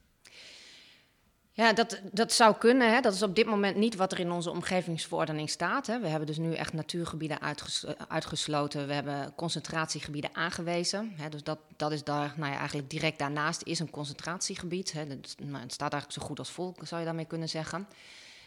Ja, 1.59 1.73
dat, 1.73 1.99
dat 2.11 2.33
zou 2.33 2.55
kunnen. 2.55 2.93
Hè. 2.93 3.01
Dat 3.01 3.13
is 3.13 3.23
op 3.23 3.35
dit 3.35 3.45
moment 3.45 3.75
niet 3.75 3.95
wat 3.95 4.11
er 4.11 4.19
in 4.19 4.31
onze 4.31 4.49
omgevingsverordening 4.49 5.49
staat. 5.49 5.87
Hè. 5.87 5.99
We 5.99 6.07
hebben 6.07 6.27
dus 6.27 6.37
nu 6.37 6.53
echt 6.53 6.73
natuurgebieden 6.73 7.39
uitgesloten. 8.07 8.87
We 8.87 8.93
hebben 8.93 9.33
concentratiegebieden 9.35 10.35
aangewezen. 10.35 11.13
Hè. 11.15 11.29
Dus 11.29 11.43
dat, 11.43 11.59
dat 11.75 11.91
is 11.91 12.03
daar, 12.03 12.33
nou 12.37 12.51
ja, 12.51 12.57
eigenlijk 12.57 12.89
direct 12.89 13.19
daarnaast 13.19 13.61
is 13.63 13.79
een 13.79 13.89
concentratiegebied. 13.89 14.91
Hè. 14.91 15.07
Dat, 15.07 15.35
nou, 15.37 15.63
het 15.63 15.73
staat 15.73 15.91
eigenlijk 15.91 16.21
zo 16.21 16.27
goed 16.27 16.39
als 16.39 16.49
vol, 16.49 16.75
zou 16.81 16.99
je 16.99 17.05
daarmee 17.05 17.25
kunnen 17.25 17.49
zeggen. 17.49 17.87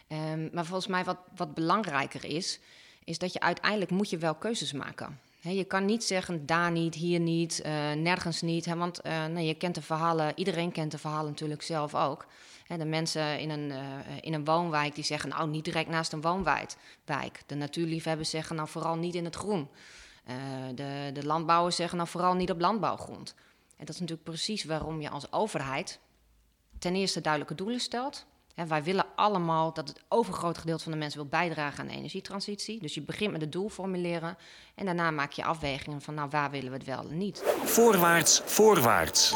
Um, 0.07 0.49
maar 0.53 0.65
volgens 0.65 0.87
mij 0.87 1.03
wat, 1.03 1.17
wat 1.35 1.53
belangrijker 1.53 2.25
is, 2.25 2.59
is 3.03 3.17
dat 3.17 3.33
je 3.33 3.39
uiteindelijk 3.39 3.91
moet 3.91 4.09
je 4.09 4.17
wel 4.17 4.35
keuzes 4.35 4.71
maken. 4.71 5.19
Je 5.51 5.63
kan 5.63 5.85
niet 5.85 6.03
zeggen 6.03 6.45
daar 6.45 6.71
niet, 6.71 6.95
hier 6.95 7.19
niet, 7.19 7.61
uh, 7.65 7.91
nergens 7.91 8.41
niet. 8.41 8.65
Want 8.65 9.03
nee, 9.03 9.45
je 9.45 9.53
kent 9.53 9.75
de 9.75 9.81
verhalen, 9.81 10.31
iedereen 10.35 10.71
kent 10.71 10.91
de 10.91 10.97
verhalen 10.97 11.29
natuurlijk 11.29 11.61
zelf 11.61 11.95
ook 11.95 12.27
de 12.77 12.85
mensen 12.85 13.39
in 13.39 13.49
een, 13.49 13.69
uh, 13.69 13.77
in 14.21 14.33
een 14.33 14.45
woonwijk 14.45 14.95
die 14.95 15.03
zeggen, 15.03 15.29
nou 15.29 15.49
niet 15.49 15.65
direct 15.65 15.89
naast 15.89 16.13
een 16.13 16.21
woonwijk. 16.21 16.75
De 17.45 17.55
natuurliefhebbers 17.55 18.29
zeggen, 18.29 18.55
nou 18.55 18.67
vooral 18.67 18.95
niet 18.95 19.15
in 19.15 19.25
het 19.25 19.35
groen. 19.35 19.69
De, 20.75 21.09
de 21.13 21.25
landbouwers 21.25 21.75
zeggen, 21.75 21.97
nou 21.97 22.09
vooral 22.09 22.33
niet 22.33 22.51
op 22.51 22.59
landbouwgrond. 22.59 23.35
En 23.77 23.85
dat 23.85 23.95
is 23.95 24.01
natuurlijk 24.01 24.29
precies 24.29 24.63
waarom 24.63 25.01
je 25.01 25.09
als 25.09 25.31
overheid 25.31 25.99
ten 26.79 26.95
eerste 26.95 27.21
duidelijke 27.21 27.55
doelen 27.55 27.79
stelt. 27.79 28.25
Wij 28.53 28.83
willen 28.83 29.05
allemaal 29.15 29.73
dat 29.73 29.87
het 29.87 30.03
overgrote 30.07 30.59
gedeelte 30.59 30.83
van 30.83 30.91
de 30.91 30.97
mensen 30.97 31.19
wil 31.19 31.29
bijdragen 31.29 31.79
aan 31.79 31.87
de 31.87 31.93
energietransitie. 31.93 32.79
Dus 32.79 32.93
je 32.93 33.01
begint 33.01 33.31
met 33.31 33.41
het 33.41 33.51
doel 33.51 33.69
formuleren 33.69 34.37
en 34.75 34.85
daarna 34.85 35.11
maak 35.11 35.31
je 35.31 35.43
afwegingen 35.43 36.01
van 36.01 36.13
nou 36.13 36.29
waar 36.29 36.51
willen 36.51 36.71
we 36.71 36.77
het 36.77 36.85
wel 36.85 37.09
en 37.09 37.17
niet. 37.17 37.43
Voorwaarts, 37.63 38.41
voorwaarts. 38.45 39.35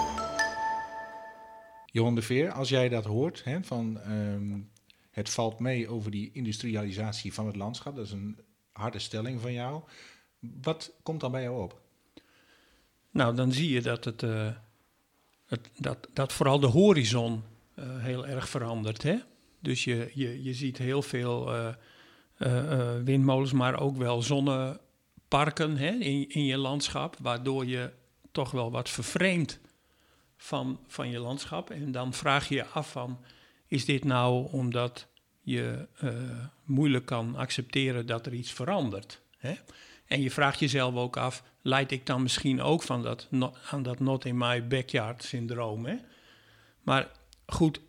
Johan 1.86 2.16
de 2.16 2.22
Veer, 2.22 2.52
als 2.52 2.70
jij 2.70 2.90
dat 2.90 3.06
hoort, 3.06 3.44
hè, 3.44 3.64
van 3.64 4.00
ehm, 4.00 4.60
het 5.12 5.30
valt 5.30 5.60
mee 5.60 5.90
over 5.90 6.12
die 6.12 6.30
industrialisatie 6.34 7.34
van 7.34 7.48
het 7.48 7.56
landschap, 7.56 7.96
dat 7.96 8.06
is 8.06 8.12
een 8.12 8.40
harde 8.72 9.00
stelling 9.00 9.42
van 9.42 9.54
jou. 9.54 9.84
Wat 10.40 10.92
komt 11.04 11.20
dan 11.20 11.32
bij 11.32 11.42
jou 11.42 11.64
op? 11.64 11.82
Nou, 13.12 13.36
dan 13.36 13.52
zie 13.52 13.70
je 13.70 13.82
dat, 13.82 14.06
het, 14.06 14.24
eh, 14.24 14.50
het, 15.46 15.70
dat, 15.78 16.08
dat 16.14 16.34
vooral 16.34 16.60
de 16.60 16.68
horizon 16.68 17.44
heel 17.82 18.28
erg 18.28 18.50
verandert. 18.50 19.04
Hè? 19.04 19.16
Dus 19.60 19.84
je, 19.84 20.12
je, 20.14 20.44
je 20.44 20.54
ziet 20.54 20.78
heel 20.78 21.02
veel 21.02 21.54
eh, 21.54 21.68
eh, 22.38 22.72
eh, 22.72 23.04
windmolens, 23.04 23.52
maar 23.52 23.80
ook 23.80 23.98
wel 23.98 24.22
zonneparken 24.22 25.78
hè, 25.78 25.90
in, 25.90 26.30
in 26.30 26.46
je 26.46 26.58
landschap, 26.58 27.16
waardoor 27.22 27.66
je 27.66 27.92
toch 28.32 28.52
wel 28.52 28.72
wat 28.72 28.90
vervreemdt 28.90 29.60
van, 30.38 30.80
van 30.88 31.10
je 31.10 31.20
landschap. 31.20 31.70
En 31.70 31.92
dan 31.92 32.14
vraag 32.14 32.50
je 32.50 32.56
je 32.56 32.66
af 32.66 32.92
van, 32.92 33.20
is 33.68 33.86
dit 33.86 34.04
nou 34.04 34.52
omdat 34.52 35.08
je 35.42 35.88
eh, 35.98 36.12
moeilijk 36.64 37.06
kan 37.06 37.36
accepteren 37.36 38.06
dat 38.06 38.26
er 38.26 38.34
iets 38.34 38.52
verandert? 38.52 39.22
Hè? 39.38 39.54
En 40.06 40.22
je 40.22 40.32
vraagt 40.32 40.60
jezelf 40.60 40.96
ook 40.96 41.18
af, 41.18 41.44
leid 41.62 41.92
ik 41.92 42.06
dan 42.06 42.22
misschien 42.22 42.62
ook 42.62 42.84
van 42.84 43.04
dat, 43.04 43.28
no- 43.30 43.54
aan 43.72 43.84
dat 43.84 44.00
not 44.00 44.26
in 44.26 44.38
my 44.38 44.68
backyard 44.68 45.24
syndroom? 45.24 45.86
Hè? 45.86 45.96
Maar 46.82 47.08
goed, 47.48 47.80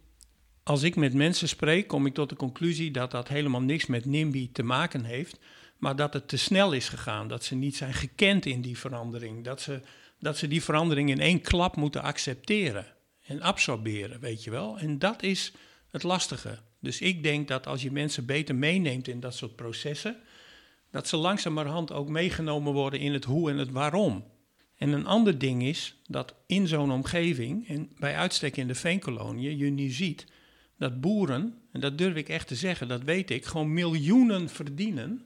als 0.63 0.83
ik 0.83 0.97
met 0.97 1.15
mensen 1.15 1.49
spreek, 1.49 1.87
kom 1.87 2.07
ik 2.07 2.15
tot 2.15 2.29
de 2.29 2.37
conclusie 2.37 2.91
dat 2.91 3.11
dat 3.11 3.29
helemaal 3.29 3.63
niks 3.63 3.87
met 3.87 4.05
NIMBY 4.05 4.51
te 4.53 4.63
maken 4.63 5.05
heeft, 5.05 5.39
maar 5.79 5.97
dat 5.97 6.13
het 6.13 6.29
te 6.29 6.37
snel 6.37 6.73
is 6.73 6.89
gegaan, 6.89 7.29
dat 7.29 7.45
ze 7.45 7.55
niet 7.55 7.77
zijn 7.77 7.95
gekend 7.95 8.47
in 8.47 8.61
die 8.61 8.79
verandering, 8.79 9.45
dat 9.45 9.61
ze, 9.61 9.81
dat 10.19 10.37
ze 10.37 10.49
die 10.49 10.63
verandering 10.63 11.11
in 11.11 11.21
één 11.21 11.41
klap 11.41 11.77
moeten 11.77 12.03
accepteren 12.03 12.87
en 13.25 13.43
absorberen, 13.43 14.21
weet 14.21 14.45
je 14.45 14.51
wel. 14.51 14.79
En 14.79 14.99
dat 14.99 15.23
is 15.23 15.53
het 15.91 16.03
lastige. 16.03 16.59
Dus 16.81 17.01
ik 17.01 17.23
denk 17.23 17.49
dat 17.49 17.67
als 17.67 17.83
je 17.83 17.93
mensen 17.93 18.27
beter 18.27 18.55
meeneemt 18.55 19.09
in 19.09 19.21
dat 19.21 19.35
soort 19.35 19.57
processen, 19.57 20.17
dat 20.91 21.09
ze 21.09 21.17
langzamerhand 21.17 21.93
ook 21.93 22.09
meegenomen 22.09 22.73
worden 22.73 23.01
in 23.01 23.13
het 23.13 23.25
hoe 23.25 23.51
en 23.51 23.57
het 23.57 23.71
waarom. 23.71 24.25
En 24.79 24.93
een 24.93 25.07
ander 25.07 25.39
ding 25.39 25.63
is 25.63 26.01
dat 26.07 26.35
in 26.47 26.67
zo'n 26.69 26.91
omgeving, 26.93 27.69
en 27.69 27.91
bij 27.99 28.17
uitstek 28.17 28.57
in 28.57 28.67
de 28.67 28.75
veenkoloniën, 28.75 29.57
je 29.57 29.71
nu 29.71 29.91
ziet 29.91 30.27
dat 30.79 31.01
boeren, 31.01 31.55
en 31.73 31.81
dat 31.81 31.99
durf 31.99 32.15
ik 32.15 32.29
echt 32.29 32.49
te 32.49 32.55
zeggen, 32.55 32.89
dat 32.89 33.03
weet 33.03 33.31
ik, 33.31 33.45
gewoon 33.45 33.73
miljoenen 33.73 34.49
verdienen 34.49 35.23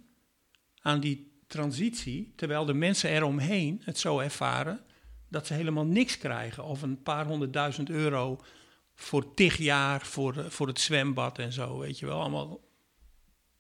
aan 0.80 1.00
die 1.00 1.40
transitie, 1.47 2.32
terwijl 2.37 2.64
de 2.64 2.75
mensen 2.75 3.11
eromheen 3.11 3.80
het 3.85 3.99
zo 3.99 4.18
ervaren 4.18 4.80
dat 5.28 5.47
ze 5.47 5.54
helemaal 5.54 5.87
niks 5.87 6.18
krijgen 6.18 6.64
of 6.64 6.82
een 6.82 7.02
paar 7.02 7.26
honderdduizend 7.26 7.90
euro 7.90 8.40
voor 8.94 9.35
tig 9.35 9.56
jaar 9.56 10.06
voor, 10.06 10.37
eh, 10.37 10.44
voor 10.47 10.66
het 10.66 10.80
zwembad 10.80 11.38
en 11.38 11.52
zo, 11.52 11.78
weet 11.78 11.99
je 11.99 12.06
wel, 12.06 12.21
allemaal 12.21 12.61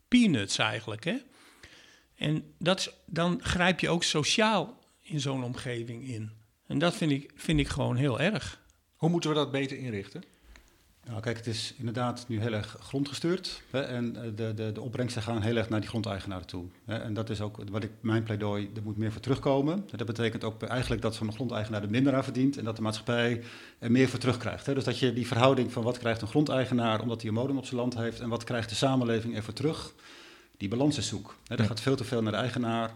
peanuts 0.08 0.58
eigenlijk, 0.58 1.04
hè. 1.04 1.16
En 2.14 2.54
dat, 2.58 2.78
is- 2.78 2.90
dan 3.06 3.40
grijp 3.42 3.80
je 3.80 3.88
ook 3.88 4.02
sociaal 4.02 4.80
in 5.02 5.20
zo'n 5.20 5.44
omgeving 5.44 6.08
in. 6.08 6.30
En 6.66 6.78
dat 6.78 6.94
vind 6.94 7.10
ik, 7.10 7.30
vind 7.34 7.60
ik 7.60 7.68
gewoon 7.68 7.96
heel 7.96 8.20
erg. 8.20 8.60
Hoe 8.96 9.10
moeten 9.10 9.30
we 9.30 9.36
dat 9.36 9.50
beter 9.50 9.78
inrichten? 9.78 10.22
Nou, 11.06 11.20
kijk, 11.20 11.36
het 11.36 11.46
is 11.46 11.74
inderdaad 11.78 12.24
nu 12.28 12.40
heel 12.40 12.52
erg 12.52 12.76
grondgestuurd. 12.80 13.62
Hè, 13.70 13.80
en 13.80 14.16
eh, 14.16 14.22
de, 14.34 14.54
de, 14.54 14.72
de 14.72 14.80
opbrengsten 14.80 15.22
gaan 15.22 15.42
heel 15.42 15.56
erg 15.56 15.68
naar 15.68 15.80
die 15.80 15.88
grondeigenaren 15.88 16.46
toe. 16.46 16.64
Hè, 16.84 16.96
en 16.98 17.14
dat 17.14 17.30
is 17.30 17.40
ook 17.40 17.58
wat 17.70 17.82
ik, 17.84 17.90
mijn 18.00 18.22
pleidooi, 18.22 18.70
er 18.76 18.82
moet 18.82 18.96
meer 18.96 19.12
voor 19.12 19.20
terugkomen. 19.20 19.88
Dat 19.96 20.06
betekent 20.06 20.44
ook 20.44 20.62
eigenlijk 20.62 21.02
dat 21.02 21.14
zo'n 21.14 21.32
grondeigenaar 21.32 21.82
er 21.82 21.90
minder 21.90 22.14
aan 22.14 22.24
verdient 22.24 22.56
en 22.58 22.64
dat 22.64 22.76
de 22.76 22.82
maatschappij 22.82 23.42
er 23.78 23.90
meer 23.90 24.08
voor 24.08 24.18
terugkrijgt. 24.18 24.66
Hè. 24.66 24.74
Dus 24.74 24.84
dat 24.84 24.98
je 24.98 25.12
die 25.12 25.26
verhouding 25.26 25.72
van 25.72 25.82
wat 25.82 25.98
krijgt 25.98 26.22
een 26.22 26.28
grondeigenaar 26.28 27.00
omdat 27.00 27.20
hij 27.20 27.28
een 27.30 27.36
bodem 27.36 27.56
op 27.58 27.64
zijn 27.64 27.80
land 27.80 27.94
heeft 27.96 28.20
en 28.20 28.28
wat 28.28 28.44
krijgt 28.44 28.68
de 28.68 28.74
samenleving 28.74 29.36
ervoor 29.36 29.54
terug, 29.54 29.94
die 30.56 30.68
balans 30.68 30.98
is 30.98 31.08
zoek. 31.08 31.36
Hè, 31.46 31.56
dat 31.56 31.58
Ja. 31.58 31.64
gaat 31.64 31.80
veel 31.80 31.96
te 31.96 32.04
veel 32.04 32.22
naar 32.22 32.32
de 32.32 32.38
eigenaar. 32.38 32.90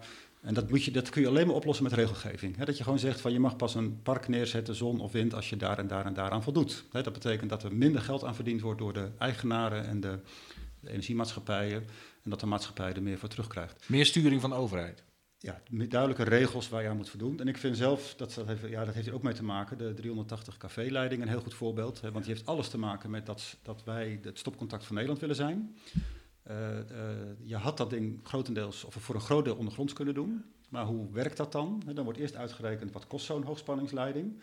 En 0.46 0.54
dat, 0.54 0.70
moet 0.70 0.84
je, 0.84 0.90
dat 0.90 1.08
kun 1.08 1.22
je 1.22 1.28
alleen 1.28 1.46
maar 1.46 1.56
oplossen 1.56 1.84
met 1.84 1.92
regelgeving. 1.92 2.56
Dat 2.56 2.76
je 2.76 2.82
gewoon 2.82 2.98
zegt 2.98 3.20
van 3.20 3.32
je 3.32 3.40
mag 3.40 3.56
pas 3.56 3.74
een 3.74 4.02
park 4.02 4.28
neerzetten, 4.28 4.74
zon 4.74 5.00
of 5.00 5.12
wind, 5.12 5.34
als 5.34 5.50
je 5.50 5.56
daar 5.56 5.78
en 5.78 5.86
daar 5.86 6.06
en 6.06 6.14
daaraan 6.14 6.42
voldoet. 6.42 6.84
Dat 6.90 7.12
betekent 7.12 7.50
dat 7.50 7.62
er 7.62 7.74
minder 7.74 8.00
geld 8.00 8.24
aan 8.24 8.34
verdiend 8.34 8.60
wordt 8.60 8.78
door 8.78 8.92
de 8.92 9.10
eigenaren 9.18 9.86
en 9.86 10.00
de, 10.00 10.18
de 10.80 10.90
energiemaatschappijen. 10.90 11.84
En 12.22 12.30
dat 12.30 12.40
de 12.40 12.46
maatschappij 12.46 12.92
er 12.92 13.02
meer 13.02 13.18
voor 13.18 13.28
terugkrijgt. 13.28 13.88
Meer 13.88 14.06
sturing 14.06 14.40
van 14.40 14.50
de 14.50 14.56
overheid. 14.56 15.04
Ja, 15.38 15.60
duidelijke 15.70 16.22
regels 16.22 16.68
waar 16.68 16.82
je 16.82 16.88
aan 16.88 16.96
moet 16.96 17.10
voldoen. 17.10 17.40
En 17.40 17.48
ik 17.48 17.56
vind 17.56 17.76
zelf, 17.76 18.14
dat, 18.16 18.34
dat, 18.34 18.46
heeft, 18.46 18.68
ja, 18.68 18.84
dat 18.84 18.94
heeft 18.94 19.06
er 19.06 19.14
ook 19.14 19.22
mee 19.22 19.34
te 19.34 19.44
maken, 19.44 19.78
de 19.78 19.94
380 19.94 20.56
kv-leiding 20.56 21.22
een 21.22 21.28
heel 21.28 21.40
goed 21.40 21.54
voorbeeld. 21.54 22.00
Hè, 22.00 22.12
want 22.12 22.24
die 22.24 22.34
heeft 22.34 22.46
alles 22.46 22.68
te 22.68 22.78
maken 22.78 23.10
met 23.10 23.26
dat, 23.26 23.56
dat 23.62 23.84
wij 23.84 24.18
het 24.22 24.38
stopcontact 24.38 24.84
van 24.84 24.94
Nederland 24.94 25.20
willen 25.20 25.36
zijn. 25.36 25.76
Eh, 26.46 26.78
eh, 26.78 26.86
je 27.42 27.56
had 27.56 27.76
dat 27.76 27.90
ding 27.90 28.20
grotendeels, 28.22 28.84
of 28.84 28.94
voor 28.94 29.14
een 29.14 29.20
groot 29.20 29.44
deel 29.44 29.56
ondergronds 29.56 29.92
kunnen 29.92 30.14
doen. 30.14 30.44
Maar 30.68 30.84
hoe 30.84 31.12
werkt 31.12 31.36
dat 31.36 31.52
dan? 31.52 31.82
Hè, 31.86 31.92
Dan 31.92 32.04
wordt 32.04 32.18
eerst 32.18 32.36
uitgerekend 32.36 32.92
wat 32.92 33.06
kost 33.06 33.26
zo'n 33.26 33.42
hoogspanningsleiding. 33.42 34.42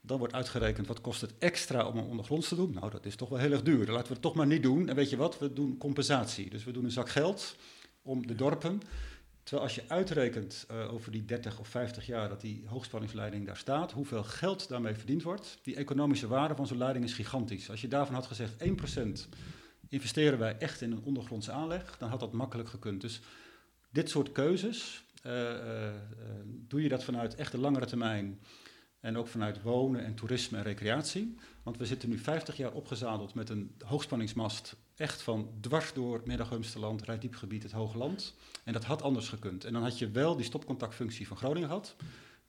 Dan 0.00 0.18
wordt 0.18 0.34
uitgerekend 0.34 0.86
wat 0.86 1.00
kost 1.00 1.20
het 1.20 1.34
extra 1.38 1.86
om 1.86 1.96
hem 1.96 2.06
ondergronds 2.06 2.48
te 2.48 2.54
doen. 2.54 2.72
Nou, 2.72 2.90
dat 2.90 3.04
is 3.04 3.16
toch 3.16 3.28
wel 3.28 3.38
heel 3.38 3.52
erg 3.52 3.62
duur. 3.62 3.86
Laten 3.86 4.06
we 4.06 4.12
het 4.12 4.22
toch 4.22 4.34
maar 4.34 4.46
niet 4.46 4.62
doen. 4.62 4.88
En 4.88 4.94
weet 4.94 5.10
je 5.10 5.16
wat? 5.16 5.38
We 5.38 5.52
doen 5.52 5.78
compensatie. 5.78 6.50
Dus 6.50 6.64
we 6.64 6.72
doen 6.72 6.84
een 6.84 6.90
zak 6.90 7.08
geld 7.08 7.56
om 8.02 8.26
de 8.26 8.34
dorpen. 8.34 8.80
Terwijl 9.42 9.66
als 9.66 9.74
je 9.74 9.84
uitrekent 9.88 10.66
eh, 10.68 10.92
over 10.92 11.12
die 11.12 11.24
30 11.24 11.58
of 11.58 11.68
50 11.68 12.06
jaar 12.06 12.28
dat 12.28 12.40
die 12.40 12.64
hoogspanningsleiding 12.66 13.46
daar 13.46 13.56
staat, 13.56 13.92
hoeveel 13.92 14.24
geld 14.24 14.68
daarmee 14.68 14.94
verdiend 14.94 15.22
wordt, 15.22 15.58
die 15.62 15.76
economische 15.76 16.26
waarde 16.28 16.54
van 16.54 16.66
zo'n 16.66 16.78
leiding 16.78 17.04
is 17.04 17.12
gigantisch. 17.12 17.70
Als 17.70 17.80
je 17.80 17.88
daarvan 17.88 18.14
had 18.14 18.26
gezegd 18.26 18.52
1% 18.64 19.28
investeren 19.92 20.38
wij 20.38 20.58
echt 20.58 20.80
in 20.80 20.92
een 20.92 21.02
ondergrondse 21.02 21.52
aanleg, 21.52 21.96
dan 21.98 22.08
had 22.08 22.20
dat 22.20 22.32
makkelijk 22.32 22.68
gekund. 22.68 23.00
Dus 23.00 23.20
dit 23.90 24.10
soort 24.10 24.32
keuzes, 24.32 25.04
eh, 25.22 25.50
eh, 25.50 25.88
eh, 25.88 25.94
doe 26.44 26.82
je 26.82 26.88
dat 26.88 27.04
vanuit 27.04 27.34
echt 27.34 27.52
de 27.52 27.58
langere 27.58 27.86
termijn 27.86 28.40
en 29.00 29.16
ook 29.16 29.26
vanuit 29.26 29.62
wonen 29.62 30.04
en 30.04 30.14
toerisme 30.14 30.58
en 30.58 30.64
recreatie. 30.64 31.36
Want 31.62 31.76
we 31.76 31.86
zitten 31.86 32.08
nu 32.08 32.18
50 32.18 32.56
jaar 32.56 32.72
opgezadeld 32.72 33.34
met 33.34 33.48
een 33.48 33.74
hoogspanningsmast, 33.84 34.76
echt 34.96 35.22
van 35.22 35.50
dwars 35.60 35.92
door 35.92 36.22
Middag-Humsterland, 36.24 37.02
Rijdiepgebied, 37.02 37.62
het 37.62 37.72
Hoge 37.72 37.98
Land. 37.98 38.34
En 38.64 38.72
dat 38.72 38.84
had 38.84 39.02
anders 39.02 39.28
gekund. 39.28 39.64
En 39.64 39.72
dan 39.72 39.82
had 39.82 39.98
je 39.98 40.10
wel 40.10 40.36
die 40.36 40.44
stopcontactfunctie 40.44 41.26
van 41.26 41.36
Groningen 41.36 41.68
gehad, 41.68 41.96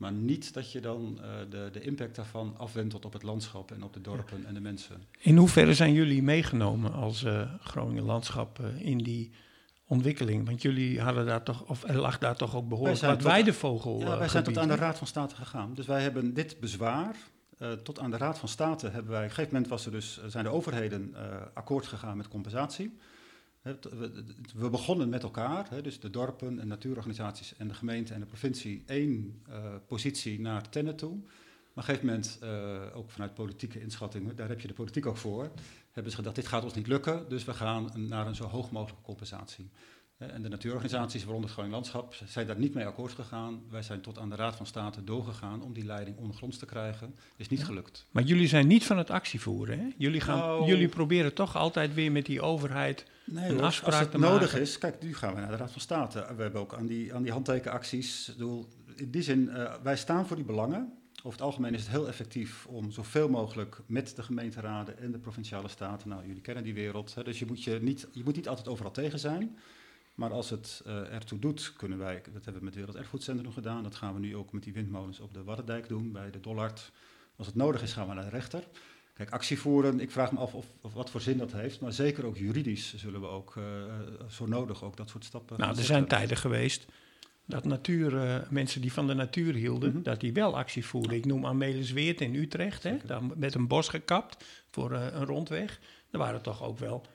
maar 0.03 0.11
niet 0.11 0.53
dat 0.53 0.71
je 0.71 0.79
dan 0.81 1.19
eh, 1.21 1.29
de, 1.49 1.69
de 1.71 1.81
impact 1.81 2.15
daarvan 2.15 2.53
afwentelt 2.57 3.05
op 3.05 3.13
het 3.13 3.23
landschap 3.23 3.71
en 3.71 3.83
op 3.83 3.93
de 3.93 4.01
dorpen 4.01 4.45
en 4.45 4.53
de 4.53 4.59
mensen. 4.59 5.03
In 5.19 5.37
hoeverre 5.37 5.73
zijn 5.73 5.93
jullie 5.93 6.23
meegenomen 6.23 6.93
als 6.93 7.23
eh, 7.23 7.53
Groningen 7.59 8.03
Landschap 8.03 8.59
eh, 8.59 8.85
in 8.87 8.97
die 8.97 9.31
ontwikkeling? 9.87 10.45
Want 10.45 10.61
jullie 10.61 11.01
hadden 11.01 11.25
daar 11.25 11.43
toch, 11.43 11.63
of 11.69 11.83
er 11.83 11.97
lag 11.97 12.17
daar 12.17 12.35
toch 12.35 12.55
ook 12.55 12.67
behoorlijk 12.69 12.97
zijn 12.97 13.11
wat 13.11 13.19
tot- 13.19 13.29
weidevogel 13.29 13.99
Ja, 13.99 14.17
wij 14.17 14.27
zijn 14.27 14.43
tot 14.43 14.57
aan 14.57 14.67
de? 14.67 14.75
Raad 14.75 14.97
van 14.97 15.07
State 15.07 15.35
gegaan. 15.35 15.73
Dus 15.73 15.85
wij 15.85 16.01
hebben 16.01 16.33
dit 16.33 16.59
bezwaar. 16.59 17.15
eh, 17.57 17.71
tot 17.71 17.99
aan 17.99 18.11
de 18.11 18.17
Raad 18.17 18.39
van 18.39 18.49
State 18.49 18.89
hebben 18.89 19.11
wij. 19.11 19.19
Op 19.23 19.23
een 19.29 19.29
gegeven 19.35 19.53
moment 19.53 19.71
was 19.71 19.85
er 19.85 19.91
dus, 19.91 20.21
zijn 20.27 20.43
de 20.43 20.49
overheden 20.49 21.13
eh, 21.15 21.21
akkoord 21.53 21.87
gegaan 21.87 22.17
met 22.17 22.27
compensatie. 22.27 22.97
We, 23.63 24.69
begonnen 24.69 25.09
met 25.09 25.23
elkaar, 25.23 25.83
dus 25.83 25.99
de 25.99 26.09
dorpen 26.09 26.59
en 26.59 26.67
natuurorganisaties 26.67 27.55
en 27.57 27.67
de 27.67 27.73
gemeente 27.73 28.13
en 28.13 28.19
de 28.19 28.25
provincie, 28.25 28.83
één 28.85 29.41
eh, 29.47 29.75
positie 29.87 30.39
naar 30.39 30.69
Tenet 30.69 30.97
toe. 30.97 31.15
Maar 31.15 31.27
op 31.69 31.77
een 31.77 31.83
gegeven 31.83 32.05
moment, 32.05 32.37
eh, 32.41 32.97
ook 32.97 33.11
vanuit 33.11 33.33
politieke 33.33 33.81
inschattingen, 33.81 34.35
daar 34.35 34.47
heb 34.47 34.61
je 34.61 34.67
de 34.67 34.73
politiek 34.73 35.05
ook 35.05 35.17
voor, 35.17 35.51
hebben 35.91 36.11
ze 36.11 36.17
gedacht, 36.17 36.35
dit 36.35 36.47
gaat 36.47 36.63
ons 36.63 36.73
niet 36.73 36.87
lukken, 36.87 37.29
dus 37.29 37.43
we 37.43 37.53
gaan 37.53 37.89
naar 37.95 38.27
een 38.27 38.35
zo 38.35 38.45
hoog 38.45 38.71
mogelijke 38.71 39.03
compensatie. 39.03 39.69
En 40.17 40.41
de 40.41 40.49
natuurorganisaties, 40.49 41.21
waaronder 41.23 41.49
het 41.49 41.53
Groningen 41.59 41.77
Landschap, 41.79 42.15
zijn 42.25 42.47
daar 42.47 42.59
niet 42.59 42.73
mee 42.73 42.85
akkoord 42.85 43.11
gegaan. 43.11 43.61
Wij 43.69 43.81
zijn 43.81 44.01
tot 44.01 44.17
aan 44.19 44.29
de 44.29 44.35
Raad 44.35 44.55
van 44.55 44.65
State 44.65 45.03
doorgegaan 45.03 45.61
om 45.61 45.73
die 45.73 45.85
leiding 45.85 46.17
ondergronds 46.17 46.57
te 46.57 46.65
krijgen. 46.65 47.15
Is 47.35 47.47
niet 47.49 47.65
gelukt. 47.65 48.05
Maar 48.11 48.23
jullie 48.23 48.47
zijn 48.47 48.67
niet 48.67 48.83
van 48.85 48.97
het 48.97 49.09
actievoeren, 49.09 49.79
hè? 49.79 49.87
Jullie, 49.97 50.21
gaan, 50.21 50.37
Nou- 50.37 50.65
jullie 50.67 50.87
proberen 50.87 51.33
toch 51.33 51.55
altijd 51.55 51.93
weer 51.93 52.11
met 52.11 52.25
die 52.25 52.41
overheid... 52.41 53.05
Nee, 53.25 53.49
Een 53.49 53.55
hoor, 53.55 53.63
afspraak 53.63 53.91
als 53.91 53.99
het 54.01 54.11
te 54.11 54.17
nodig 54.17 54.41
maken. 54.51 54.61
is. 54.61 54.77
Kijk, 54.77 55.01
nu 55.03 55.15
gaan 55.15 55.33
we 55.33 55.39
naar 55.39 55.51
de 55.51 55.55
Raad 55.57 55.71
van 55.71 55.81
State. 55.81 56.25
We 56.35 56.41
hebben 56.41 56.61
ook 56.61 56.73
aan 56.73 56.85
die, 56.85 57.13
aan 57.13 57.23
die 57.23 57.31
handtekenacties. 57.31 58.27
ik 58.29 58.33
bedoel, 58.37 58.67
In 58.95 59.11
die 59.11 59.21
zin, 59.21 59.49
eh, 59.49 59.73
wij 59.83 59.97
staan 59.97 60.27
voor 60.27 60.35
die 60.35 60.45
belangen. 60.45 60.93
Over 61.17 61.31
het 61.39 61.41
algemeen 61.47 61.73
is 61.73 61.79
het 61.81 61.89
heel 61.89 62.07
effectief 62.07 62.65
om 62.65 62.91
zoveel 62.91 63.29
mogelijk 63.29 63.79
met 63.85 64.15
de 64.15 64.23
gemeenteraden 64.23 64.99
en 64.99 65.11
de 65.11 65.17
provinciale 65.17 65.67
staten. 65.67 66.09
Nou, 66.09 66.27
jullie 66.27 66.41
kennen 66.41 66.63
die 66.63 66.73
wereld. 66.73 67.15
Hè, 67.15 67.23
dus 67.23 67.39
je 67.39 67.45
moet, 67.45 67.63
je, 67.63 67.79
niet, 67.81 68.07
je 68.11 68.23
moet 68.23 68.35
niet 68.35 68.47
altijd 68.47 68.67
overal 68.67 68.91
tegen 68.91 69.19
zijn. 69.19 69.57
Maar 70.15 70.31
als 70.31 70.49
het 70.49 70.81
eh, 70.85 71.13
ertoe 71.13 71.39
doet, 71.39 71.73
kunnen 71.77 71.97
wij, 71.97 72.21
dat 72.33 72.43
hebben 72.43 72.61
we 72.61 72.65
met 72.65 72.75
Wereld 72.75 72.95
Erfgoedcentrum 72.95 73.51
gedaan. 73.51 73.83
Dat 73.83 73.95
gaan 73.95 74.13
we 74.13 74.19
nu 74.19 74.35
ook 74.35 74.51
met 74.51 74.63
die 74.63 74.73
windmolens 74.73 75.19
op 75.19 75.33
de 75.33 75.43
Waddendijk 75.43 75.87
doen, 75.87 76.11
bij 76.11 76.31
de 76.31 76.39
Dollard. 76.39 76.91
Als 77.35 77.47
het 77.47 77.55
nodig 77.55 77.81
is, 77.81 77.93
gaan 77.93 78.07
we 78.07 78.13
naar 78.13 78.23
de 78.23 78.29
rechter. 78.29 78.63
Kijk, 79.13 79.29
actie 79.29 79.59
voeren, 79.59 79.99
ik 79.99 80.11
vraag 80.11 80.31
me 80.31 80.39
af 80.39 80.53
of, 80.53 80.65
of 80.81 80.93
wat 80.93 81.09
voor 81.09 81.21
zin 81.21 81.37
dat 81.37 81.51
heeft. 81.51 81.81
Maar 81.81 81.93
zeker 81.93 82.25
ook 82.25 82.37
juridisch 82.37 82.95
zullen 82.95 83.21
we 83.21 83.27
ook 83.27 83.55
uh, 83.55 83.63
zo 84.29 84.45
nodig 84.45 84.83
ook 84.83 84.97
dat 84.97 85.09
soort 85.09 85.25
stappen. 85.25 85.59
Nou, 85.59 85.77
er 85.77 85.83
zijn 85.83 86.07
tijden 86.07 86.37
geweest 86.37 86.85
dat 87.45 87.65
natuur, 87.65 88.13
uh, 88.13 88.35
mensen 88.49 88.81
die 88.81 88.93
van 88.93 89.07
de 89.07 89.13
natuur 89.13 89.53
hielden, 89.53 89.89
mm 89.89 89.95
-hmm. 89.95 90.03
dat 90.03 90.19
die 90.19 90.33
wel 90.33 90.57
actie 90.57 90.85
voerden. 90.85 91.17
Ik 91.17 91.25
noem 91.25 91.45
Amelis 91.45 91.91
Weert 91.91 92.21
in 92.21 92.35
Utrecht, 92.35 92.83
hè, 92.83 92.97
daar 93.05 93.21
met 93.35 93.55
een 93.55 93.67
bos 93.67 93.87
gekapt 93.87 94.45
voor 94.69 94.91
uh, 94.91 95.05
een 95.11 95.25
rondweg. 95.25 95.79
Er 96.11 96.19
waren 96.19 96.41
toch 96.41 96.63
ook 96.63 96.79
wel 96.79 97.05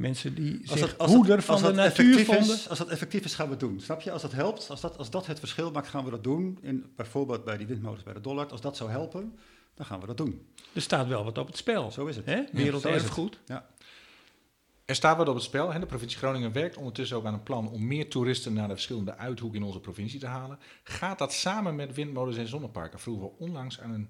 mensen 0.00 0.34
die 0.34 0.60
als 0.70 0.78
zich 0.78 0.88
dat, 0.88 0.98
als 0.98 1.12
hoeder 1.12 1.36
dat, 1.36 1.44
van 1.44 1.62
de 1.62 1.72
natuur 1.72 2.24
vonden. 2.24 2.54
Is, 2.54 2.68
als 2.68 2.78
dat 2.78 2.88
effectief 2.88 3.24
is, 3.24 3.34
gaan 3.34 3.44
we 3.44 3.50
het 3.50 3.60
doen. 3.60 3.80
Snap 3.80 4.00
je? 4.00 4.10
Als 4.10 4.22
dat 4.22 4.32
helpt, 4.32 4.70
als 4.70 4.80
dat, 4.80 4.98
als 4.98 5.10
dat 5.10 5.26
het 5.26 5.38
verschil 5.38 5.70
maakt, 5.70 5.88
gaan 5.88 6.04
we 6.04 6.10
dat 6.10 6.24
doen. 6.24 6.58
In, 6.62 6.92
bijvoorbeeld 6.96 7.44
bij 7.44 7.56
die 7.56 7.66
windmolens 7.66 8.02
bij 8.02 8.12
de 8.12 8.20
Dollard. 8.20 8.52
Als 8.52 8.60
dat 8.60 8.76
zou 8.76 8.90
helpen, 8.90 9.38
dan 9.74 9.86
gaan 9.86 10.00
we 10.00 10.06
dat 10.06 10.16
doen. 10.16 10.46
Er 10.72 10.82
staat 10.82 11.06
wel 11.06 11.24
wat 11.24 11.38
op 11.38 11.46
het 11.46 11.56
spel. 11.56 11.90
Zo 11.90 12.06
is 12.06 12.16
het. 12.16 12.24
Hè? 12.24 12.34
Ja, 12.34 12.46
Werelderfgoed. 12.52 13.38
Ja. 13.46 13.68
Er 14.84 14.94
staat 14.94 15.16
wat 15.16 15.28
op 15.28 15.34
het 15.34 15.44
spel. 15.44 15.72
Hè? 15.72 15.80
De 15.80 15.86
provincie 15.86 16.18
Groningen 16.18 16.52
werkt 16.52 16.76
ondertussen 16.76 17.16
ook 17.16 17.24
aan 17.24 17.34
een 17.34 17.42
plan 17.42 17.70
om 17.70 17.86
meer 17.86 18.10
toeristen 18.10 18.52
naar 18.52 18.68
de 18.68 18.74
verschillende 18.74 19.16
uithoeken 19.16 19.60
in 19.60 19.66
onze 19.66 19.80
provincie 19.80 20.20
te 20.20 20.26
halen. 20.26 20.58
Gaat 20.82 21.18
dat 21.18 21.32
samen 21.32 21.74
met 21.74 21.94
windmolens 21.94 22.36
en 22.36 22.48
zonneparken? 22.48 22.98
Vroegen 22.98 23.24
we 23.24 23.32
onlangs 23.38 23.80
aan 23.80 23.90
een, 23.90 24.08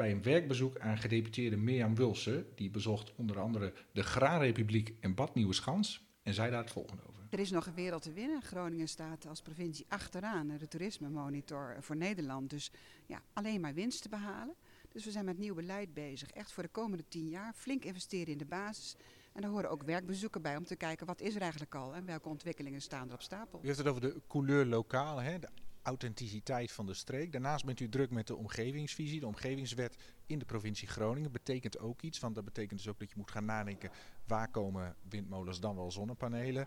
bij 0.00 0.10
een 0.10 0.22
werkbezoek 0.22 0.78
aan 0.78 0.98
gedeputeerde 0.98 1.56
Mirjam 1.56 1.94
Wulsen. 1.94 2.46
Die 2.54 2.70
bezocht 2.70 3.12
onder 3.16 3.40
andere 3.40 3.72
de 3.92 4.02
Graanrepubliek 4.02 4.94
en 5.00 5.14
Bad 5.14 5.34
Nieuweschans. 5.34 6.04
En 6.22 6.34
zei 6.34 6.50
daar 6.50 6.60
het 6.60 6.70
volgende 6.70 7.02
over. 7.08 7.26
Er 7.30 7.38
is 7.38 7.50
nog 7.50 7.66
een 7.66 7.74
wereld 7.74 8.02
te 8.02 8.12
winnen. 8.12 8.42
Groningen 8.42 8.88
staat 8.88 9.26
als 9.26 9.42
provincie 9.42 9.86
achteraan 9.88 10.48
de 10.58 10.68
toerisme-monitor 10.68 11.76
voor 11.80 11.96
Nederland. 11.96 12.50
Dus 12.50 12.70
ja, 13.06 13.22
alleen 13.32 13.60
maar 13.60 13.74
winst 13.74 14.02
te 14.02 14.08
behalen. 14.08 14.54
Dus 14.88 15.04
we 15.04 15.10
zijn 15.10 15.24
met 15.24 15.38
nieuw 15.38 15.54
beleid 15.54 15.94
bezig. 15.94 16.30
Echt 16.30 16.52
voor 16.52 16.62
de 16.62 16.68
komende 16.68 17.04
tien 17.08 17.28
jaar 17.28 17.52
flink 17.54 17.84
investeren 17.84 18.32
in 18.32 18.38
de 18.38 18.44
basis. 18.44 18.96
En 19.32 19.42
daar 19.42 19.50
horen 19.50 19.70
ook 19.70 19.82
werkbezoeken 19.82 20.42
bij 20.42 20.56
om 20.56 20.64
te 20.64 20.76
kijken 20.76 21.06
wat 21.06 21.20
is 21.20 21.34
er 21.34 21.40
eigenlijk 21.40 21.74
al 21.74 21.94
en 21.94 22.04
welke 22.04 22.28
ontwikkelingen 22.28 22.80
staan 22.80 23.08
er 23.08 23.14
op 23.14 23.22
stapel. 23.22 23.60
U 23.62 23.66
heeft 23.66 23.78
het 23.78 23.86
over 23.86 24.00
de 24.00 24.20
couleur 24.28 24.66
lokaal, 24.66 25.18
hè? 25.18 25.38
de 25.38 25.48
authenticiteit 25.82 26.72
van 26.72 26.86
de 26.86 26.94
streek. 26.94 27.32
Daarnaast 27.32 27.64
bent 27.64 27.80
u 27.80 27.88
druk 27.88 28.10
met 28.10 28.26
de 28.26 28.36
omgevingsvisie, 28.36 29.20
de 29.20 29.26
omgevingswet 29.26 29.96
in 30.26 30.38
de 30.38 30.44
provincie 30.44 30.88
Groningen. 30.88 31.32
Betekent 31.32 31.78
ook 31.78 32.02
iets, 32.02 32.18
want 32.18 32.34
dat 32.34 32.44
betekent 32.44 32.78
dus 32.78 32.88
ook 32.88 32.98
dat 32.98 33.08
je 33.08 33.16
moet 33.16 33.30
gaan 33.30 33.44
nadenken 33.44 33.90
waar 34.26 34.50
komen 34.50 34.96
windmolens 35.08 35.60
dan 35.60 35.76
wel 35.76 35.90
zonnepanelen. 35.90 36.66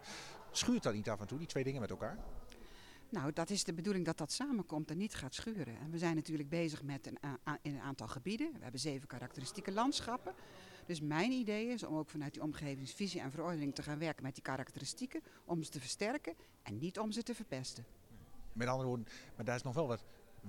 Schuurt 0.51 0.83
dat 0.83 0.93
niet 0.93 1.09
af 1.09 1.19
en 1.19 1.27
toe, 1.27 1.37
die 1.37 1.47
twee 1.47 1.63
dingen 1.63 1.81
met 1.81 1.89
elkaar? 1.89 2.17
Nou, 3.09 3.33
dat 3.33 3.49
is 3.49 3.63
de 3.63 3.73
bedoeling 3.73 4.05
dat 4.05 4.17
dat 4.17 4.31
samenkomt 4.31 4.91
en 4.91 4.97
niet 4.97 5.15
gaat 5.15 5.33
schuren. 5.33 5.77
En 5.79 5.91
we 5.91 5.97
zijn 5.97 6.15
natuurlijk 6.15 6.49
bezig 6.49 6.83
met 6.83 7.07
een, 7.07 7.17
in 7.61 7.73
een 7.73 7.81
aantal 7.81 8.07
gebieden. 8.07 8.51
We 8.53 8.59
hebben 8.61 8.79
zeven 8.79 9.07
karakteristieke 9.07 9.71
landschappen. 9.71 10.33
Dus 10.85 11.01
mijn 11.01 11.31
idee 11.31 11.67
is 11.67 11.83
om 11.83 11.95
ook 11.95 12.09
vanuit 12.09 12.33
die 12.33 12.41
omgevingsvisie 12.41 13.21
en 13.21 13.31
verordening 13.31 13.75
te 13.75 13.83
gaan 13.83 13.99
werken 13.99 14.23
met 14.23 14.33
die 14.33 14.43
karakteristieken. 14.43 15.21
Om 15.45 15.63
ze 15.63 15.71
te 15.71 15.79
versterken 15.79 16.33
en 16.63 16.77
niet 16.77 16.99
om 16.99 17.11
ze 17.11 17.23
te 17.23 17.35
verpesten. 17.35 17.85
Met 18.53 18.67
andere 18.67 18.87
woorden, 18.87 19.07
maar 19.35 19.45
daar 19.45 19.55
is 19.55 19.63
nog 19.63 19.73
wel 19.73 19.87
wat 19.87 20.03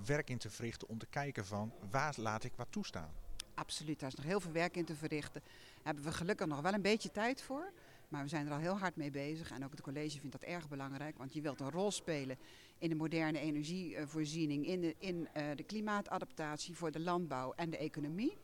werk 0.05 0.29
in 0.29 0.37
te 0.37 0.49
verrichten 0.49 0.87
om 0.87 0.97
te 0.97 1.05
kijken 1.05 1.45
van 1.45 1.73
waar 1.89 2.13
laat 2.17 2.43
ik 2.43 2.53
wat 2.55 2.67
toestaan. 2.69 3.13
Absoluut, 3.53 3.99
daar 3.99 4.09
is 4.09 4.15
nog 4.15 4.25
heel 4.25 4.39
veel 4.39 4.51
werk 4.51 4.77
in 4.77 4.85
te 4.85 4.95
verrichten. 4.95 5.41
Daar 5.43 5.83
hebben 5.83 6.03
we 6.03 6.11
gelukkig 6.11 6.47
nog 6.47 6.61
wel 6.61 6.73
een 6.73 6.81
beetje 6.81 7.11
tijd 7.11 7.41
voor. 7.41 7.71
Maar 8.07 8.23
we 8.23 8.29
zijn 8.29 8.45
er 8.45 8.51
al 8.51 8.59
heel 8.59 8.77
hard 8.77 8.95
mee 8.95 9.11
bezig 9.11 9.51
en 9.51 9.65
ook 9.65 9.71
het 9.71 9.81
college 9.81 10.19
vindt 10.19 10.31
dat 10.31 10.49
erg 10.49 10.67
belangrijk. 10.69 11.17
Want 11.17 11.33
je 11.33 11.41
wilt 11.41 11.59
een 11.59 11.71
rol 11.71 11.91
spelen 11.91 12.37
in 12.77 12.89
de 12.89 12.95
moderne 12.95 13.39
energievoorziening, 13.39 14.65
in 14.67 14.95
in, 14.97 15.27
uh, 15.37 15.43
de 15.55 15.63
klimaatadaptatie 15.63 16.75
voor 16.75 16.91
de 16.91 16.99
landbouw 16.99 17.53
en 17.53 17.69
de 17.69 17.77
economie. 17.77 18.37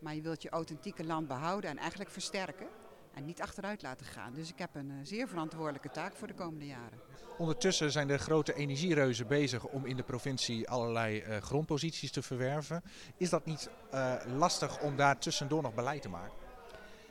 Maar 0.00 0.14
je 0.14 0.20
wilt 0.20 0.42
je 0.42 0.50
authentieke 0.50 1.04
land 1.04 1.28
behouden 1.28 1.70
en 1.70 1.78
eigenlijk 1.78 2.10
versterken. 2.10 2.66
En 3.14 3.24
niet 3.24 3.42
achteruit 3.42 3.82
laten 3.82 4.06
gaan. 4.06 4.32
Dus 4.34 4.48
ik 4.50 4.58
heb 4.58 4.74
een 4.74 4.90
uh, 4.90 4.96
zeer 5.02 5.28
verantwoordelijke 5.28 5.90
taak 5.90 6.16
voor 6.16 6.26
de 6.26 6.34
komende 6.34 6.66
jaren. 6.66 7.00
Ondertussen 7.38 7.92
zijn 7.92 8.06
de 8.06 8.18
grote 8.18 8.54
energiereuzen 8.54 9.26
bezig 9.26 9.64
om 9.64 9.86
in 9.86 9.96
de 9.96 10.02
provincie 10.02 10.68
allerlei 10.68 11.24
uh, 11.24 11.36
grondposities 11.36 12.10
te 12.10 12.22
verwerven. 12.22 12.82
Is 13.16 13.30
dat 13.30 13.44
niet 13.44 13.70
lastig 14.36 14.80
om 14.80 14.96
daar 14.96 15.18
tussendoor 15.18 15.62
nog 15.62 15.74
beleid 15.74 16.02
te 16.02 16.08
maken? 16.08 16.32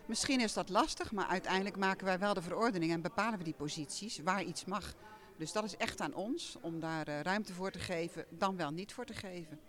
Misschien 0.05 0.39
is 0.39 0.53
dat 0.53 0.69
lastig, 0.69 1.11
maar 1.11 1.27
uiteindelijk 1.27 1.77
maken 1.77 2.05
wij 2.05 2.19
wel 2.19 2.33
de 2.33 2.41
verordening 2.41 2.91
en 2.91 3.01
bepalen 3.01 3.37
we 3.37 3.43
die 3.43 3.53
posities 3.53 4.19
waar 4.23 4.43
iets 4.43 4.65
mag. 4.65 4.93
Dus 5.37 5.51
dat 5.51 5.63
is 5.63 5.77
echt 5.77 6.01
aan 6.01 6.13
ons 6.13 6.57
om 6.61 6.79
daar 6.79 7.09
uh, 7.09 7.19
ruimte 7.19 7.53
voor 7.53 7.71
te 7.71 7.79
geven, 7.79 8.25
dan 8.29 8.57
wel 8.57 8.71
niet 8.71 8.93
voor 8.93 9.05
te 9.05 9.13
geven. 9.13 9.59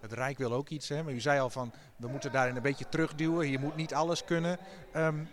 Het 0.00 0.12
Rijk 0.12 0.38
wil 0.38 0.52
ook 0.52 0.68
iets, 0.68 0.88
hè? 0.88 1.02
maar 1.02 1.12
u 1.12 1.20
zei 1.20 1.40
al 1.40 1.50
van 1.50 1.72
we 1.96 2.08
moeten 2.08 2.32
daarin 2.32 2.56
een 2.56 2.62
beetje 2.62 2.88
terugduwen. 2.88 3.50
Je 3.50 3.58
moet 3.58 3.76
niet 3.76 3.94
alles 3.94 4.24
kunnen. 4.24 4.58
Um, 4.96 5.28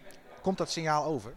komt 0.47 0.59
dat 0.59 0.71
signaal 0.71 1.03
over? 1.03 1.33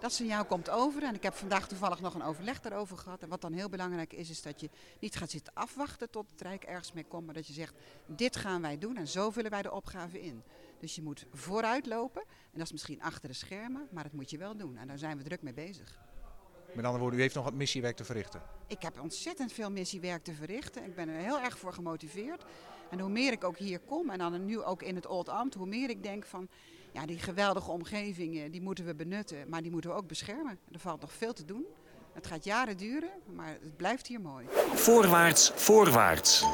Dat 0.00 0.12
signaal 0.12 0.44
komt 0.44 0.70
over 0.70 1.02
en 1.02 1.14
ik 1.14 1.22
heb 1.22 1.34
vandaag 1.34 1.68
toevallig 1.68 2.00
nog 2.00 2.14
een 2.14 2.22
overleg 2.22 2.60
daarover 2.60 2.98
gehad. 2.98 3.22
En 3.22 3.28
wat 3.28 3.40
dan 3.40 3.52
heel 3.52 3.68
belangrijk 3.68 4.12
is, 4.12 4.30
is 4.30 4.42
dat 4.42 4.60
je 4.60 4.70
niet 5.00 5.16
gaat 5.16 5.30
zitten 5.30 5.52
afwachten 5.54 6.10
tot 6.10 6.30
het 6.30 6.40
Rijk 6.40 6.64
ergens 6.64 6.92
mee 6.92 7.04
komt. 7.04 7.24
Maar 7.24 7.34
dat 7.34 7.46
je 7.46 7.52
zegt, 7.52 7.74
dit 8.06 8.36
gaan 8.36 8.62
wij 8.62 8.78
doen 8.78 8.96
en 8.96 9.08
zo 9.08 9.30
vullen 9.30 9.50
wij 9.50 9.62
de 9.62 9.72
opgave 9.72 10.20
in. 10.20 10.42
Dus 10.78 10.94
je 10.94 11.02
moet 11.02 11.26
vooruit 11.32 11.86
lopen 11.86 12.22
en 12.22 12.58
dat 12.58 12.62
is 12.62 12.72
misschien 12.72 13.02
achter 13.02 13.28
de 13.28 13.34
schermen, 13.34 13.88
maar 13.90 14.02
dat 14.02 14.12
moet 14.12 14.30
je 14.30 14.38
wel 14.38 14.56
doen. 14.56 14.76
En 14.76 14.86
daar 14.88 14.98
zijn 14.98 15.16
we 15.16 15.22
druk 15.22 15.42
mee 15.42 15.54
bezig. 15.54 15.98
Met 16.74 16.84
andere 16.84 16.98
woorden, 16.98 17.18
u 17.18 17.22
heeft 17.22 17.34
nog 17.34 17.44
wat 17.44 17.54
missiewerk 17.54 17.96
te 17.96 18.04
verrichten? 18.04 18.42
Ik 18.66 18.82
heb 18.82 19.00
ontzettend 19.00 19.52
veel 19.52 19.70
missiewerk 19.70 20.24
te 20.24 20.34
verrichten. 20.34 20.84
Ik 20.84 20.94
ben 20.94 21.08
er 21.08 21.20
heel 21.20 21.40
erg 21.40 21.58
voor 21.58 21.72
gemotiveerd. 21.72 22.44
En 22.90 23.00
hoe 23.00 23.10
meer 23.10 23.32
ik 23.32 23.44
ook 23.44 23.58
hier 23.58 23.78
kom 23.78 24.10
en 24.10 24.18
dan 24.18 24.44
nu 24.44 24.62
ook 24.62 24.82
in 24.82 24.94
het 24.94 25.06
Old 25.06 25.28
Amt, 25.28 25.54
hoe 25.54 25.66
meer 25.66 25.90
ik 25.90 26.02
denk 26.02 26.24
van... 26.24 26.48
Ja, 26.92 27.06
die 27.06 27.18
geweldige 27.18 27.70
omgevingen, 27.70 28.50
die 28.50 28.60
moeten 28.60 28.84
we 28.84 28.94
benutten, 28.94 29.48
maar 29.48 29.62
die 29.62 29.70
moeten 29.70 29.90
we 29.90 29.96
ook 29.96 30.08
beschermen. 30.08 30.58
Er 30.72 30.78
valt 30.78 31.00
nog 31.00 31.12
veel 31.12 31.32
te 31.32 31.44
doen. 31.44 31.64
Het 32.12 32.26
gaat 32.26 32.44
jaren 32.44 32.76
duren, 32.76 33.10
maar 33.34 33.56
het 33.60 33.76
blijft 33.76 34.06
hier 34.06 34.20
mooi. 34.20 34.46
Voorwaarts, 34.74 35.50
voorwaarts. 35.54 36.44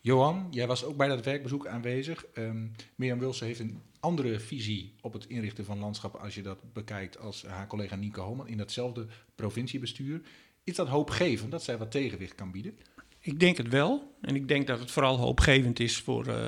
Johan, 0.00 0.46
jij 0.50 0.66
was 0.66 0.84
ook 0.84 0.96
bij 0.96 1.08
dat 1.08 1.24
werkbezoek 1.24 1.66
aanwezig. 1.66 2.24
Um, 2.34 2.72
Mirjam 2.94 3.18
Wilson 3.18 3.46
heeft 3.46 3.60
een 3.60 3.82
andere 4.00 4.40
visie 4.40 4.94
op 5.00 5.12
het 5.12 5.26
inrichten 5.26 5.64
van 5.64 5.78
landschappen 5.78 6.20
als 6.20 6.34
je 6.34 6.42
dat 6.42 6.72
bekijkt 6.72 7.18
als 7.18 7.42
haar 7.46 7.66
collega 7.66 7.96
Nienke 7.96 8.20
Homan 8.20 8.48
in 8.48 8.56
datzelfde 8.56 9.06
provinciebestuur. 9.34 10.20
Is 10.64 10.74
dat 10.74 10.88
hoopgevend 10.88 11.50
dat 11.50 11.62
zij 11.62 11.78
wat 11.78 11.90
tegenwicht 11.90 12.34
kan 12.34 12.50
bieden? 12.50 12.78
Ik 13.18 13.40
denk 13.40 13.56
het 13.56 13.68
wel. 13.68 14.16
En 14.20 14.34
ik 14.34 14.48
denk 14.48 14.66
dat 14.66 14.78
het 14.78 14.90
vooral 14.90 15.16
hoopgevend 15.16 15.80
is 15.80 15.98
voor, 15.98 16.26
uh, 16.26 16.46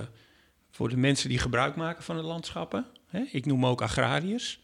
voor 0.75 0.89
de 0.89 0.97
mensen 0.97 1.29
die 1.29 1.39
gebruik 1.39 1.77
maken 1.77 2.03
van 2.03 2.17
de 2.17 2.23
landschappen. 2.23 2.87
Hè? 3.07 3.21
Ik 3.31 3.47
noem 3.47 3.67
ook 3.67 3.83
agrariërs. 3.83 4.61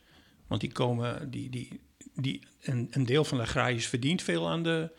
Want 0.47 0.61
die 0.61 0.73
komen, 0.73 1.31
die, 1.31 1.51
die, 1.51 1.81
die, 2.15 2.43
een, 2.63 2.89
een 2.91 3.07
deel 3.07 3.25
van 3.25 3.39
de 3.39 3.45
agrariërs 3.45 3.87
verdient 3.87 4.23
veel 4.23 4.49
aan 4.49 4.63
de 4.63 4.91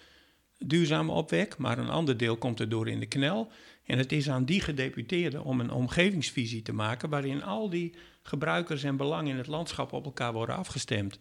duurzame 0.58 1.12
opwek, 1.12 1.58
maar 1.58 1.78
een 1.78 1.90
ander 1.90 2.18
deel 2.18 2.38
komt 2.38 2.60
er 2.60 2.70
door 2.70 2.88
in 2.88 3.00
de 3.00 3.06
knel. 3.06 3.52
En 3.86 3.98
het 3.98 4.12
is 4.12 4.30
aan 4.30 4.46
die 4.46 4.62
gedeputeerden 4.62 5.44
om 5.44 5.60
een 5.60 5.72
omgevingsvisie 5.72 6.62
te 6.62 6.74
maken 6.74 7.10
waarin 7.10 7.44
al 7.44 7.70
die 7.70 7.96
gebruikers 8.22 8.84
en 8.84 8.98
belangen 8.98 9.32
in 9.32 9.38
het 9.38 9.48
landschap 9.48 9.94
op 9.94 10.06
elkaar 10.06 10.34
worden 10.34 10.56
afgestemd. 10.56 11.18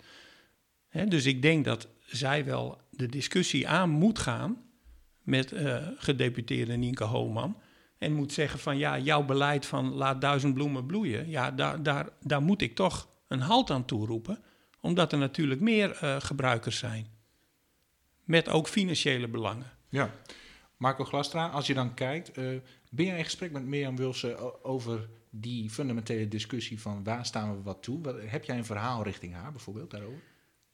He, 0.89 1.07
dus 1.07 1.27
ik 1.27 1.43
denk 1.43 1.65
dat 1.65 1.89
zij 2.07 2.45
wel 2.45 2.79
de 2.91 3.07
discussie 3.07 3.69
aan 3.69 3.91
moet 3.91 4.19
gaan 4.19 4.63
met 5.23 5.53
uh, 5.53 5.87
gedeputeerde 5.97 6.77
Nienke 6.77 7.05
Hooman. 7.05 7.57
En 8.01 8.13
moet 8.13 8.33
zeggen 8.33 8.59
van 8.59 8.79
ja, 8.79 8.99
jouw 8.99 9.25
beleid 9.25 9.67
van 9.67 9.93
laat 9.93 10.21
duizend 10.21 10.55
bloemen 10.55 10.87
bloeien, 10.87 11.29
ja, 11.29 11.51
daar, 11.51 11.83
daar, 11.83 12.09
daar 12.21 12.43
moet 12.43 12.63
ik 12.63 12.75
toch 12.75 13.09
een 13.29 13.41
halt 13.41 13.71
aan 13.71 13.85
toeroepen. 13.85 14.39
Omdat 14.81 15.13
er 15.13 15.19
natuurlijk 15.19 15.61
meer 15.61 15.99
uh, 16.05 16.17
gebruikers 16.21 16.79
zijn. 16.79 17.07
Met 18.25 18.49
ook 18.49 18.69
financiële 18.69 19.29
belangen. 19.29 19.73
Ja. 19.89 20.11
Marco 20.77 21.05
Glastra, 21.05 21.49
als 21.49 21.67
je 21.67 21.75
dan 21.75 21.95
kijkt, 21.95 22.39
uh, 22.39 22.61
ben 22.91 23.05
jij 23.05 23.19
in 23.19 23.25
gesprek 23.25 23.53
met 23.53 23.65
Mirjam 23.65 23.97
Wilson 23.97 24.63
over 24.63 25.09
die 25.31 25.71
fundamentele 25.71 26.29
discussie 26.29 26.81
van 26.81 27.05
waar 27.05 27.27
staan 27.27 27.57
we 27.57 27.63
wat 27.63 27.83
toe? 27.83 28.21
Heb 28.27 28.45
jij 28.45 28.57
een 28.57 28.65
verhaal 28.65 29.03
richting 29.03 29.35
haar 29.35 29.53
bijvoorbeeld 29.53 29.91
daarover? 29.91 30.23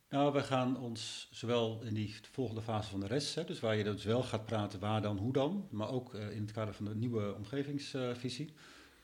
Nou, 0.09 0.33
we 0.33 0.43
gaan 0.43 0.81
ons 0.81 1.29
zowel 1.31 1.83
in 1.83 1.95
die 1.95 2.17
volgende 2.33 2.63
fase 2.63 2.91
van 2.91 3.01
de 3.01 3.07
rest, 3.07 3.35
hè, 3.35 3.45
dus 3.45 3.61
waar 3.61 3.77
je 3.77 3.85
dus 3.85 4.05
wel 4.05 4.23
gaat 4.23 4.47
praten 4.47 4.81
waar 4.81 5.03
dan, 5.03 5.19
hoe 5.19 5.33
dan, 5.33 5.69
maar 5.71 5.91
ook 5.91 6.15
uh, 6.15 6.31
in 6.31 6.41
het 6.41 6.53
kader 6.53 6.75
van 6.75 6.85
de 6.85 6.95
nieuwe 6.95 7.35
omgevingsvisie. 7.35 8.55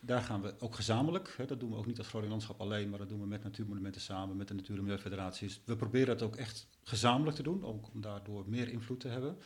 Daar 0.00 0.22
gaan 0.22 0.42
we 0.42 0.54
ook 0.58 0.74
gezamenlijk, 0.74 1.34
hè, 1.36 1.44
dat 1.44 1.60
doen 1.60 1.70
we 1.70 1.76
ook 1.76 1.86
niet 1.86 1.98
als 1.98 2.08
Groningen 2.08 2.40
alleen, 2.56 2.90
maar 2.90 2.98
dat 2.98 3.08
doen 3.08 3.20
we 3.20 3.26
met 3.26 3.42
Natuurmonumenten 3.42 4.00
samen, 4.00 4.36
met 4.36 4.48
de 4.48 4.54
Natuur- 4.54 4.76
en 4.76 4.82
Milieufederaties. 4.82 5.60
We 5.64 5.76
proberen 5.76 6.08
het 6.08 6.22
ook 6.22 6.36
echt 6.36 6.66
gezamenlijk 6.82 7.36
te 7.36 7.42
doen, 7.42 7.64
om 7.64 7.80
daardoor 8.00 8.44
meer 8.48 8.68
invloed 8.68 9.00
te 9.00 9.08
hebben. 9.08 9.38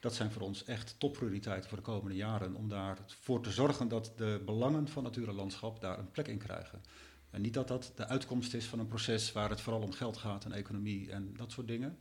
Dat 0.00 0.14
zijn 0.14 0.30
voor 0.30 0.42
ons 0.42 0.64
echt 0.64 0.94
topprioriteiten 0.98 1.68
voor 1.68 1.78
de 1.78 1.84
komende 1.84 2.16
jaren. 2.16 2.54
Om 2.54 2.68
daarvoor 2.68 3.42
te 3.42 3.50
zorgen 3.50 3.88
dat 3.88 4.12
de 4.16 4.42
belangen 4.44 4.88
van 4.88 5.02
natuur 5.02 5.28
en 5.28 5.34
landschap 5.34 5.80
daar 5.80 5.98
een 5.98 6.10
plek 6.10 6.28
in 6.28 6.38
krijgen. 6.38 6.82
En 7.34 7.40
niet 7.40 7.54
dat 7.54 7.68
dat 7.68 7.92
de 7.94 8.06
uitkomst 8.06 8.54
is 8.54 8.64
van 8.64 8.78
een 8.78 8.86
proces 8.86 9.32
waar 9.32 9.50
het 9.50 9.60
vooral 9.60 9.82
om 9.82 9.92
geld 9.92 10.16
gaat 10.16 10.44
en 10.44 10.52
economie 10.52 11.10
en 11.10 11.34
dat 11.36 11.52
soort 11.52 11.68
dingen. 11.68 11.98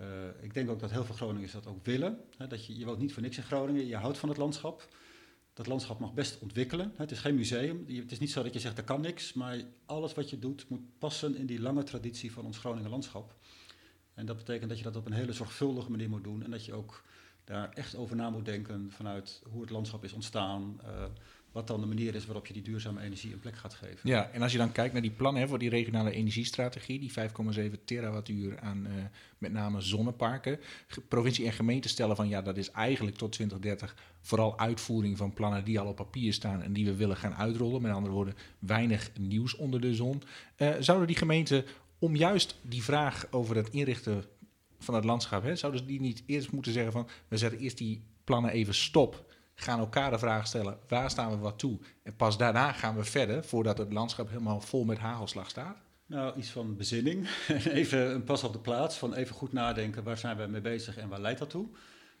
Uh, 0.00 0.06
ik 0.40 0.54
denk 0.54 0.70
ook 0.70 0.80
dat 0.80 0.90
heel 0.90 1.04
veel 1.04 1.14
Groningers 1.14 1.52
dat 1.52 1.66
ook 1.66 1.84
willen. 1.84 2.18
Hè, 2.36 2.46
dat 2.46 2.66
je, 2.66 2.78
je 2.78 2.84
woont 2.84 2.98
niet 2.98 3.12
voor 3.12 3.22
niks 3.22 3.36
in 3.36 3.42
Groningen, 3.42 3.86
je 3.86 3.96
houdt 3.96 4.18
van 4.18 4.28
het 4.28 4.38
landschap. 4.38 4.88
dat 5.52 5.66
landschap 5.66 5.98
mag 5.98 6.14
best 6.14 6.38
ontwikkelen. 6.38 6.92
Het 6.96 7.10
is 7.10 7.18
geen 7.18 7.34
museum. 7.34 7.84
Het 7.86 8.12
is 8.12 8.18
niet 8.18 8.30
zo 8.30 8.42
dat 8.42 8.52
je 8.52 8.60
zegt, 8.60 8.78
er 8.78 8.84
kan 8.84 9.00
niks. 9.00 9.32
Maar 9.32 9.62
alles 9.86 10.14
wat 10.14 10.30
je 10.30 10.38
doet 10.38 10.68
moet 10.68 10.98
passen 10.98 11.36
in 11.36 11.46
die 11.46 11.60
lange 11.60 11.82
traditie 11.82 12.32
van 12.32 12.44
ons 12.44 12.58
Groningen 12.58 12.90
landschap. 12.90 13.34
En 14.14 14.26
dat 14.26 14.36
betekent 14.36 14.68
dat 14.68 14.78
je 14.78 14.84
dat 14.84 14.96
op 14.96 15.06
een 15.06 15.12
hele 15.12 15.32
zorgvuldige 15.32 15.90
manier 15.90 16.08
moet 16.08 16.24
doen. 16.24 16.42
En 16.42 16.50
dat 16.50 16.64
je 16.64 16.74
ook 16.74 17.04
daar 17.44 17.72
echt 17.72 17.96
over 17.96 18.16
na 18.16 18.30
moet 18.30 18.44
denken 18.44 18.90
vanuit 18.90 19.42
hoe 19.50 19.60
het 19.60 19.70
landschap 19.70 20.04
is 20.04 20.12
ontstaan. 20.12 20.80
Uh, 20.84 21.04
wat 21.58 21.66
dan 21.66 21.80
de 21.80 21.86
manier 21.86 22.14
is 22.14 22.26
waarop 22.26 22.46
je 22.46 22.52
die 22.52 22.62
duurzame 22.62 23.00
energie 23.00 23.32
een 23.32 23.40
plek 23.40 23.56
gaat 23.56 23.74
geven. 23.74 23.98
Ja, 24.02 24.30
en 24.30 24.42
als 24.42 24.52
je 24.52 24.58
dan 24.58 24.72
kijkt 24.72 24.92
naar 24.92 25.02
die 25.02 25.10
plannen 25.10 25.48
voor 25.48 25.58
die 25.58 25.68
regionale 25.68 26.10
energiestrategie, 26.10 26.98
die 26.98 27.12
5,7 27.70 27.84
terawattuur 27.84 28.58
aan 28.60 28.86
uh, 28.86 28.92
met 29.38 29.52
name 29.52 29.80
zonneparken. 29.80 30.58
Provincie 31.08 31.46
en 31.46 31.52
gemeente 31.52 31.88
stellen 31.88 32.16
van 32.16 32.28
ja, 32.28 32.42
dat 32.42 32.56
is 32.56 32.70
eigenlijk 32.70 33.16
tot 33.16 33.32
2030 33.32 33.96
vooral 34.20 34.58
uitvoering 34.58 35.16
van 35.16 35.32
plannen 35.32 35.64
die 35.64 35.80
al 35.80 35.86
op 35.86 35.96
papier 35.96 36.32
staan 36.32 36.62
en 36.62 36.72
die 36.72 36.84
we 36.84 36.94
willen 36.94 37.16
gaan 37.16 37.34
uitrollen. 37.34 37.82
Met 37.82 37.92
andere 37.92 38.14
woorden, 38.14 38.34
weinig 38.58 39.10
nieuws 39.18 39.56
onder 39.56 39.80
de 39.80 39.94
zon. 39.94 40.22
Uh, 40.56 40.74
zouden 40.80 41.06
die 41.06 41.16
gemeenten 41.16 41.64
om 41.98 42.16
juist 42.16 42.56
die 42.62 42.82
vraag 42.82 43.26
over 43.30 43.56
het 43.56 43.68
inrichten 43.70 44.24
van 44.78 44.94
het 44.94 45.04
landschap, 45.04 45.42
hè, 45.42 45.56
zouden 45.56 45.86
die 45.86 46.00
niet 46.00 46.22
eerst 46.26 46.52
moeten 46.52 46.72
zeggen 46.72 46.92
van 46.92 47.08
we 47.28 47.36
zetten 47.36 47.58
eerst 47.58 47.78
die 47.78 48.02
plannen 48.24 48.50
even 48.50 48.74
stop 48.74 49.26
gaan 49.60 49.78
elkaar 49.78 50.10
de 50.10 50.18
vraag 50.18 50.46
stellen: 50.46 50.78
waar 50.88 51.10
staan 51.10 51.30
we 51.30 51.36
wat 51.36 51.58
toe? 51.58 51.78
En 52.02 52.16
pas 52.16 52.38
daarna 52.38 52.72
gaan 52.72 52.96
we 52.96 53.04
verder 53.04 53.44
voordat 53.44 53.78
het 53.78 53.92
landschap 53.92 54.28
helemaal 54.28 54.60
vol 54.60 54.84
met 54.84 54.98
hagelslag 54.98 55.48
staat. 55.48 55.76
Nou, 56.06 56.38
iets 56.38 56.50
van 56.50 56.76
bezinning. 56.76 57.28
even 57.80 58.14
een 58.14 58.24
pas 58.24 58.44
op 58.44 58.52
de 58.52 58.58
plaats. 58.58 58.96
Van 58.96 59.14
even 59.14 59.34
goed 59.34 59.52
nadenken: 59.52 60.02
waar 60.02 60.18
zijn 60.18 60.36
we 60.36 60.46
mee 60.46 60.60
bezig 60.60 60.96
en 60.96 61.08
waar 61.08 61.20
leidt 61.20 61.38
dat 61.38 61.50
toe? 61.50 61.68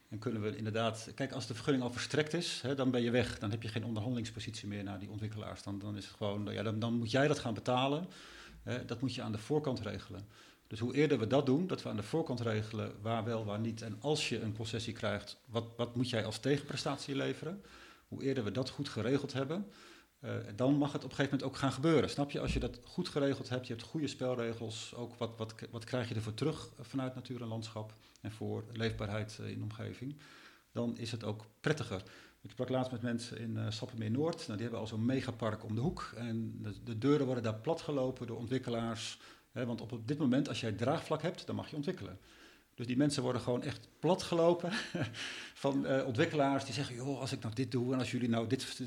En 0.08 0.18
kunnen 0.18 0.42
we 0.42 0.56
inderdaad, 0.56 1.10
kijk, 1.14 1.32
als 1.32 1.46
de 1.46 1.54
vergunning 1.54 1.84
al 1.84 1.92
verstrekt 1.92 2.34
is, 2.34 2.60
hè, 2.62 2.74
dan 2.74 2.90
ben 2.90 3.02
je 3.02 3.10
weg. 3.10 3.38
Dan 3.38 3.50
heb 3.50 3.62
je 3.62 3.68
geen 3.68 3.84
onderhandelingspositie 3.84 4.68
meer 4.68 4.84
naar 4.84 4.98
die 4.98 5.10
ontwikkelaars. 5.10 5.62
Dan, 5.62 5.78
dan 5.78 5.96
is 5.96 6.06
het 6.06 6.14
gewoon, 6.16 6.48
ja, 6.52 6.62
dan, 6.62 6.78
dan 6.78 6.94
moet 6.94 7.10
jij 7.10 7.28
dat 7.28 7.38
gaan 7.38 7.54
betalen. 7.54 8.06
Hè, 8.62 8.84
dat 8.84 9.00
moet 9.00 9.14
je 9.14 9.22
aan 9.22 9.32
de 9.32 9.38
voorkant 9.38 9.80
regelen. 9.80 10.28
Dus 10.68 10.78
hoe 10.78 10.94
eerder 10.94 11.18
we 11.18 11.26
dat 11.26 11.46
doen, 11.46 11.66
dat 11.66 11.82
we 11.82 11.88
aan 11.88 11.96
de 11.96 12.02
voorkant 12.02 12.40
regelen 12.40 12.92
waar 13.02 13.24
wel, 13.24 13.44
waar 13.44 13.60
niet. 13.60 13.82
En 13.82 13.96
als 14.00 14.28
je 14.28 14.40
een 14.40 14.56
concessie 14.56 14.92
krijgt, 14.92 15.40
wat, 15.46 15.64
wat 15.76 15.96
moet 15.96 16.10
jij 16.10 16.24
als 16.24 16.38
tegenprestatie 16.38 17.16
leveren? 17.16 17.62
Hoe 18.08 18.22
eerder 18.22 18.44
we 18.44 18.50
dat 18.50 18.70
goed 18.70 18.88
geregeld 18.88 19.32
hebben, 19.32 19.66
uh, 20.24 20.30
dan 20.56 20.74
mag 20.74 20.92
het 20.92 21.04
op 21.04 21.10
een 21.10 21.16
gegeven 21.16 21.38
moment 21.38 21.54
ook 21.56 21.60
gaan 21.60 21.72
gebeuren. 21.72 22.10
Snap 22.10 22.30
je? 22.30 22.40
Als 22.40 22.52
je 22.52 22.60
dat 22.60 22.78
goed 22.84 23.08
geregeld 23.08 23.48
hebt, 23.48 23.66
je 23.66 23.72
hebt 23.72 23.86
goede 23.86 24.06
spelregels, 24.06 24.94
ook 24.94 25.14
wat, 25.14 25.36
wat, 25.36 25.54
wat 25.70 25.84
krijg 25.84 26.08
je 26.08 26.14
ervoor 26.14 26.34
terug 26.34 26.68
vanuit 26.80 27.14
natuur 27.14 27.40
en 27.40 27.48
landschap 27.48 27.92
en 28.20 28.32
voor 28.32 28.64
leefbaarheid 28.72 29.38
in 29.44 29.58
de 29.58 29.62
omgeving, 29.62 30.16
dan 30.72 30.98
is 30.98 31.10
het 31.10 31.24
ook 31.24 31.44
prettiger. 31.60 32.02
Ik 32.40 32.50
sprak 32.50 32.68
laatst 32.68 32.92
met 32.92 33.02
mensen 33.02 33.38
in 33.38 33.56
uh, 33.56 33.70
Sappemeer 33.70 34.10
Noord. 34.10 34.36
Nou, 34.36 34.52
die 34.52 34.62
hebben 34.62 34.80
al 34.80 34.86
zo'n 34.86 35.04
megapark 35.04 35.64
om 35.64 35.74
de 35.74 35.80
hoek. 35.80 36.12
En 36.16 36.64
de 36.84 36.98
deuren 36.98 37.26
worden 37.26 37.44
daar 37.44 37.54
platgelopen 37.54 38.26
door 38.26 38.38
ontwikkelaars 38.38 39.18
want 39.52 39.80
op 39.80 40.08
dit 40.08 40.18
moment, 40.18 40.48
als 40.48 40.60
jij 40.60 40.72
draagvlak 40.72 41.22
hebt, 41.22 41.46
dan 41.46 41.54
mag 41.56 41.70
je 41.70 41.76
ontwikkelen. 41.76 42.18
Dus 42.78 42.86
die 42.86 42.96
mensen 42.96 43.22
worden 43.22 43.42
gewoon 43.42 43.62
echt 43.62 43.88
platgelopen 43.98 44.72
van 45.64 45.86
uh, 45.86 46.06
ontwikkelaars 46.06 46.64
die 46.64 46.74
zeggen: 46.74 46.94
joh, 46.94 47.20
als 47.20 47.32
ik 47.32 47.40
nou 47.40 47.54
dit 47.54 47.70
doe 47.70 47.92
en 47.92 47.98
als 47.98 48.10
jullie 48.10 48.28
nou 48.28 48.46
dit. 48.46 48.80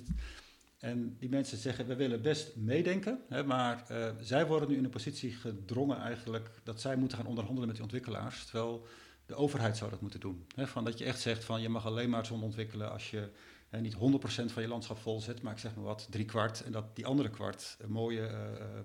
En 0.80 1.16
die 1.20 1.30
mensen 1.30 1.58
zeggen: 1.58 1.88
we 1.88 1.96
willen 1.96 2.22
best 2.22 2.56
meedenken, 2.56 3.20
hè, 3.30 3.44
maar 3.44 3.86
uh, 3.92 4.10
zij 4.20 4.48
worden 4.48 4.70
nu 4.70 4.78
in 4.78 4.84
een 4.84 4.90
positie 4.90 5.32
gedrongen 5.32 5.98
eigenlijk 5.98 6.50
dat 6.64 6.82
zij 6.82 6.96
moeten 6.96 7.18
gaan 7.18 7.28
onderhandelen 7.28 7.68
met 7.68 7.76
die 7.76 7.86
ontwikkelaars. 7.86 8.46
Terwijl 8.46 8.88
de 9.26 9.36
overheid 9.36 9.78
zou 9.78 9.90
dat 9.90 10.02
moeten 10.02 10.20
doen. 10.20 10.46
Hè, 10.56 10.68
van 10.68 10.84
dat 10.84 10.98
je 10.98 11.06
echt 11.06 11.20
zegt: 11.20 11.44
van 11.44 11.62
je 11.62 11.70
mag 11.70 11.86
alleen 11.86 12.10
maar 12.10 12.26
zon 12.26 12.44
ontwikkelen 12.44 12.92
als 12.92 13.12
je 13.12 13.30
hè, 13.72 13.82
niet 13.82 13.96
100% 13.96 13.98
van 14.46 14.62
je 14.62 14.68
landschap 14.68 14.98
vol 14.98 15.22
zet, 15.22 15.42
maar 15.42 15.54
ik 15.54 15.60
zeg 15.60 15.76
maar 15.76 15.86
wat, 15.86 16.08
drie 16.10 16.26
kwart. 16.26 16.64
En 16.64 16.72
dat 16.72 16.96
die 16.96 17.06
andere 17.06 17.30
kwart 17.30 17.78
mooie 17.88 18.30
uh, 18.30 18.36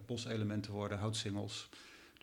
boselementen 0.07 0.73
worden, 0.73 0.99
houtsingels. 0.99 1.69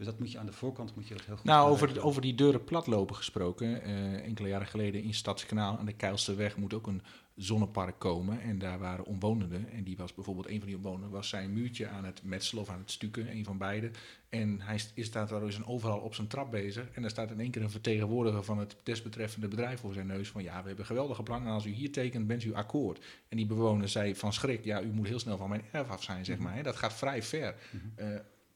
Dus 0.04 0.12
dat 0.12 0.22
moet 0.22 0.32
je 0.32 0.40
aan 0.40 0.46
de 0.46 0.52
voorkant 0.52 0.96
moet 0.96 1.08
je 1.08 1.14
dat 1.14 1.26
heel 1.26 1.36
goed 1.36 1.46
Nou, 1.46 1.70
over, 1.70 2.04
over 2.04 2.22
die 2.22 2.36
deuren 2.36 2.64
platlopen 2.64 3.16
gesproken. 3.16 3.90
Uh, 3.90 4.26
enkele 4.26 4.48
jaren 4.48 4.68
geleden 4.68 5.04
in 5.04 5.14
Stadskanaal 5.14 5.78
aan 5.78 5.86
de 5.86 5.94
Keilsterweg 5.94 6.58
moet 6.58 6.74
ook 6.74 6.88
een 6.88 7.02
zonnepark 7.36 8.00
komen. 8.00 8.42
En 8.42 8.60
daar 8.60 8.80
waren 8.80 9.06
omwonenden. 9.06 9.70
En 9.72 9.84
die 9.84 9.98
was 9.98 10.14
bijvoorbeeld, 10.14 10.48
een 10.48 10.58
van 10.58 10.68
die 10.68 10.76
omwonenden 10.76 11.10
was 11.10 11.30
zijn 11.30 11.54
muurtje 11.54 11.88
aan 11.88 12.06
het 12.06 12.24
metselen 12.24 12.64
of 12.64 12.70
aan 12.70 12.80
het 12.80 12.92
stukken, 12.92 13.32
een 13.32 13.44
van 13.44 13.58
beide. 13.58 13.92
En 14.30 14.62
hij 14.62 14.80
is, 14.94 15.06
staat 15.06 15.30
daar 15.30 15.40
dus 15.40 15.66
overal 15.66 16.00
op 16.00 16.16
zijn 16.16 16.28
trap 16.28 16.52
bezig. 16.52 16.90
En 16.92 17.02
daar 17.02 17.12
staat 17.12 17.32
in 17.32 17.40
één 17.40 17.52
keer 17.52 17.62
een 17.62 17.72
vertegenwoordiger 17.72 18.44
van 18.44 18.58
het 18.58 18.76
desbetreffende 18.84 19.48
bedrijf 19.48 19.80
voor 19.80 19.94
zijn 19.94 20.08
neus. 20.08 20.30
Van 20.30 20.44
ja, 20.44 20.62
we 20.62 20.68
hebben 20.68 20.86
geweldige 20.86 21.24
plannen. 21.24 21.48
En 21.48 21.54
als 21.54 21.66
u 21.66 21.72
hier 21.72 21.92
tekent, 21.92 22.28
bent 22.28 22.44
u 22.44 22.54
akkoord. 22.54 23.06
En 23.30 23.38
die 23.38 23.46
bewoner 23.46 23.90
zei 23.90 24.16
van 24.16 24.34
schrik, 24.34 24.64
ja, 24.64 24.82
u 24.82 24.92
moet 24.92 25.08
heel 25.08 25.20
snel 25.20 25.38
van 25.38 25.50
mijn 25.50 25.64
erf 25.72 25.90
af 25.90 26.04
zijn, 26.04 26.26
zeg 26.26 26.38
mhm. 26.38 26.46
maar. 26.46 26.64
Dat 26.64 26.76
gaat 26.76 26.94
vrij 26.94 27.24
ver. 27.24 27.56
Uh, 28.00 28.08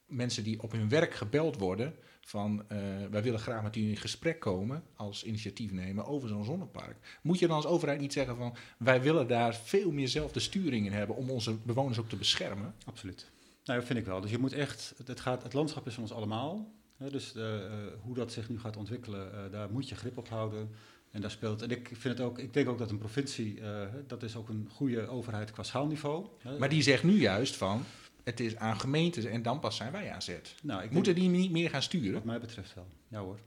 mensen 0.08 0.44
die 0.44 0.62
op 0.62 0.72
hun 0.72 0.90
werk 0.90 1.14
gebeld 1.14 1.58
worden 1.58 1.96
van 2.22 2.66
uh, 2.72 2.78
wij 3.12 3.24
willen 3.24 3.40
graag 3.40 3.64
met 3.64 3.76
u 3.76 3.90
in 3.90 3.98
gesprek 3.98 4.40
komen 4.40 4.84
als 4.96 5.24
initiatief 5.24 5.72
nemen 5.72 6.06
over 6.06 6.30
zo'n 6.30 6.44
zonnepark. 6.44 7.20
Moet 7.22 7.40
je 7.40 7.48
dan 7.48 7.56
als 7.56 7.66
overheid 7.66 8.00
niet 8.00 8.14
zeggen 8.14 8.38
van 8.38 8.56
wij 8.78 9.02
willen 9.02 9.28
daar 9.28 9.56
veel 9.56 9.92
meer 9.92 10.08
zelf 10.08 10.32
de 10.32 10.40
sturing 10.40 10.86
in 10.86 10.92
hebben 10.92 11.16
om 11.16 11.30
onze 11.30 11.58
bewoners 11.58 12.00
ook 12.00 12.10
te 12.10 12.16
beschermen? 12.16 12.76
Absoluut. 12.86 13.32
Nou, 13.64 13.80
dat 13.80 13.88
vind 13.88 14.00
ik 14.00 14.06
wel. 14.06 14.22
Dus 14.22 14.32
je 14.32 14.38
moet 14.38 14.54
echt, 14.54 14.94
het, 15.06 15.20
gaat, 15.20 15.44
het 15.44 15.54
landschap 15.54 15.88
is 15.88 15.94
van 15.94 16.04
ons 16.04 16.12
allemaal. 16.12 16.72
Hè, 16.98 17.10
dus 17.10 17.32
de, 17.32 17.70
uh, 17.72 18.04
hoe 18.04 18.16
dat 18.16 18.32
zich 18.32 18.50
nu 18.50 18.60
gaat 18.60 18.78
ontwikkelen, 18.78 19.32
uh, 19.34 19.52
daar 19.52 19.72
moet 19.72 19.90
je 19.90 19.96
grip 19.96 20.18
op 20.18 20.30
houden. 20.30 20.70
En 21.12 21.22
daar 21.22 21.32
speelt, 21.32 21.62
en 21.62 21.70
ik 21.70 21.88
vind 21.88 22.18
het 22.18 22.28
ook, 22.28 22.40
ik 22.40 22.54
denk 22.54 22.70
ook 22.70 22.78
dat 22.78 22.92
een 22.92 22.98
provincie, 22.98 23.60
dat 24.08 24.24
is 24.24 24.36
ook 24.36 24.50
een 24.50 24.70
goede 24.72 25.08
overheid 25.08 25.52
qua 25.52 25.64
schaalniveau. 25.64 26.26
Maar 26.60 26.70
die 26.70 26.82
zegt 26.82 27.04
nu 27.04 27.20
juist 27.20 27.56
van, 27.56 27.84
het 28.28 28.40
is 28.40 28.56
aan 28.56 28.80
gemeentes 28.80 29.26
en 29.26 29.42
dan 29.42 29.60
pas 29.60 29.76
zijn 29.76 29.92
wij 29.92 30.12
aan 30.12 30.22
zet. 30.22 30.56
Nou, 30.64 30.84
ik 30.84 30.92
Moeten 30.92 31.16
die 31.16 31.30
niet 31.30 31.52
meer 31.52 31.70
gaan 31.70 31.82
sturen? 31.82 32.14
Wat 32.14 32.24
mij 32.24 32.40
betreft 32.40 32.74
wel. 32.74 32.88
Ja 33.08 33.20
hoor. 33.20 33.40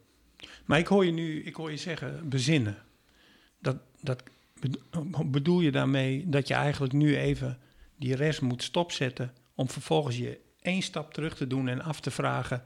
Maar 0.65 0.79
ik 0.79 0.87
hoor 0.87 1.05
je 1.05 1.13
nu, 1.13 1.43
ik 1.43 1.55
hoor 1.55 1.71
je 1.71 1.77
zeggen, 1.77 2.29
bezinnen. 2.29 2.77
Dat, 3.59 3.77
dat, 4.01 4.23
bedoel 5.25 5.61
je 5.61 5.71
daarmee 5.71 6.29
dat 6.29 6.49
je 6.49 6.55
eigenlijk 6.55 6.93
nu 6.93 7.17
even 7.17 7.59
die 7.97 8.15
rest 8.15 8.41
moet 8.41 8.63
stopzetten 8.63 9.33
om 9.55 9.69
vervolgens 9.69 10.17
je 10.17 10.41
één 10.61 10.83
stap 10.83 11.15
terug 11.15 11.37
te 11.37 11.47
doen 11.47 11.69
en 11.69 11.83
af 11.83 12.01
te 12.01 12.11
vragen 12.11 12.65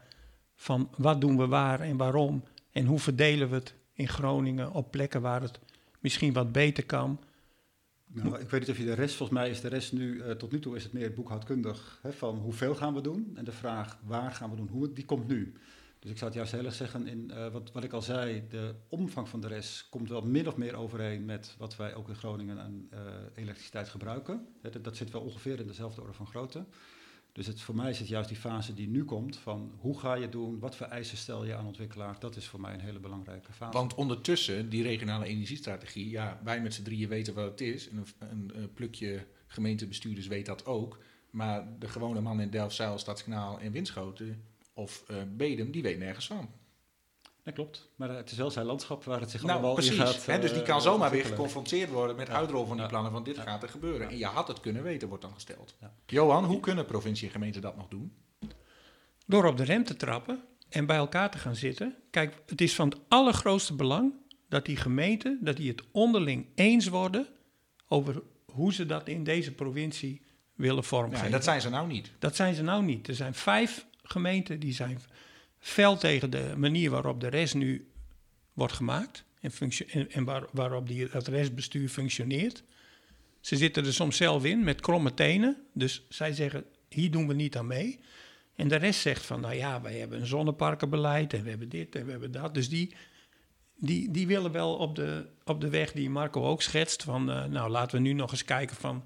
van 0.55 0.89
wat 0.97 1.21
doen 1.21 1.37
we 1.37 1.47
waar 1.47 1.79
en 1.79 1.97
waarom 1.97 2.43
en 2.71 2.85
hoe 2.85 2.99
verdelen 2.99 3.49
we 3.49 3.55
het 3.55 3.73
in 3.93 4.07
Groningen 4.07 4.71
op 4.71 4.91
plekken 4.91 5.21
waar 5.21 5.41
het 5.41 5.59
misschien 5.99 6.33
wat 6.33 6.51
beter 6.51 6.85
kan 6.85 7.19
nou, 8.23 8.39
ik 8.39 8.49
weet 8.49 8.59
niet 8.59 8.69
of 8.69 8.77
je 8.77 8.85
de 8.85 8.93
rest, 8.93 9.15
volgens 9.15 9.39
mij 9.39 9.49
is 9.49 9.61
de 9.61 9.67
rest 9.67 9.93
nu, 9.93 10.15
uh, 10.15 10.31
tot 10.31 10.51
nu 10.51 10.59
toe 10.59 10.75
is 10.75 10.83
het 10.83 10.93
meer 10.93 11.13
boekhoudkundig, 11.13 11.99
hè, 12.01 12.13
van 12.13 12.37
hoeveel 12.37 12.75
gaan 12.75 12.93
we 12.93 13.01
doen 13.01 13.31
en 13.35 13.45
de 13.45 13.51
vraag 13.51 13.99
waar 14.05 14.31
gaan 14.31 14.49
we 14.49 14.55
doen, 14.55 14.67
hoe, 14.67 14.93
die 14.93 15.05
komt 15.05 15.27
nu. 15.27 15.53
Dus 15.99 16.13
ik 16.13 16.19
zou 16.19 16.29
het 16.31 16.39
juist 16.39 16.55
heel 16.55 16.65
erg 16.65 16.73
zeggen, 16.73 17.07
in, 17.07 17.31
uh, 17.33 17.47
wat, 17.47 17.71
wat 17.71 17.83
ik 17.83 17.93
al 17.93 18.01
zei, 18.01 18.43
de 18.49 18.75
omvang 18.89 19.29
van 19.29 19.41
de 19.41 19.47
rest 19.47 19.89
komt 19.89 20.09
wel 20.09 20.21
min 20.21 20.47
of 20.47 20.57
meer 20.57 20.75
overeen 20.75 21.25
met 21.25 21.55
wat 21.57 21.75
wij 21.75 21.95
ook 21.95 22.09
in 22.09 22.15
Groningen 22.15 22.59
aan 22.59 22.87
uh, 22.93 22.99
elektriciteit 23.35 23.89
gebruiken. 23.89 24.47
Dat, 24.61 24.83
dat, 24.83 24.95
zit 24.95 25.11
wel 25.11 25.21
ongeveer 25.21 25.59
in 25.59 25.67
dezelfde 25.67 26.01
orde 26.01 26.13
van 26.13 26.27
grootte. 26.27 26.65
Dus 27.35 27.47
het, 27.47 27.61
voor 27.61 27.75
mij 27.75 27.89
is 27.89 27.99
het 27.99 28.07
juist 28.07 28.29
die 28.29 28.37
fase 28.37 28.73
die 28.73 28.87
nu 28.87 29.05
komt 29.05 29.37
van 29.37 29.71
hoe 29.77 29.99
ga 29.99 30.13
je 30.13 30.29
doen, 30.29 30.59
wat 30.59 30.75
voor 30.75 30.85
eisen 30.85 31.17
stel 31.17 31.45
je 31.45 31.55
aan 31.55 31.65
ontwikkelaars, 31.65 32.19
dat 32.19 32.35
is 32.35 32.47
voor 32.47 32.61
mij 32.61 32.73
een 32.73 32.79
hele 32.79 32.99
belangrijke 32.99 33.53
fase. 33.53 33.77
Want 33.77 33.93
ondertussen, 33.93 34.69
die 34.69 34.83
regionale 34.83 35.25
energiestrategie, 35.25 36.09
ja, 36.09 36.39
wij 36.43 36.61
met 36.61 36.73
z'n 36.73 36.83
drieën 36.83 37.09
weten 37.09 37.33
wat 37.33 37.45
het 37.45 37.61
is. 37.61 37.89
En 37.89 38.05
een, 38.19 38.51
een, 38.53 38.73
plukje 38.73 39.27
gemeentebestuurders 39.47 40.27
weet 40.27 40.45
dat 40.45 40.65
ook. 40.65 40.99
Maar 41.29 41.79
de 41.79 41.87
gewone 41.87 42.21
man 42.21 42.41
in 42.41 42.49
Delfzijl, 42.49 42.97
Stadskanaal 42.97 43.59
en 43.59 43.71
Winschoten 43.71 44.43
of 44.73 45.03
uh, 45.11 45.17
Bedum, 45.35 45.71
die 45.71 45.81
weet 45.81 45.97
nergens 45.99 46.27
van. 46.27 46.49
Dat 47.45 47.53
klopt. 47.53 47.89
Maar 47.95 48.09
het 48.09 48.31
is 48.31 48.37
wel 48.37 48.51
zijn 48.51 48.65
landschap 48.65 49.03
waar 49.03 49.19
het 49.19 49.31
zich 49.31 49.41
nou, 49.41 49.53
allemaal 49.53 49.73
precies. 49.73 49.91
in 49.91 49.97
gaat. 49.97 50.25
Hè, 50.25 50.39
dus 50.39 50.53
die 50.53 50.61
kan 50.61 50.77
uh, 50.77 50.83
zomaar 50.83 51.11
weer 51.11 51.25
geconfronteerd 51.25 51.89
worden 51.89 52.15
met 52.15 52.27
ja. 52.27 52.33
uitrol 52.33 52.65
van 52.65 52.77
die 52.77 52.85
plannen 52.85 53.11
van 53.11 53.23
dit 53.23 53.35
ja. 53.35 53.41
gaat 53.41 53.63
er 53.63 53.69
gebeuren. 53.69 54.09
En 54.09 54.17
je 54.17 54.25
had 54.25 54.47
het 54.47 54.59
kunnen 54.59 54.83
weten, 54.83 55.07
wordt 55.07 55.23
dan 55.23 55.33
gesteld. 55.33 55.75
Johan, 56.05 56.45
hoe 56.45 56.59
kunnen 56.59 56.85
provincie 56.85 57.27
en 57.27 57.33
gemeente 57.33 57.59
dat 57.59 57.77
nog 57.77 57.87
doen? 57.87 58.13
Door 59.25 59.45
op 59.45 59.57
de 59.57 59.63
rem 59.63 59.83
te 59.83 59.95
trappen 59.95 60.43
en 60.69 60.85
bij 60.85 60.97
elkaar 60.97 61.31
te 61.31 61.37
gaan 61.37 61.55
zitten. 61.55 61.95
Kijk, 62.09 62.41
het 62.45 62.61
is 62.61 62.75
van 62.75 62.89
het 62.89 62.99
allergrootste 63.07 63.75
belang 63.75 64.13
dat 64.49 64.65
die 64.65 64.77
gemeenten, 64.77 65.39
dat 65.41 65.57
die 65.57 65.69
het 65.71 65.83
onderling 65.91 66.47
eens 66.55 66.87
worden 66.87 67.27
over 67.87 68.21
hoe 68.51 68.73
ze 68.73 68.85
dat 68.85 69.07
in 69.07 69.23
deze 69.23 69.51
provincie 69.51 70.21
willen 70.55 70.83
vormgeven. 70.83 71.25
Ja, 71.25 71.31
dat 71.31 71.43
zijn 71.43 71.61
ze 71.61 71.69
nou 71.69 71.87
niet. 71.87 72.11
Dat 72.19 72.35
zijn 72.35 72.55
ze 72.55 72.63
nou 72.63 72.83
niet. 72.83 73.07
Er 73.07 73.15
zijn 73.15 73.33
vijf 73.33 73.85
gemeenten 74.03 74.59
die 74.59 74.73
zijn 74.73 74.99
fel 75.65 75.97
tegen 75.97 76.29
de 76.29 76.53
manier 76.57 76.89
waarop 76.89 77.19
de 77.19 77.27
rest 77.27 77.53
nu 77.53 77.87
wordt 78.53 78.73
gemaakt 78.73 79.23
en, 79.39 79.51
en, 79.87 80.11
en 80.11 80.23
waar, 80.23 80.43
waarop 80.51 80.87
die, 80.87 81.07
het 81.11 81.27
restbestuur 81.27 81.89
functioneert. 81.89 82.63
Ze 83.39 83.57
zitten 83.57 83.85
er 83.85 83.93
soms 83.93 84.17
zelf 84.17 84.45
in 84.45 84.63
met 84.63 84.81
kromme 84.81 85.13
tenen, 85.13 85.57
dus 85.73 86.05
zij 86.09 86.33
zeggen 86.33 86.65
hier 86.89 87.11
doen 87.11 87.27
we 87.27 87.33
niet 87.33 87.57
aan 87.57 87.67
mee. 87.67 87.99
En 88.55 88.67
de 88.67 88.75
rest 88.75 88.99
zegt 88.99 89.25
van 89.25 89.41
nou 89.41 89.53
ja, 89.53 89.81
wij 89.81 89.93
hebben 89.99 90.19
een 90.19 90.25
zonneparkenbeleid 90.25 91.33
en 91.33 91.43
we 91.43 91.49
hebben 91.49 91.69
dit 91.69 91.95
en 91.95 92.05
we 92.05 92.11
hebben 92.11 92.31
dat. 92.31 92.53
Dus 92.53 92.69
die, 92.69 92.95
die, 93.75 94.11
die 94.11 94.27
willen 94.27 94.51
wel 94.51 94.75
op 94.75 94.95
de, 94.95 95.25
op 95.43 95.61
de 95.61 95.69
weg 95.69 95.91
die 95.91 96.09
Marco 96.09 96.43
ook 96.43 96.61
schetst. 96.61 97.03
Van 97.03 97.31
eh, 97.31 97.45
nou 97.45 97.69
laten 97.69 97.97
we 97.97 98.03
nu 98.03 98.13
nog 98.13 98.31
eens 98.31 98.45
kijken 98.45 98.75
van 98.75 99.03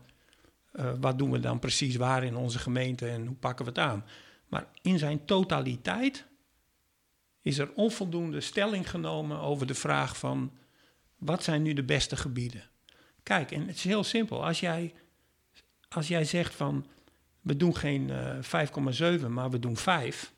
eh, 0.71 0.93
wat 0.99 1.17
doen 1.17 1.31
we 1.31 1.39
dan 1.39 1.59
precies 1.59 1.95
waar 1.95 2.23
in 2.23 2.35
onze 2.35 2.59
gemeente 2.59 3.07
en 3.07 3.25
hoe 3.25 3.35
pakken 3.35 3.65
we 3.65 3.71
het 3.71 3.79
aan. 3.79 4.05
Maar 4.47 4.67
in 4.81 4.99
zijn 4.99 5.25
totaliteit 5.25 6.27
is 7.41 7.57
er 7.57 7.71
onvoldoende 7.73 8.41
stelling 8.41 8.89
genomen 8.89 9.39
over 9.39 9.67
de 9.67 9.73
vraag 9.73 10.17
van 10.17 10.51
wat 11.17 11.43
zijn 11.43 11.61
nu 11.61 11.73
de 11.73 11.83
beste 11.83 12.15
gebieden. 12.15 12.69
Kijk, 13.23 13.51
en 13.51 13.67
het 13.67 13.75
is 13.75 13.83
heel 13.83 14.03
simpel. 14.03 14.45
Als 14.45 14.59
jij, 14.59 14.93
als 15.89 16.07
jij 16.07 16.25
zegt 16.25 16.55
van 16.55 16.85
we 17.41 17.57
doen 17.57 17.75
geen 17.75 18.09
eh 18.09 19.19
5,7, 19.21 19.27
maar 19.27 19.49
we 19.49 19.59
doen 19.59 19.77
5 19.77 20.33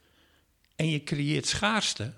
en 0.76 0.90
je 0.90 1.04
creëert 1.04 1.46
schaarste, 1.46 2.14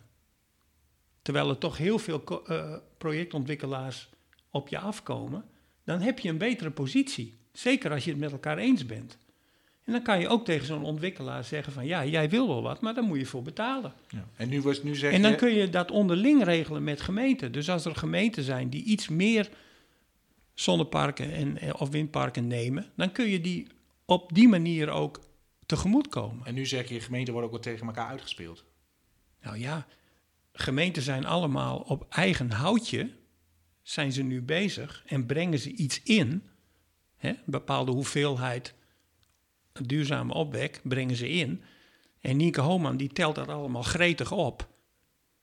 terwijl 1.21 1.49
er 1.49 1.57
toch 1.57 1.77
heel 1.77 1.99
veel 1.99 2.43
eh, 2.45 2.75
projectontwikkelaars 2.97 4.09
op 4.49 4.67
je 4.67 4.79
afkomen, 4.79 5.45
dan 5.83 6.01
heb 6.01 6.19
je 6.19 6.29
een 6.29 6.37
betere 6.37 6.71
positie. 6.71 7.37
Zeker 7.51 7.91
als 7.91 8.03
je 8.03 8.11
het 8.11 8.19
met 8.19 8.31
elkaar 8.31 8.57
eens 8.57 8.85
bent. 8.85 9.17
En 9.83 9.91
dan 9.91 10.01
kan 10.01 10.19
je 10.19 10.27
ook 10.27 10.45
tegen 10.45 10.65
zo'n 10.65 10.83
ontwikkelaar 10.83 11.43
zeggen 11.43 11.73
van 11.73 11.85
ja, 11.85 12.05
jij 12.05 12.29
wil 12.29 12.47
wel 12.47 12.61
wat, 12.61 12.81
maar 12.81 12.93
daar 12.93 13.03
moet 13.03 13.19
je 13.19 13.25
voor 13.25 13.41
betalen. 13.41 13.93
Ja. 14.09 14.27
En 14.35 14.49
nu, 14.49 14.61
was, 14.61 14.83
nu 14.83 14.95
zeg 14.95 15.13
En 15.13 15.21
dan 15.21 15.31
je... 15.31 15.37
kun 15.37 15.53
je 15.53 15.69
dat 15.69 15.91
onderling 15.91 16.43
regelen 16.43 16.83
met 16.83 17.01
gemeenten. 17.01 17.51
Dus 17.51 17.69
als 17.69 17.85
er 17.85 17.95
gemeenten 17.95 18.43
zijn 18.43 18.69
die 18.69 18.83
iets 18.83 19.07
meer 19.07 19.49
zonneparken 20.53 21.31
en, 21.31 21.57
eh, 21.57 21.81
of 21.81 21.89
windparken 21.89 22.47
nemen, 22.47 22.91
dan 22.95 23.11
kun 23.11 23.29
je 23.29 23.41
die 23.41 23.67
op 24.05 24.33
die 24.33 24.47
manier 24.47 24.89
ook 24.89 25.19
tegemoetkomen. 25.65 26.45
En 26.45 26.53
nu 26.53 26.65
zeg 26.65 26.89
je, 26.89 26.99
gemeenten 26.99 27.33
worden 27.33 27.51
ook 27.51 27.63
wel 27.63 27.73
tegen 27.73 27.87
elkaar 27.87 28.07
uitgespeeld. 28.07 28.63
Nou 29.41 29.57
ja, 29.57 29.85
gemeenten 30.53 31.01
zijn 31.01 31.25
allemaal 31.25 31.77
op 31.77 32.05
eigen 32.09 32.51
houtje, 32.51 33.09
zijn 33.81 34.11
ze 34.11 34.23
nu 34.23 34.41
bezig 34.41 35.03
en 35.05 35.25
brengen 35.25 35.59
ze 35.59 35.71
iets 35.71 36.03
in, 36.03 36.49
hè, 37.17 37.29
een 37.29 37.37
bepaalde 37.45 37.91
hoeveelheid 37.91 38.73
duurzame 39.81 40.33
opwek 40.33 40.81
brengen 40.83 41.15
ze 41.15 41.29
in. 41.29 41.63
En 42.19 42.38
Nienke 42.38 42.62
Homan 42.62 42.97
die 42.97 43.13
telt 43.13 43.36
dat 43.36 43.47
allemaal 43.47 43.83
gretig 43.83 44.31
op 44.31 44.67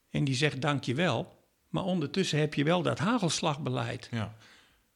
en 0.09 0.23
die 0.23 0.35
zegt 0.35 0.61
dankjewel, 0.61 1.37
maar 1.69 1.83
ondertussen 1.83 2.39
heb 2.39 2.53
je 2.53 2.63
wel 2.63 2.81
dat 2.81 2.99
hagelslagbeleid. 2.99 4.07
Ja. 4.11 4.35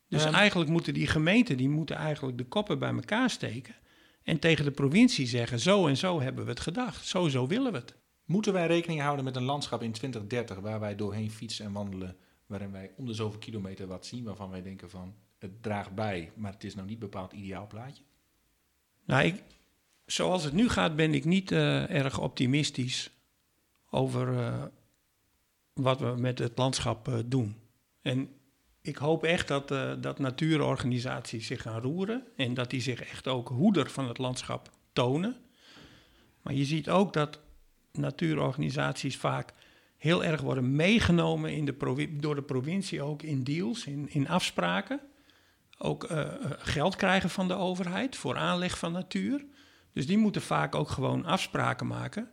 Dus 0.08 0.26
eigenlijk 0.26 0.70
moeten 0.70 0.94
die 0.94 1.08
gemeenten 1.08 1.58
die 1.58 1.70
moeten 1.70 1.96
eigenlijk 1.96 2.38
de 2.38 2.46
koppen 2.46 2.80
bij 2.80 2.94
elkaar 2.94 3.30
steken 3.30 3.76
en 4.24 4.40
tegen 4.40 4.66
de 4.66 4.72
provincie 4.72 5.28
zeggen 5.28 5.60
zo 5.60 5.88
en 5.88 5.98
zo 5.98 6.22
hebben 6.22 6.44
we 6.44 6.50
het 6.50 6.60
gedacht, 6.60 7.06
zo 7.06 7.28
zo 7.28 7.48
willen 7.48 7.72
we 7.72 7.78
het. 7.78 7.96
Moeten 8.26 8.54
wij 8.54 8.68
rekening 8.68 9.02
houden 9.02 9.26
met 9.26 9.36
een 9.36 9.44
landschap 9.44 9.82
in 9.82 9.92
2030 9.92 10.60
waar 10.60 10.80
wij 10.80 10.96
doorheen 10.96 11.32
fietsen 11.32 11.66
en 11.66 11.72
wandelen, 11.72 12.18
waarin 12.46 12.72
wij 12.72 12.92
om 12.98 13.06
de 13.06 13.14
zoveel 13.14 13.40
kilometer 13.40 13.88
wat 13.88 14.06
zien 14.06 14.24
waarvan 14.24 14.50
wij 14.50 14.62
denken 14.62 14.90
van 14.90 15.16
het 15.38 15.64
draagt 15.64 15.96
bij, 15.96 16.32
maar 16.36 16.52
het 16.52 16.64
is 16.64 16.76
nou 16.76 16.88
niet 16.88 17.00
bepaald 17.00 17.34
ideaal 17.34 17.68
plaatje? 17.68 18.04
Nou, 19.06 19.34
zoals 20.06 20.44
het 20.44 20.54
nu 20.54 20.70
gaat, 20.70 20.96
ben 20.96 21.14
ik 21.14 21.26
niet 21.26 21.52
eh, 21.52 21.90
erg 21.90 22.20
optimistisch 22.20 23.12
over 23.90 24.38
eh, 24.38 24.64
wat 25.74 26.00
we 26.00 26.14
met 26.18 26.40
het 26.40 26.58
landschap 26.58 27.08
eh, 27.08 27.20
doen. 27.26 27.56
En 28.02 28.30
ik 28.82 28.98
hoop 28.98 29.24
echt 29.24 29.48
dat, 29.48 29.68
dat 30.04 30.20
natuurorganisaties 30.20 31.48
zich 31.48 31.62
gaan 31.62 31.82
roeren 31.82 32.24
en 32.36 32.54
dat 32.54 32.70
die 32.70 32.82
zich 32.82 33.02
echt 33.02 33.28
ook 33.28 33.48
hoeder 33.48 33.90
van 33.90 34.08
het 34.08 34.18
landschap 34.18 34.70
tonen. 34.94 35.36
Maar 36.42 36.54
je 36.54 36.66
ziet 36.66 36.90
ook 36.90 37.14
dat 37.14 37.40
natuurorganisaties 37.92 39.18
vaak 39.18 39.54
heel 39.98 40.24
erg 40.24 40.42
worden 40.42 40.76
meegenomen 40.76 41.54
in 41.54 41.66
de 41.66 42.08
door 42.20 42.36
de 42.36 42.42
provincie 42.42 43.02
ook 43.02 43.22
in 43.22 43.44
deals, 43.44 43.86
in, 43.86 44.10
in 44.10 44.28
afspraken 44.28 45.00
ook 45.78 46.04
eh, 46.04 46.22
eh, 46.22 46.52
geld 46.58 46.96
krijgen 46.96 47.30
van 47.30 47.48
de 47.48 47.54
overheid 47.54 48.16
voor 48.16 48.38
aanleg 48.38 48.78
van 48.78 48.92
natuur. 48.92 49.46
Dus 49.94 50.08
die 50.08 50.18
moeten 50.18 50.42
vaak 50.42 50.76
ook 50.76 50.90
gewoon 50.90 51.26
afspraken 51.26 51.88
maken. 51.88 52.32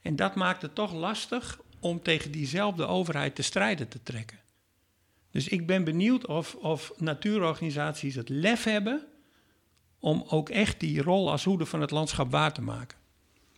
En 0.00 0.16
dat 0.16 0.34
maakt 0.34 0.62
het 0.62 0.74
toch 0.74 0.92
lastig 0.92 1.60
om 1.80 2.02
tegen 2.02 2.30
diezelfde 2.30 2.86
overheid 2.86 3.34
te 3.34 3.42
strijden 3.42 3.88
te 3.88 4.02
trekken. 4.02 4.38
Dus 5.30 5.48
ik 5.48 5.66
ben 5.66 5.84
benieuwd 5.84 6.26
of, 6.26 6.54
of 6.54 6.92
natuurorganisaties 6.96 8.14
het 8.14 8.28
lef 8.28 8.64
hebben 8.64 9.06
om 9.98 10.24
ook 10.28 10.48
echt 10.48 10.80
die 10.80 11.02
rol 11.02 11.30
als 11.30 11.44
hoede 11.44 11.66
van 11.66 11.80
het 11.80 11.90
landschap 11.90 12.30
waar 12.30 12.52
te 12.52 12.62
maken. 12.62 12.98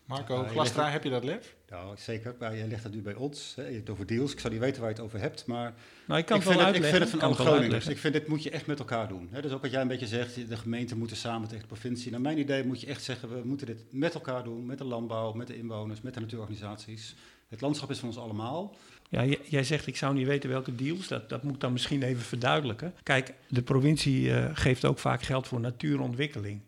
Marco, 0.05 0.43
je 0.43 0.49
Glastra, 0.49 0.91
heb 0.91 1.05
je 1.05 1.11
dat 1.11 1.25
lef? 1.25 1.57
Nou, 1.71 1.97
zeker. 1.99 2.35
Maar 2.39 2.57
jij 2.57 2.67
legt 2.67 2.83
dat 2.83 2.93
nu 2.93 3.03
bij 3.03 3.15
ons. 3.15 3.53
Hè. 3.57 3.63
Je 3.63 3.69
hebt 3.69 3.81
het 3.81 3.91
over 3.91 4.07
deals. 4.07 4.33
Ik 4.33 4.41
zou 4.41 4.53
niet 4.53 4.63
weten 4.63 4.81
waar 4.81 4.91
je 4.91 4.97
het 4.97 5.05
over 5.05 5.21
hebt. 5.21 5.47
Maar 5.47 5.75
Nou, 6.07 6.21
ik 6.21 6.27
kan 6.27 6.37
ik, 6.37 6.43
het 6.43 6.55
wel 6.55 6.67
het, 6.67 6.77
ik 6.77 6.83
uitleggen. 6.83 6.91
vind 6.91 7.03
het 7.03 7.11
van 7.11 7.21
alle 7.21 7.35
Groningers. 7.35 7.63
uitleggen. 7.63 7.91
Ik 7.93 7.99
vind 7.99 8.13
dit 8.13 8.27
moet 8.27 8.43
je 8.43 8.51
echt 8.51 8.67
met 8.67 8.79
elkaar 8.79 9.09
doen. 9.09 9.29
Hè. 9.31 9.43
Dus 9.43 9.53
ook 9.53 9.63
wat 9.63 9.71
jij 9.71 9.81
een 9.81 9.89
beetje 9.89 10.07
zegt, 10.07 10.49
de 10.49 10.57
gemeente 10.57 10.97
moeten 10.97 11.17
samen 11.17 11.49
tegen 11.49 11.63
de 11.63 11.75
provincie. 11.75 12.11
Naar 12.11 12.21
mijn 12.21 12.39
idee 12.39 12.65
moet 12.65 12.81
je 12.81 12.87
echt 12.87 13.03
zeggen, 13.03 13.29
we 13.29 13.41
moeten 13.45 13.67
dit 13.67 13.85
met 13.91 14.15
elkaar 14.15 14.45
doen. 14.45 14.67
Met 14.67 14.79
de 14.79 14.85
landbouw, 14.85 15.33
met 15.33 15.47
de 15.47 15.57
inwoners, 15.59 16.01
met 16.01 16.15
de 16.15 16.21
natuurorganisaties. 16.21 17.15
Het 17.49 17.61
landschap 17.61 17.91
is 17.91 17.99
van 17.99 18.09
ons 18.09 18.19
allemaal. 18.19 18.77
Ja, 19.11 19.25
jij 19.45 19.65
zegt 19.65 19.87
ik 19.87 19.97
zou 19.97 20.15
niet 20.15 20.27
weten 20.27 20.51
welke 20.51 20.75
deals. 20.75 21.09
Dat, 21.09 21.29
dat 21.29 21.43
moet 21.43 21.55
ik 21.55 21.61
dan 21.61 21.73
misschien 21.73 22.03
even 22.03 22.23
verduidelijken. 22.23 22.95
Kijk, 23.03 23.35
de 23.49 23.63
provincie 23.63 24.33
eh, 24.35 24.51
geeft 24.53 24.85
ook 24.85 24.99
vaak 24.99 25.23
geld 25.23 25.47
voor 25.47 25.61
natuurontwikkeling. 25.61 26.61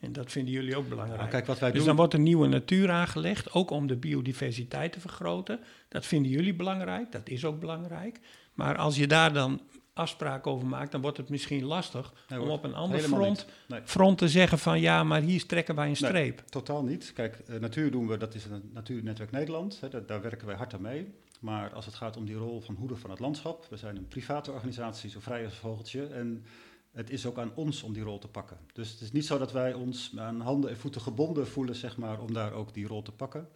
En 0.00 0.12
dat 0.12 0.32
vinden 0.32 0.52
jullie 0.52 0.76
ook 0.76 0.88
belangrijk. 0.88 1.18
Nou, 1.18 1.30
kijk, 1.30 1.46
wat 1.46 1.58
wij 1.58 1.68
dus 1.68 1.78
doen. 1.78 1.86
dan 1.86 1.96
wordt 1.96 2.12
er 2.12 2.18
nieuwe 2.20 2.46
natuur 2.48 2.90
aangelegd, 2.90 3.52
ook 3.52 3.70
om 3.70 3.86
de 3.86 3.96
biodiversiteit 3.96 4.92
te 4.92 5.00
vergroten. 5.00 5.60
Dat 5.88 6.06
vinden 6.06 6.30
jullie 6.30 6.54
belangrijk, 6.54 7.12
dat 7.12 7.28
is 7.28 7.44
ook 7.44 7.60
belangrijk. 7.60 8.20
Maar 8.54 8.76
als 8.76 8.96
je 8.96 9.06
daar 9.06 9.32
dan 9.32 9.60
afspraken 9.92 10.50
over 10.50 10.66
maakt, 10.66 10.92
dan 10.92 11.00
wordt 11.00 11.16
het 11.16 11.28
misschien 11.28 11.64
lastig 11.64 12.12
Nee, 12.28 12.40
om 12.40 12.48
op 12.48 12.64
een 12.64 12.74
ander 12.74 12.98
front. 13.00 13.46
Nee. 13.68 13.80
front 13.84 14.18
te 14.18 14.28
zeggen 14.28 14.58
van 14.58 14.80
ja, 14.80 15.04
maar 15.04 15.20
hier 15.20 15.46
trekken 15.46 15.74
wij 15.74 15.84
een 15.84 15.96
Nee. 16.00 16.10
streep. 16.10 16.42
Totaal 16.48 16.82
niet. 16.84 17.12
Kijk, 17.14 17.38
eh, 17.46 17.60
natuur 17.60 17.90
doen 17.90 18.06
we, 18.08 18.16
dat 18.16 18.34
is 18.34 18.44
het 18.44 18.72
Natuurnetwerk 18.74 19.30
Nederland. 19.30 19.80
Hè, 19.80 19.88
daar, 19.88 20.06
daar 20.06 20.22
werken 20.22 20.46
wij 20.46 20.56
hard 20.56 20.74
aan 20.74 20.80
mee. 20.80 21.14
Maar 21.40 21.72
als 21.72 21.86
het 21.86 21.94
gaat 21.94 22.16
om 22.16 22.24
die 22.24 22.34
rol 22.36 22.60
van 22.60 22.74
hoeder 22.74 22.96
van 22.98 23.10
het 23.10 23.18
landschap, 23.18 23.66
we 23.70 23.76
zijn 23.76 23.96
een 23.96 24.08
private 24.08 24.52
organisatie, 24.52 25.10
zo 25.10 25.20
vrij 25.20 25.44
als 25.44 25.52
een 25.52 25.58
vogeltje. 25.58 26.06
En 26.06 26.44
het 26.96 27.10
is 27.10 27.26
ook 27.26 27.38
aan 27.38 27.52
ons 27.54 27.82
om 27.82 27.92
die 27.92 28.02
rol 28.02 28.18
te 28.18 28.28
pakken. 28.28 28.58
Dus 28.72 28.90
het 28.90 29.00
is 29.00 29.12
niet 29.12 29.26
zo 29.26 29.38
dat 29.38 29.52
wij 29.52 29.74
ons 29.74 30.12
aan 30.16 30.40
handen 30.40 30.70
en 30.70 30.76
voeten 30.76 31.00
gebonden 31.00 31.46
voelen, 31.46 31.74
zeg 31.74 31.96
maar, 31.96 32.20
om 32.20 32.32
daar 32.32 32.52
ook 32.52 32.74
die 32.74 32.86
rol 32.86 33.02
te 33.02 33.12
pakken. 33.12 33.48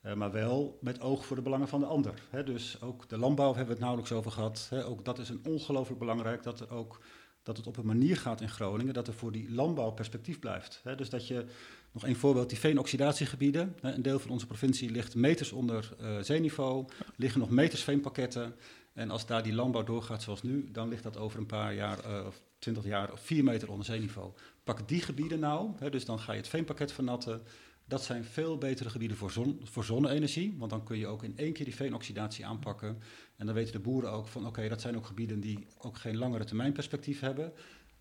Eh, 0.00 0.14
maar 0.14 0.32
wel 0.32 0.78
met 0.80 1.00
oog 1.00 1.26
voor 1.26 1.36
de 1.36 1.42
belangen 1.42 1.68
van 1.68 1.80
de 1.80 1.86
ander. 1.86 2.14
Dus 2.44 2.80
ook 2.80 3.08
de 3.08 3.18
landbouw 3.18 3.46
hebben 3.46 3.66
we 3.66 3.72
het 3.72 3.80
nauwelijks 3.80 4.12
over 4.12 4.30
gehad. 4.30 4.70
Ook 4.84 5.04
dat 5.04 5.18
is 5.18 5.28
een 5.28 5.40
ongelooflijk 5.44 5.98
belangrijk 5.98 6.42
dat 6.42 6.60
er 6.60 6.70
ook 6.70 7.00
dat 7.42 7.56
het 7.56 7.66
op 7.66 7.76
een 7.76 7.86
manier 7.86 8.16
gaat 8.16 8.40
in 8.40 8.48
Groningen 8.48 8.94
dat 8.94 9.06
er 9.06 9.14
voor 9.14 9.32
die 9.32 9.52
landbouw 9.52 9.90
perspectief 9.90 10.38
blijft. 10.38 10.82
Dus 10.96 11.10
dat 11.10 11.26
je, 11.26 11.44
nog 11.92 12.04
één 12.04 12.16
voorbeeld, 12.16 12.48
die 12.48 12.58
veenoxidatiegebieden. 12.58 13.76
Een 13.80 14.02
deel 14.02 14.18
van 14.18 14.30
onze 14.30 14.46
provincie 14.46 14.90
ligt 14.90 15.14
meters 15.14 15.52
onder 15.52 15.94
eh, 16.00 16.18
zeeniveau, 16.20 16.86
liggen 17.16 17.40
nog 17.40 17.50
meters 17.50 17.82
veenpakketten. 17.82 18.54
En 18.92 19.10
als 19.10 19.26
daar 19.26 19.42
die 19.42 19.52
landbouw 19.52 19.84
doorgaat 19.84 20.22
zoals 20.22 20.42
nu, 20.42 20.70
dan 20.70 20.88
ligt 20.88 21.02
dat 21.02 21.16
over 21.16 21.38
een 21.38 21.46
paar 21.46 21.74
jaar 21.74 22.04
eh, 22.04 22.26
of 22.26 22.42
twintig 22.58 22.84
jaar 22.84 23.12
of 23.12 23.20
vier 23.20 23.44
meter 23.44 23.70
onder 23.70 23.86
zeeniveau. 23.86 24.32
Pak 24.64 24.88
die 24.88 25.00
gebieden 25.00 25.40
nou, 25.40 25.70
hè, 25.78 25.90
dus 25.90 26.04
dan 26.04 26.18
ga 26.18 26.32
je 26.32 26.38
het 26.38 26.48
veenpakket 26.48 26.92
vernatten. 26.92 27.42
Dat 27.84 28.02
zijn 28.04 28.24
veel 28.24 28.58
betere 28.58 28.90
gebieden 28.90 29.16
voor, 29.16 29.30
zon, 29.30 29.60
voor 29.62 29.84
zonne-energie, 29.84 30.54
want 30.58 30.70
dan 30.70 30.84
kun 30.84 30.98
je 30.98 31.06
ook 31.06 31.22
in 31.22 31.38
één 31.38 31.52
keer 31.52 31.64
die 31.64 31.74
veenoxidatie 31.74 32.46
aanpakken. 32.46 32.98
En 33.36 33.46
dan 33.46 33.54
weten 33.54 33.72
de 33.72 33.78
boeren 33.78 34.10
ook 34.12 34.26
van, 34.26 34.46
oké, 34.46 34.68
dat 34.68 34.80
zijn 34.80 34.96
ook 34.96 35.06
gebieden 35.06 35.40
die 35.40 35.66
ook 35.78 35.98
geen 35.98 36.16
langere 36.16 36.44
termijn 36.44 36.72
perspectief 36.72 37.20
hebben. 37.20 37.52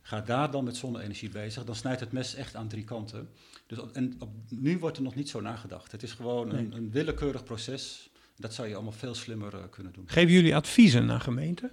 Ga 0.02 0.22
daar 0.22 0.52
dan 0.52 0.64
met 0.64 0.76
zonne-energie 0.78 1.30
bezig, 1.30 1.64
dan 1.66 1.76
snijdt 1.76 2.00
het 2.00 2.12
mes 2.12 2.36
echt 2.36 2.56
aan 2.56 2.68
drie 2.68 2.84
kanten. 2.84 3.30
Dus, 3.68 3.80
op- 3.80 3.92
en 3.92 4.16
op, 4.20 4.30
nu 4.50 4.80
wordt 4.80 4.98
er 4.98 5.04
nog 5.04 5.16
niet 5.16 5.30
zo 5.30 5.42
nagedacht. 5.42 5.92
Het 5.92 6.04
is 6.04 6.12
gewoon 6.12 6.50
een 6.74 6.92
willekeurig 6.92 7.44
proces. 7.44 8.11
Dat 8.42 8.54
zou 8.54 8.68
je 8.68 8.74
allemaal 8.74 8.92
veel 8.92 9.16
slimmer 9.16 9.54
eh, 9.54 9.60
kunnen 9.70 9.94
doen. 9.94 10.04
Geven 10.08 10.32
jullie 10.32 10.56
adviezen 10.56 11.12
aan 11.12 11.22
gemeenten? 11.22 11.72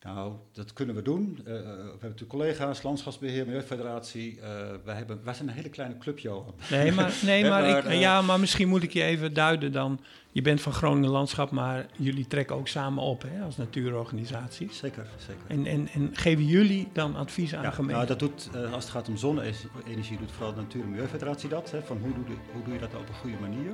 Nou, 0.00 0.34
dat 0.52 0.72
kunnen 0.72 0.94
we 0.94 1.02
doen. 1.02 1.40
Eh, 1.44 1.58
eh, 1.58 1.62
we 1.62 1.70
hebben 1.70 1.98
natuurlijk 2.00 2.30
collega's, 2.30 2.82
Landschapsbeheer, 2.82 3.46
Milieufederatie. 3.46 4.40
Wij, 4.84 4.96
hebben, 4.96 5.24
wij 5.24 5.34
zijn 5.34 5.48
een 5.48 5.54
hele 5.54 5.68
kleine 5.68 5.98
club, 5.98 6.18
Johan. 6.18 6.54
Nee, 6.70 6.92
maar, 6.92 7.14
nee, 7.24 7.42
maar, 7.48 7.62
maar, 7.62 7.92
ik, 7.92 8.00
ja, 8.00 8.22
maar 8.22 8.40
misschien 8.40 8.68
moet 8.68 8.82
ik 8.82 8.92
je 8.92 9.02
even 9.02 9.32
duiden 9.34 9.72
dan. 9.72 10.00
Je 10.34 10.42
bent 10.42 10.60
van 10.60 10.72
Groningen 10.72 11.10
Landschap, 11.10 11.50
maar 11.50 11.86
jullie 11.96 12.26
trekken 12.26 12.56
ook 12.56 12.68
samen 12.68 13.02
op 13.02 13.22
hè, 13.22 13.44
als 13.44 13.56
natuurorganisaties. 13.56 14.76
Zeker, 14.78 15.06
zeker. 15.16 15.42
En, 15.46 15.66
en, 15.66 15.88
en 15.92 16.10
geven 16.12 16.44
jullie 16.46 16.88
dan 16.92 17.16
adviezen 17.16 17.58
aan 17.58 17.64
Ja, 17.64 17.70
gemeenten? 17.70 17.96
nou, 17.96 18.08
dat 18.08 18.18
doet, 18.18 18.48
eh, 18.54 18.72
als 18.72 18.84
het 18.84 18.92
gaat 18.92 19.08
om 19.08 19.16
zonne-energie, 19.16 20.18
doet 20.18 20.32
vooral 20.32 20.54
de 20.54 20.60
Natuur- 20.60 20.82
en 20.82 20.88
Milieufederatie 20.90 21.48
dat. 21.48 21.70
Hè, 21.70 21.82
van 21.82 21.98
hoe 22.02 22.12
doe, 22.14 22.24
je, 22.28 22.34
hoe 22.52 22.62
doe 22.64 22.72
je 22.72 22.80
dat 22.80 22.90
nou 22.90 23.02
op 23.02 23.08
een 23.08 23.14
goede 23.14 23.36
manier? 23.40 23.72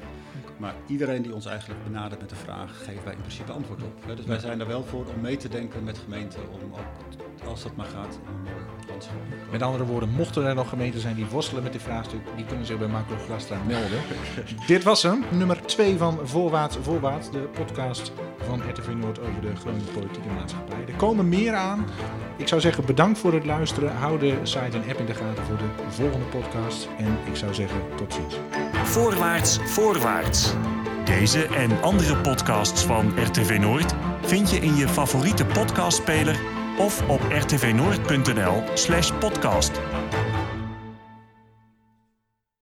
Maar 0.57 0.75
iedereen 0.87 1.23
die 1.23 1.35
ons 1.35 1.47
eigenlijk 1.47 1.85
benadert 1.85 2.21
met 2.21 2.31
de 2.31 2.37
vraag, 2.37 2.85
geven 2.85 3.05
wij 3.05 3.13
in 3.13 3.21
principe 3.21 3.53
antwoord 3.53 3.83
op. 3.83 4.05
Hè. 4.07 4.15
Dus 4.17 4.25
wij 4.25 4.39
zijn 4.39 4.61
er 4.61 4.67
wel 4.67 4.85
voor 4.85 5.07
om 5.15 5.21
mee 5.21 5.37
te 5.37 5.49
denken 5.49 5.85
met 5.85 5.99
gemeenten, 5.99 6.41
om 6.53 6.73
ook, 6.73 7.49
als 7.49 7.63
dat 7.63 7.77
maar 7.77 7.87
gaat, 7.87 8.19
om 8.23 8.35
een 8.35 8.43
mooi 8.43 8.55
landschap. 8.89 9.15
Met 9.51 9.63
andere 9.63 9.85
woorden, 9.85 10.09
mochten 10.09 10.45
er 10.45 10.55
nog 10.55 10.69
gemeenten 10.69 11.01
zijn 11.01 11.15
die 11.17 11.27
worstelen 11.27 11.63
met 11.63 11.73
dit 11.73 11.83
vraagstuk, 11.83 12.21
die 12.37 12.45
kunnen 12.45 12.67
zich 12.67 12.79
bij 12.79 12.89
Marco 12.89 13.17
Glastra 13.27 13.57
melden. 13.67 13.99
dit 14.67 14.83
was 14.83 15.03
hem, 15.03 15.25
nummer 15.31 15.63
2 15.67 15.97
van 15.97 16.27
Voorwaarts 16.51 16.79
Voorwaarts, 16.83 17.31
de 17.31 17.39
podcast 17.39 18.13
van 18.47 18.63
RTV 18.71 18.89
Noord 18.89 19.21
over 19.21 19.41
de 19.41 19.57
Groningen 19.57 19.93
politiek 19.93 20.25
en 20.25 20.35
maatschappij. 20.35 20.85
Er 20.89 20.95
komen 20.95 21.29
meer 21.29 21.55
aan. 21.55 21.87
Ik 22.37 22.49
zou 22.49 22.61
zeggen 22.61 22.85
bedankt 22.85 23.19
voor 23.19 23.33
het 23.33 23.45
luisteren. 23.45 23.97
Hou 23.97 24.19
de 24.19 24.39
site 24.43 24.77
en 24.77 24.83
app 24.89 24.99
in 24.99 25.07
de 25.07 25.15
gaten 25.15 25.45
voor 25.45 25.57
de 25.57 25.69
volgende 25.89 26.27
podcast. 26.27 26.89
En 26.99 27.19
ik 27.25 27.37
zou 27.37 27.55
zeggen 27.55 27.81
tot 27.97 28.15
ziens. 28.15 28.35
Voorwaarts, 28.85 29.59
voorwaarts. 29.65 30.55
Deze 31.05 31.47
en 31.47 31.83
andere 31.83 32.17
podcasts 32.17 32.85
van 32.85 33.21
RTV 33.21 33.59
Noord 33.61 33.95
vind 34.21 34.51
je 34.51 34.59
in 34.59 34.77
je 34.77 34.89
favoriete 34.89 35.45
podcastspeler 35.45 36.41
of 36.79 37.09
op 37.09 37.21
rtvnoord.nl/podcast. 37.31 39.81